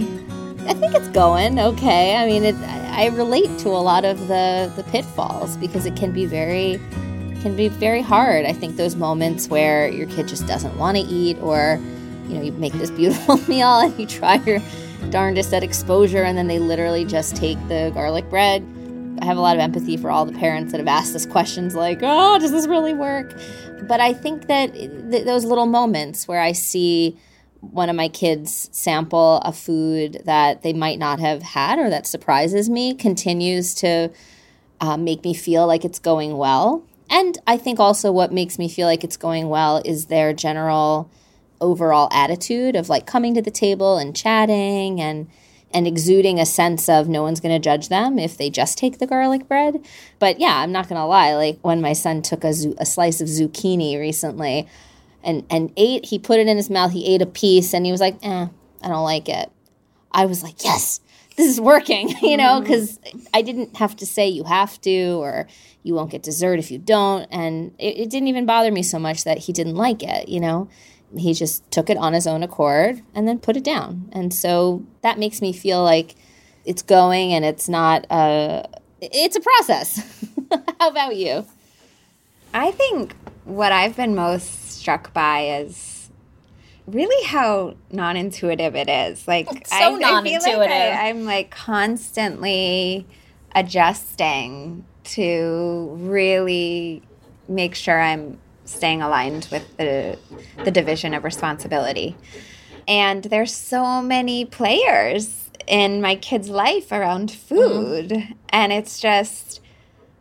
I 0.67 0.73
think 0.73 0.93
it's 0.93 1.07
going 1.09 1.57
okay. 1.57 2.15
I 2.15 2.25
mean, 2.25 2.43
it, 2.43 2.55
I 2.91 3.07
relate 3.07 3.57
to 3.59 3.69
a 3.69 3.81
lot 3.81 4.05
of 4.05 4.27
the 4.27 4.71
the 4.75 4.83
pitfalls 4.83 5.57
because 5.57 5.85
it 5.85 5.95
can 5.95 6.11
be 6.11 6.25
very 6.25 6.79
can 7.41 7.55
be 7.55 7.69
very 7.69 8.01
hard. 8.01 8.45
I 8.45 8.53
think 8.53 8.75
those 8.75 8.95
moments 8.95 9.47
where 9.47 9.89
your 9.89 10.07
kid 10.07 10.27
just 10.27 10.45
doesn't 10.45 10.77
want 10.77 10.97
to 10.97 11.03
eat 11.03 11.37
or 11.39 11.79
you 12.27 12.35
know, 12.35 12.41
you 12.41 12.51
make 12.53 12.73
this 12.73 12.91
beautiful 13.01 13.37
meal 13.47 13.79
and 13.79 13.97
you 13.99 14.05
try 14.05 14.35
your 14.45 14.59
darndest 15.09 15.53
at 15.53 15.63
exposure 15.63 16.23
and 16.23 16.37
then 16.37 16.47
they 16.47 16.59
literally 16.59 17.05
just 17.05 17.35
take 17.35 17.57
the 17.67 17.91
garlic 17.93 18.29
bread. 18.29 18.65
I 19.21 19.25
have 19.25 19.37
a 19.37 19.41
lot 19.41 19.55
of 19.55 19.61
empathy 19.61 19.97
for 19.97 20.09
all 20.09 20.25
the 20.25 20.33
parents 20.33 20.71
that 20.71 20.79
have 20.79 20.87
asked 20.87 21.15
us 21.15 21.25
questions 21.25 21.75
like, 21.75 21.99
"Oh, 22.01 22.39
does 22.39 22.51
this 22.51 22.67
really 22.67 22.93
work?" 22.93 23.37
But 23.83 23.99
I 23.99 24.13
think 24.13 24.47
that 24.47 24.73
th- 24.73 25.25
those 25.25 25.45
little 25.45 25.65
moments 25.65 26.27
where 26.27 26.41
I 26.41 26.53
see 26.53 27.17
one 27.61 27.89
of 27.89 27.95
my 27.95 28.09
kids 28.09 28.69
sample 28.71 29.37
a 29.45 29.53
food 29.53 30.21
that 30.25 30.63
they 30.63 30.73
might 30.73 30.99
not 30.99 31.19
have 31.19 31.41
had 31.41 31.79
or 31.79 31.89
that 31.89 32.07
surprises 32.07 32.69
me 32.69 32.93
continues 32.93 33.73
to 33.75 34.11
uh, 34.81 34.97
make 34.97 35.23
me 35.23 35.33
feel 35.33 35.67
like 35.67 35.85
it's 35.85 35.99
going 35.99 36.37
well. 36.37 36.83
And 37.09 37.37
I 37.45 37.57
think 37.57 37.79
also 37.79 38.11
what 38.11 38.31
makes 38.31 38.57
me 38.57 38.67
feel 38.67 38.87
like 38.87 39.03
it's 39.03 39.17
going 39.17 39.49
well 39.49 39.81
is 39.85 40.07
their 40.07 40.33
general 40.33 41.09
overall 41.59 42.09
attitude 42.11 42.75
of 42.75 42.89
like 42.89 43.05
coming 43.05 43.35
to 43.35 43.41
the 43.41 43.51
table 43.51 43.97
and 43.97 44.15
chatting 44.15 44.99
and 44.99 45.29
and 45.73 45.87
exuding 45.87 46.37
a 46.37 46.45
sense 46.45 46.89
of 46.89 47.07
no 47.07 47.21
one's 47.23 47.39
going 47.39 47.53
to 47.53 47.59
judge 47.59 47.87
them 47.87 48.19
if 48.19 48.35
they 48.35 48.49
just 48.49 48.77
take 48.77 48.97
the 48.97 49.07
garlic 49.07 49.47
bread. 49.47 49.79
But 50.19 50.37
yeah, 50.37 50.57
I'm 50.57 50.73
not 50.73 50.89
going 50.89 50.99
to 50.99 51.05
lie. 51.05 51.33
Like 51.33 51.59
when 51.61 51.79
my 51.79 51.93
son 51.93 52.21
took 52.21 52.43
a, 52.43 52.53
a 52.77 52.85
slice 52.85 53.21
of 53.21 53.29
zucchini 53.29 53.97
recently, 53.97 54.67
and 55.23 55.45
and 55.49 55.71
ate. 55.77 56.05
He 56.05 56.19
put 56.19 56.39
it 56.39 56.47
in 56.47 56.57
his 56.57 56.69
mouth. 56.69 56.91
He 56.91 57.05
ate 57.13 57.21
a 57.21 57.25
piece, 57.25 57.73
and 57.73 57.85
he 57.85 57.91
was 57.91 58.01
like, 58.01 58.17
"Eh, 58.23 58.47
I 58.81 58.87
don't 58.87 59.03
like 59.03 59.29
it." 59.29 59.51
I 60.11 60.25
was 60.25 60.43
like, 60.43 60.63
"Yes, 60.63 60.99
this 61.37 61.47
is 61.47 61.61
working," 61.61 62.09
you 62.21 62.37
know, 62.37 62.61
because 62.61 62.97
mm-hmm. 62.99 63.19
I 63.33 63.41
didn't 63.41 63.77
have 63.77 63.95
to 63.97 64.05
say 64.05 64.27
you 64.27 64.43
have 64.43 64.79
to 64.81 65.21
or 65.21 65.47
you 65.83 65.93
won't 65.93 66.11
get 66.11 66.23
dessert 66.23 66.59
if 66.59 66.71
you 66.71 66.77
don't, 66.77 67.27
and 67.31 67.73
it, 67.77 67.97
it 67.97 68.09
didn't 68.09 68.27
even 68.27 68.45
bother 68.45 68.71
me 68.71 68.83
so 68.83 68.99
much 68.99 69.23
that 69.23 69.39
he 69.39 69.53
didn't 69.53 69.75
like 69.75 70.03
it. 70.03 70.29
You 70.29 70.39
know, 70.39 70.69
he 71.15 71.33
just 71.33 71.69
took 71.71 71.89
it 71.89 71.97
on 71.97 72.13
his 72.13 72.27
own 72.27 72.43
accord 72.43 73.01
and 73.13 73.27
then 73.27 73.39
put 73.39 73.57
it 73.57 73.63
down, 73.63 74.09
and 74.11 74.33
so 74.33 74.85
that 75.01 75.19
makes 75.19 75.41
me 75.41 75.53
feel 75.53 75.83
like 75.83 76.15
it's 76.65 76.81
going 76.81 77.33
and 77.33 77.45
it's 77.45 77.67
not 77.67 78.05
a. 78.09 78.67
It's 79.03 79.35
a 79.35 79.39
process. 79.39 80.29
How 80.79 80.89
about 80.89 81.15
you? 81.15 81.43
I 82.53 82.71
think 82.71 83.15
what 83.45 83.71
I've 83.71 83.95
been 83.95 84.13
most 84.13 84.60
struck 84.81 85.13
by 85.13 85.59
is 85.61 86.09
really 86.87 87.25
how 87.27 87.75
non-intuitive 87.91 88.75
it 88.75 88.89
is. 88.89 89.27
Like 89.27 89.47
so 89.67 89.75
I, 89.75 89.89
non-intuitive. 89.91 90.43
I 90.43 90.49
feel 90.49 90.59
like 90.59 90.69
I, 90.71 91.09
I'm 91.09 91.25
like 91.25 91.51
constantly 91.51 93.05
adjusting 93.55 94.85
to 95.03 95.95
really 95.99 97.03
make 97.47 97.75
sure 97.75 98.01
I'm 98.01 98.39
staying 98.65 99.01
aligned 99.01 99.47
with 99.51 99.77
the 99.77 100.17
the 100.63 100.71
division 100.71 101.13
of 101.13 101.23
responsibility. 101.23 102.15
And 102.87 103.23
there's 103.23 103.53
so 103.53 104.01
many 104.01 104.45
players 104.45 105.49
in 105.67 106.01
my 106.01 106.15
kid's 106.15 106.49
life 106.49 106.91
around 106.91 107.31
food 107.31 108.09
mm-hmm. 108.09 108.33
and 108.49 108.73
it's 108.73 108.99
just 108.99 109.60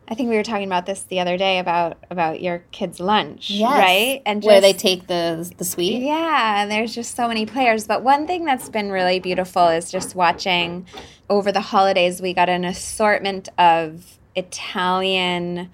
I 0.07 0.13
think 0.15 0.29
we 0.29 0.35
were 0.35 0.43
talking 0.43 0.67
about 0.67 0.85
this 0.85 1.03
the 1.03 1.21
other 1.21 1.37
day 1.37 1.59
about 1.59 1.97
about 2.09 2.41
your 2.41 2.63
kids' 2.71 2.99
lunch, 2.99 3.49
yes. 3.49 3.69
right? 3.69 4.21
And 4.25 4.41
just, 4.41 4.47
where 4.47 4.59
they 4.59 4.73
take 4.73 5.07
the 5.07 5.49
the 5.57 5.63
sweet. 5.63 6.01
Yeah, 6.01 6.61
and 6.61 6.69
there's 6.69 6.93
just 6.93 7.15
so 7.15 7.27
many 7.27 7.45
players. 7.45 7.87
But 7.87 8.03
one 8.03 8.27
thing 8.27 8.43
that's 8.43 8.67
been 8.67 8.91
really 8.91 9.19
beautiful 9.19 9.69
is 9.69 9.89
just 9.89 10.13
watching 10.13 10.85
over 11.29 11.51
the 11.51 11.61
holidays. 11.61 12.21
We 12.21 12.33
got 12.33 12.49
an 12.49 12.65
assortment 12.65 13.47
of 13.57 14.17
Italian 14.35 15.69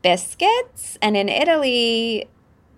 biscuits, 0.00 0.96
and 1.02 1.14
in 1.14 1.28
Italy, 1.28 2.26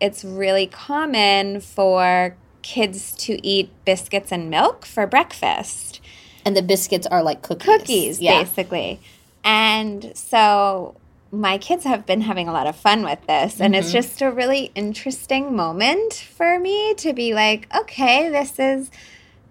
it's 0.00 0.24
really 0.24 0.66
common 0.66 1.60
for 1.60 2.36
kids 2.62 3.12
to 3.12 3.46
eat 3.46 3.70
biscuits 3.84 4.32
and 4.32 4.50
milk 4.50 4.84
for 4.84 5.06
breakfast. 5.06 6.00
And 6.44 6.56
the 6.56 6.62
biscuits 6.62 7.06
are 7.06 7.22
like 7.22 7.42
cookies. 7.42 7.64
Cookies, 7.64 8.20
yeah. 8.20 8.42
basically. 8.42 9.00
And 9.46 10.10
so 10.16 10.96
my 11.30 11.56
kids 11.56 11.84
have 11.84 12.04
been 12.04 12.22
having 12.22 12.48
a 12.48 12.52
lot 12.52 12.66
of 12.66 12.74
fun 12.74 13.04
with 13.04 13.24
this. 13.28 13.60
And 13.60 13.74
mm-hmm. 13.74 13.80
it's 13.80 13.92
just 13.92 14.20
a 14.20 14.30
really 14.30 14.72
interesting 14.74 15.54
moment 15.54 16.14
for 16.14 16.58
me 16.58 16.94
to 16.94 17.12
be 17.12 17.32
like, 17.32 17.72
okay, 17.74 18.28
this 18.28 18.58
is 18.58 18.90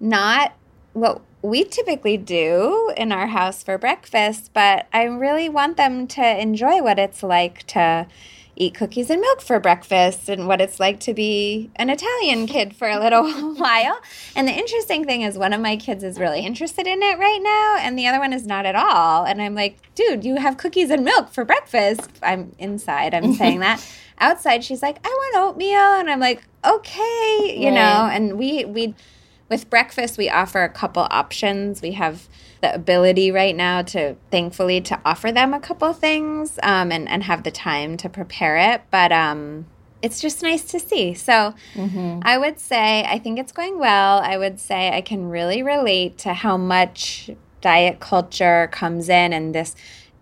not 0.01 0.53
what 0.91 1.21
we 1.41 1.63
typically 1.63 2.17
do 2.17 2.91
in 2.97 3.13
our 3.13 3.27
house 3.27 3.63
for 3.63 3.77
breakfast, 3.77 4.51
but 4.53 4.87
I 4.91 5.03
really 5.03 5.47
want 5.47 5.77
them 5.77 6.07
to 6.07 6.41
enjoy 6.41 6.81
what 6.81 6.99
it's 6.99 7.23
like 7.23 7.65
to 7.67 8.07
eat 8.55 8.73
cookies 8.73 9.09
and 9.09 9.19
milk 9.19 9.41
for 9.41 9.59
breakfast 9.59 10.29
and 10.29 10.47
what 10.47 10.61
it's 10.61 10.79
like 10.79 10.99
to 11.01 11.13
be 11.13 11.69
an 11.75 11.89
Italian 11.89 12.47
kid 12.47 12.75
for 12.75 12.87
a 12.87 12.99
little 12.99 13.55
while. 13.55 13.99
And 14.35 14.47
the 14.47 14.53
interesting 14.53 15.05
thing 15.05 15.21
is, 15.21 15.37
one 15.37 15.53
of 15.53 15.61
my 15.61 15.75
kids 15.75 16.03
is 16.03 16.19
really 16.19 16.41
interested 16.41 16.87
in 16.87 17.01
it 17.01 17.19
right 17.19 17.41
now, 17.41 17.77
and 17.79 17.97
the 17.97 18.07
other 18.07 18.19
one 18.19 18.33
is 18.33 18.45
not 18.45 18.65
at 18.65 18.75
all. 18.75 19.25
And 19.25 19.41
I'm 19.41 19.55
like, 19.55 19.77
dude, 19.95 20.23
you 20.23 20.37
have 20.37 20.57
cookies 20.57 20.89
and 20.89 21.03
milk 21.03 21.29
for 21.29 21.43
breakfast. 21.43 22.09
I'm 22.23 22.53
inside, 22.57 23.13
I'm 23.13 23.33
saying 23.35 23.59
that. 23.59 23.85
Outside, 24.19 24.63
she's 24.63 24.81
like, 24.81 24.97
I 25.05 25.09
want 25.09 25.49
oatmeal. 25.49 25.77
And 25.77 26.09
I'm 26.09 26.21
like, 26.21 26.43
okay, 26.63 27.55
you 27.57 27.67
right. 27.67 27.73
know, 27.73 28.09
and 28.09 28.37
we, 28.37 28.63
we, 28.63 28.95
with 29.49 29.69
breakfast, 29.69 30.17
we 30.17 30.29
offer 30.29 30.63
a 30.63 30.69
couple 30.69 31.05
options. 31.11 31.81
We 31.81 31.91
have 31.91 32.29
the 32.65 32.75
ability 32.75 33.31
right 33.31 33.55
now 33.55 33.83
to 33.83 34.15
thankfully 34.31 34.81
to 34.81 34.99
offer 35.05 35.31
them 35.31 35.53
a 35.53 35.59
couple 35.59 35.93
things 35.93 36.57
um, 36.63 36.91
and, 36.91 37.07
and 37.07 37.23
have 37.23 37.43
the 37.43 37.51
time 37.51 37.95
to 37.97 38.09
prepare 38.09 38.57
it. 38.57 38.81
But 38.89 39.11
um, 39.11 39.67
it's 40.01 40.19
just 40.19 40.41
nice 40.41 40.63
to 40.65 40.79
see. 40.79 41.13
So 41.13 41.53
mm-hmm. 41.75 42.19
I 42.23 42.37
would 42.37 42.59
say 42.59 43.03
I 43.03 43.19
think 43.19 43.37
it's 43.37 43.51
going 43.51 43.77
well. 43.77 44.19
I 44.19 44.37
would 44.37 44.59
say 44.59 44.89
I 44.89 45.01
can 45.01 45.29
really 45.29 45.61
relate 45.61 46.17
to 46.19 46.33
how 46.33 46.57
much 46.57 47.29
diet 47.61 47.99
culture 47.99 48.67
comes 48.71 49.09
in 49.09 49.31
and 49.31 49.53
this 49.53 49.75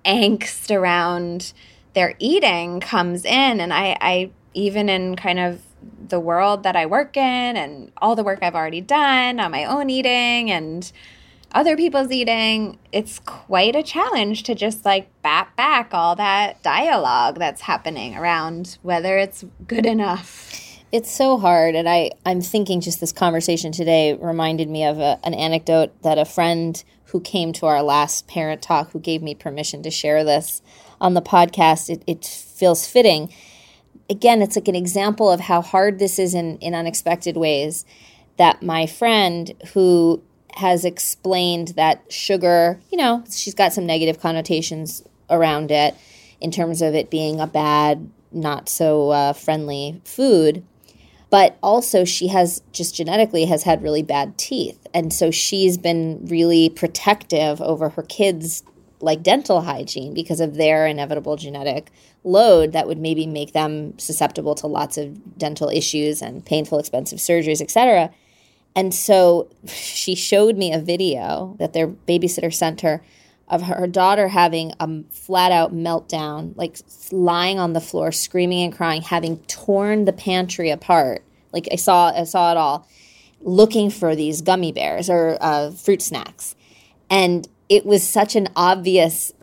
angst 0.06 0.76
around 0.76 1.54
their 1.94 2.16
eating 2.20 2.82
comes 2.82 3.24
in. 3.24 3.62
And 3.62 3.74
I, 3.74 3.98
I 4.02 4.32
even 4.54 4.90
in 4.90 5.16
kind 5.16 5.40
of 5.40 5.62
the 6.10 6.20
world 6.20 6.64
that 6.64 6.76
I 6.76 6.86
work 6.88 7.16
in 7.16 7.58
and 7.58 7.92
all 7.98 8.16
the 8.16 8.24
work 8.24 8.40
I've 8.42 8.56
already 8.56 8.82
done 8.82 9.40
on 9.40 9.52
my 9.52 9.64
own 9.66 9.90
eating 9.90 10.52
and 10.52 10.92
other 11.54 11.78
people's 11.78 12.12
eating, 12.12 12.80
it's 12.92 13.20
quite 13.20 13.76
a 13.76 13.84
challenge 13.84 14.44
to 14.44 14.56
just 14.56 14.86
like 14.86 15.10
bat 15.22 15.56
back 15.56 15.94
all 15.94 16.16
that 16.16 16.62
dialogue 16.64 17.38
that's 17.38 17.62
happening 17.62 18.16
around 18.16 18.78
whether 18.82 19.18
it's 19.18 19.46
good 19.68 19.86
enough. 19.86 20.60
It's 20.92 21.12
so 21.12 21.38
hard. 21.38 21.76
And 21.76 21.88
I, 21.88 22.12
I'm 22.26 22.42
thinking 22.42 22.82
just 22.82 23.00
this 23.00 23.12
conversation 23.12 23.72
today 23.72 24.14
reminded 24.14 24.70
me 24.70 24.84
of 24.86 25.00
a, 25.00 25.20
an 25.24 25.34
anecdote 25.34 25.92
that 26.04 26.18
a 26.18 26.26
friend 26.26 26.84
who 27.06 27.22
came 27.22 27.54
to 27.54 27.68
our 27.68 27.84
last 27.84 28.28
parent 28.28 28.62
talk, 28.62 28.92
who 28.92 29.00
gave 29.00 29.22
me 29.22 29.36
permission 29.36 29.84
to 29.84 29.92
share 29.92 30.24
this 30.24 30.62
on 31.00 31.14
the 31.14 31.22
podcast, 31.22 31.90
it, 31.90 32.04
it 32.08 32.26
feels 32.26 32.88
fitting. 32.88 33.32
Again, 34.10 34.42
it's 34.42 34.56
like 34.56 34.68
an 34.68 34.76
example 34.76 35.32
of 35.32 35.40
how 35.40 35.62
hard 35.62 36.00
this 36.00 36.18
is 36.18 36.34
in, 36.34 36.58
in 36.58 36.74
unexpected 36.74 37.38
ways. 37.38 37.86
That 38.38 38.64
my 38.64 38.88
friend 38.88 39.54
who 39.74 40.24
has 40.58 40.86
explained 40.86 41.70
that 41.70 42.12
sugar, 42.12 42.80
you 42.92 42.98
know, 42.98 43.24
she's 43.32 43.54
got 43.54 43.74
some 43.74 43.86
negative 43.86 44.20
connotations 44.20 45.04
around 45.30 45.72
it 45.72 45.96
in 46.40 46.52
terms 46.52 46.82
of 46.82 46.94
it 46.94 47.10
being 47.10 47.40
a 47.40 47.48
bad, 47.48 48.10
not 48.32 48.70
so 48.70 49.10
uh, 49.10 49.34
friendly 49.34 50.02
food. 50.04 50.64
But 51.30 51.58
also, 51.64 52.06
she 52.06 52.28
has 52.28 52.62
just 52.72 52.94
genetically 52.94 53.46
has 53.46 53.64
had 53.64 53.82
really 53.82 54.04
bad 54.04 54.38
teeth. 54.38 54.86
And 54.94 55.12
so 55.12 55.32
she's 55.32 55.78
been 55.78 56.24
really 56.28 56.70
protective 56.70 57.60
over 57.60 57.90
her 57.90 58.04
kids' 58.04 58.64
like 59.04 59.22
dental 59.22 59.62
hygiene 59.62 60.14
because 60.14 60.40
of 60.40 60.56
their 60.56 60.88
inevitable 60.88 61.36
genetic 61.36 61.92
load 62.24 62.72
that 62.72 62.88
would 62.88 62.98
maybe 62.98 63.28
make 63.28 63.52
them 63.52 63.98
susceptible 64.00 64.56
to 64.56 64.68
lots 64.68 64.98
of 64.98 65.38
dental 65.38 65.70
issues 65.70 66.22
and 66.22 66.46
painful 66.46 66.80
expensive 66.80 67.20
surgeries 67.20 67.62
etc 67.62 68.10
and 68.76 68.94
so 68.94 69.50
she 69.68 70.16
showed 70.16 70.58
me 70.58 70.74
a 70.74 70.80
video 70.80 71.56
that 71.60 71.74
their 71.74 71.88
babysitter 71.88 72.54
sent 72.54 72.82
her 72.82 73.04
of 73.48 73.62
her 73.64 73.88
daughter 73.88 74.30
having 74.30 74.74
a 74.80 75.04
flat 75.12 75.52
out 75.52 75.74
meltdown, 75.74 76.56
like 76.56 76.78
lying 77.12 77.60
on 77.60 77.74
the 77.74 77.82
floor, 77.82 78.12
screaming 78.12 78.64
and 78.64 78.76
crying, 78.76 79.02
having 79.02 79.38
torn 79.42 80.06
the 80.06 80.14
pantry 80.14 80.70
apart. 80.70 81.24
Like 81.52 81.68
I 81.72 81.76
saw, 81.76 82.08
I 82.08 82.24
saw 82.24 82.52
it 82.52 82.58
all, 82.58 82.88
looking 83.42 83.90
for 83.90 84.16
these 84.16 84.42
gummy 84.42 84.72
bears 84.72 85.10
or 85.10 85.38
uh, 85.40 85.72
fruit 85.72 86.02
snacks, 86.02 86.56
and 87.10 87.48
it 87.70 87.86
was 87.86 88.08
such 88.08 88.36
an 88.36 88.48
obvious, 88.56 89.34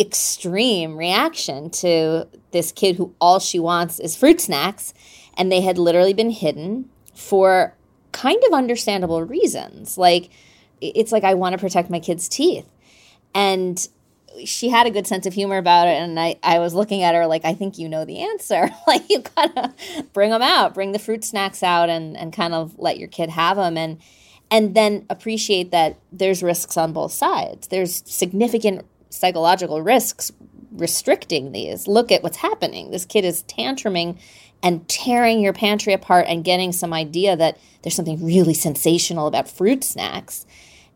extreme 0.00 0.96
reaction 0.96 1.70
to 1.70 2.26
this 2.50 2.72
kid 2.72 2.96
who 2.96 3.14
all 3.20 3.38
she 3.38 3.58
wants 3.58 4.00
is 4.00 4.16
fruit 4.16 4.40
snacks, 4.40 4.94
and 5.36 5.52
they 5.52 5.60
had 5.60 5.78
literally 5.78 6.14
been 6.14 6.30
hidden 6.30 6.88
for 7.14 7.76
kind 8.12 8.42
of 8.46 8.52
understandable 8.52 9.22
reasons. 9.22 9.98
Like, 9.98 10.30
it's 10.80 11.12
like 11.12 11.24
I 11.24 11.34
want 11.34 11.52
to 11.52 11.58
protect 11.58 11.90
my 11.90 12.00
kid's 12.00 12.28
teeth. 12.28 12.66
And 13.34 13.86
she 14.44 14.68
had 14.68 14.86
a 14.86 14.90
good 14.90 15.06
sense 15.06 15.26
of 15.26 15.34
humor 15.34 15.58
about 15.58 15.88
it. 15.88 16.00
And 16.00 16.18
I, 16.18 16.38
I 16.42 16.58
was 16.58 16.74
looking 16.74 17.02
at 17.02 17.14
her 17.14 17.26
like, 17.26 17.44
I 17.44 17.54
think 17.54 17.78
you 17.78 17.88
know 17.88 18.04
the 18.04 18.20
answer. 18.20 18.70
like, 18.86 19.08
you 19.10 19.22
gotta 19.36 19.74
bring 20.12 20.30
them 20.30 20.42
out, 20.42 20.74
bring 20.74 20.92
the 20.92 20.98
fruit 20.98 21.24
snacks 21.24 21.62
out, 21.62 21.88
and, 21.88 22.16
and 22.16 22.32
kind 22.32 22.54
of 22.54 22.78
let 22.78 22.98
your 22.98 23.08
kid 23.08 23.30
have 23.30 23.56
them. 23.56 23.76
And, 23.76 24.00
and 24.50 24.74
then 24.74 25.06
appreciate 25.10 25.70
that 25.70 25.98
there's 26.10 26.42
risks 26.42 26.76
on 26.76 26.92
both 26.92 27.12
sides. 27.12 27.68
There's 27.68 28.02
significant 28.06 28.84
psychological 29.10 29.82
risks 29.82 30.32
restricting 30.72 31.52
these. 31.52 31.86
Look 31.86 32.10
at 32.12 32.22
what's 32.22 32.38
happening. 32.38 32.90
This 32.90 33.04
kid 33.04 33.24
is 33.24 33.42
tantruming 33.44 34.18
and 34.62 34.86
tearing 34.88 35.40
your 35.40 35.52
pantry 35.52 35.92
apart 35.92 36.26
and 36.28 36.44
getting 36.44 36.72
some 36.72 36.92
idea 36.92 37.36
that 37.36 37.58
there's 37.82 37.94
something 37.94 38.24
really 38.24 38.54
sensational 38.54 39.26
about 39.26 39.48
fruit 39.48 39.82
snacks. 39.84 40.46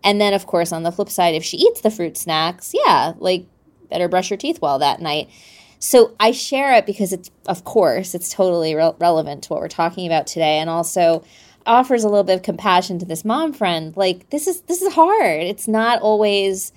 And 0.03 0.21
then, 0.21 0.35
of 0.35 0.47
course, 0.47 0.71
on 0.71 0.83
the 0.83 0.93
flip 0.93 1.09
side, 1.09 1.35
if 1.35 1.45
she 1.45 1.57
eats 1.57 1.81
the 1.81 1.91
fruit 1.91 2.17
snacks, 2.17 2.75
yeah, 2.75 3.15
like 3.19 3.47
better 3.91 4.09
brush 4.09 4.31
your 4.31 4.37
teeth 4.37 4.61
well 4.61 4.79
that 4.79 5.01
night. 5.01 5.31
So 5.79 6.15
I 6.21 6.33
share 6.33 6.75
it 6.75 6.87
because 6.87 7.13
it's, 7.13 7.31
of 7.47 7.65
course, 7.65 8.15
it's 8.15 8.31
totally 8.31 8.75
re- 8.75 8.93
relevant 8.99 9.45
to 9.45 9.49
what 9.51 9.61
we're 9.61 9.69
talking 9.69 10.07
about 10.07 10.27
today, 10.27 10.59
and 10.59 10.69
also 10.69 11.25
offers 11.67 12.05
a 12.05 12.09
little 12.09 12.25
bit 12.25 12.37
of 12.37 12.43
compassion 12.43 12.99
to 12.99 13.07
this 13.07 13.25
mom 13.25 13.53
friend. 13.53 13.97
Like 13.97 14.29
this 14.31 14.47
is 14.47 14.61
this 14.63 14.83
is 14.83 14.93
hard. 14.93 15.43
It's 15.43 15.69
not 15.69 16.01
always 16.03 16.73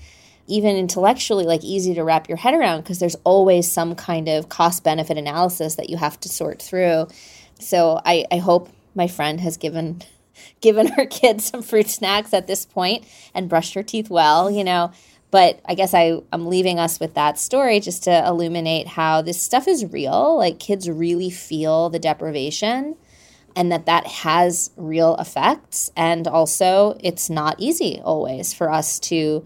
even 0.47 0.77
intellectually 0.77 1.45
like 1.45 1.63
easy 1.63 1.93
to 1.93 2.03
wrap 2.03 2.27
your 2.27 2.37
head 2.37 2.53
around 2.53 2.81
because 2.81 2.99
there's 2.99 3.15
always 3.23 3.71
some 3.71 3.95
kind 3.95 4.27
of 4.27 4.49
cost 4.49 4.83
benefit 4.83 5.17
analysis 5.17 5.75
that 5.75 5.89
you 5.89 5.97
have 5.97 6.19
to 6.21 6.29
sort 6.29 6.61
through. 6.61 7.07
So 7.59 8.01
I, 8.05 8.25
I 8.31 8.37
hope 8.37 8.69
my 8.95 9.07
friend 9.07 9.39
has 9.41 9.57
given 9.57 10.01
given 10.61 10.87
her 10.87 11.05
kids 11.05 11.45
some 11.45 11.61
fruit 11.61 11.89
snacks 11.89 12.33
at 12.33 12.47
this 12.47 12.65
point 12.65 13.05
and 13.33 13.49
brushed 13.49 13.73
her 13.73 13.83
teeth 13.83 14.09
well, 14.09 14.49
you 14.49 14.63
know. 14.63 14.91
But 15.29 15.59
I 15.65 15.75
guess 15.75 15.93
I, 15.93 16.21
I'm 16.31 16.47
leaving 16.47 16.79
us 16.79 16.99
with 16.99 17.15
that 17.15 17.37
story 17.37 17.81
just 17.81 18.03
to 18.05 18.25
illuminate 18.25 18.87
how 18.87 19.21
this 19.21 19.41
stuff 19.41 19.67
is 19.67 19.85
real. 19.91 20.37
Like 20.37 20.59
kids 20.59 20.89
really 20.89 21.29
feel 21.29 21.89
the 21.89 21.99
deprivation 21.99 22.95
and 23.55 23.71
that 23.71 23.87
that 23.87 24.07
has 24.07 24.69
real 24.77 25.17
effects. 25.17 25.91
And 25.97 26.27
also, 26.27 26.95
it's 27.01 27.29
not 27.29 27.55
easy 27.57 27.99
always 28.01 28.53
for 28.53 28.71
us 28.71 28.99
to 28.99 29.43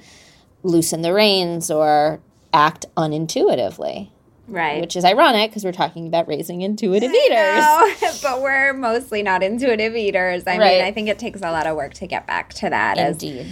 loosen 0.63 1.01
the 1.01 1.13
reins 1.13 1.71
or 1.71 2.19
act 2.53 2.85
unintuitively. 2.97 4.09
Right. 4.47 4.81
Which 4.81 4.95
is 4.95 5.05
ironic 5.05 5.51
because 5.51 5.63
we're 5.63 5.71
talking 5.71 6.07
about 6.07 6.27
raising 6.27 6.61
intuitive 6.61 7.11
eaters. 7.11 8.21
but 8.21 8.41
we're 8.41 8.73
mostly 8.73 9.23
not 9.23 9.43
intuitive 9.43 9.95
eaters. 9.95 10.43
I 10.45 10.57
right. 10.57 10.77
mean, 10.77 10.83
I 10.83 10.91
think 10.91 11.07
it 11.07 11.19
takes 11.19 11.41
a 11.41 11.51
lot 11.51 11.67
of 11.67 11.77
work 11.77 11.93
to 11.95 12.07
get 12.07 12.27
back 12.27 12.53
to 12.55 12.69
that. 12.69 12.97
Indeed. 12.97 13.47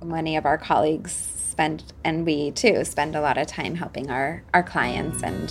As 0.00 0.06
many 0.06 0.36
of 0.36 0.44
our 0.44 0.58
colleagues 0.58 1.12
spend, 1.12 1.84
and 2.04 2.26
we 2.26 2.50
too, 2.50 2.84
spend 2.84 3.16
a 3.16 3.20
lot 3.20 3.38
of 3.38 3.46
time 3.46 3.76
helping 3.76 4.10
our, 4.10 4.42
our 4.52 4.62
clients 4.62 5.22
and 5.22 5.50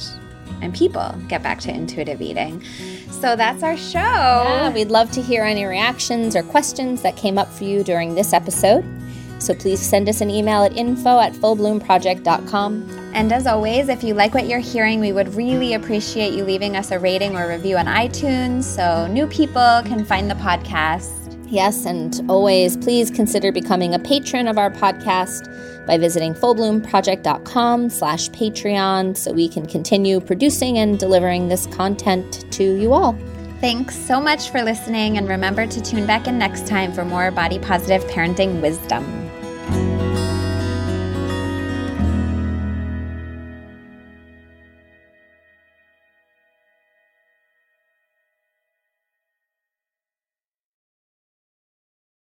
and 0.61 0.75
people 0.75 1.15
get 1.27 1.41
back 1.41 1.59
to 1.61 1.71
intuitive 1.71 2.21
eating. 2.21 2.61
So 3.09 3.35
that's 3.35 3.63
our 3.63 3.77
show. 3.77 3.99
Yeah, 3.99 4.69
we'd 4.71 4.91
love 4.91 5.09
to 5.11 5.21
hear 5.21 5.43
any 5.43 5.65
reactions 5.65 6.35
or 6.35 6.43
questions 6.43 7.01
that 7.01 7.15
came 7.15 7.37
up 7.37 7.47
for 7.47 7.63
you 7.63 7.83
during 7.83 8.15
this 8.15 8.33
episode. 8.33 8.83
So 9.41 9.55
please 9.55 9.81
send 9.81 10.07
us 10.07 10.21
an 10.21 10.29
email 10.29 10.63
at 10.63 10.77
info 10.77 11.19
at 11.19 11.33
fullbloomproject.com. 11.33 13.11
And 13.13 13.33
as 13.33 13.47
always, 13.47 13.89
if 13.89 14.03
you 14.03 14.13
like 14.13 14.33
what 14.33 14.47
you're 14.47 14.59
hearing, 14.59 14.99
we 14.99 15.11
would 15.11 15.33
really 15.35 15.73
appreciate 15.73 16.33
you 16.33 16.45
leaving 16.45 16.77
us 16.77 16.91
a 16.91 16.99
rating 16.99 17.35
or 17.35 17.47
review 17.47 17.77
on 17.77 17.87
iTunes 17.87 18.63
so 18.63 19.07
new 19.07 19.27
people 19.27 19.81
can 19.83 20.05
find 20.05 20.29
the 20.29 20.35
podcast. 20.35 21.17
Yes, 21.49 21.85
and 21.85 22.21
always 22.29 22.77
please 22.77 23.11
consider 23.11 23.51
becoming 23.51 23.93
a 23.93 23.99
patron 23.99 24.47
of 24.47 24.57
our 24.57 24.69
podcast 24.69 25.47
by 25.85 25.97
visiting 25.97 26.33
fullbloomproject.com 26.33 27.89
slash 27.89 28.29
Patreon 28.29 29.17
so 29.17 29.33
we 29.33 29.49
can 29.49 29.65
continue 29.65 30.21
producing 30.21 30.77
and 30.77 30.97
delivering 30.97 31.49
this 31.49 31.67
content 31.67 32.45
to 32.53 32.79
you 32.79 32.93
all. 32.93 33.17
Thanks 33.61 33.95
so 33.95 34.19
much 34.19 34.49
for 34.49 34.63
listening, 34.63 35.19
and 35.19 35.29
remember 35.29 35.67
to 35.67 35.81
tune 35.81 36.07
back 36.07 36.27
in 36.27 36.39
next 36.39 36.65
time 36.65 36.91
for 36.91 37.05
more 37.05 37.29
body 37.29 37.59
positive 37.59 38.03
parenting 38.09 38.59
wisdom. 38.59 39.29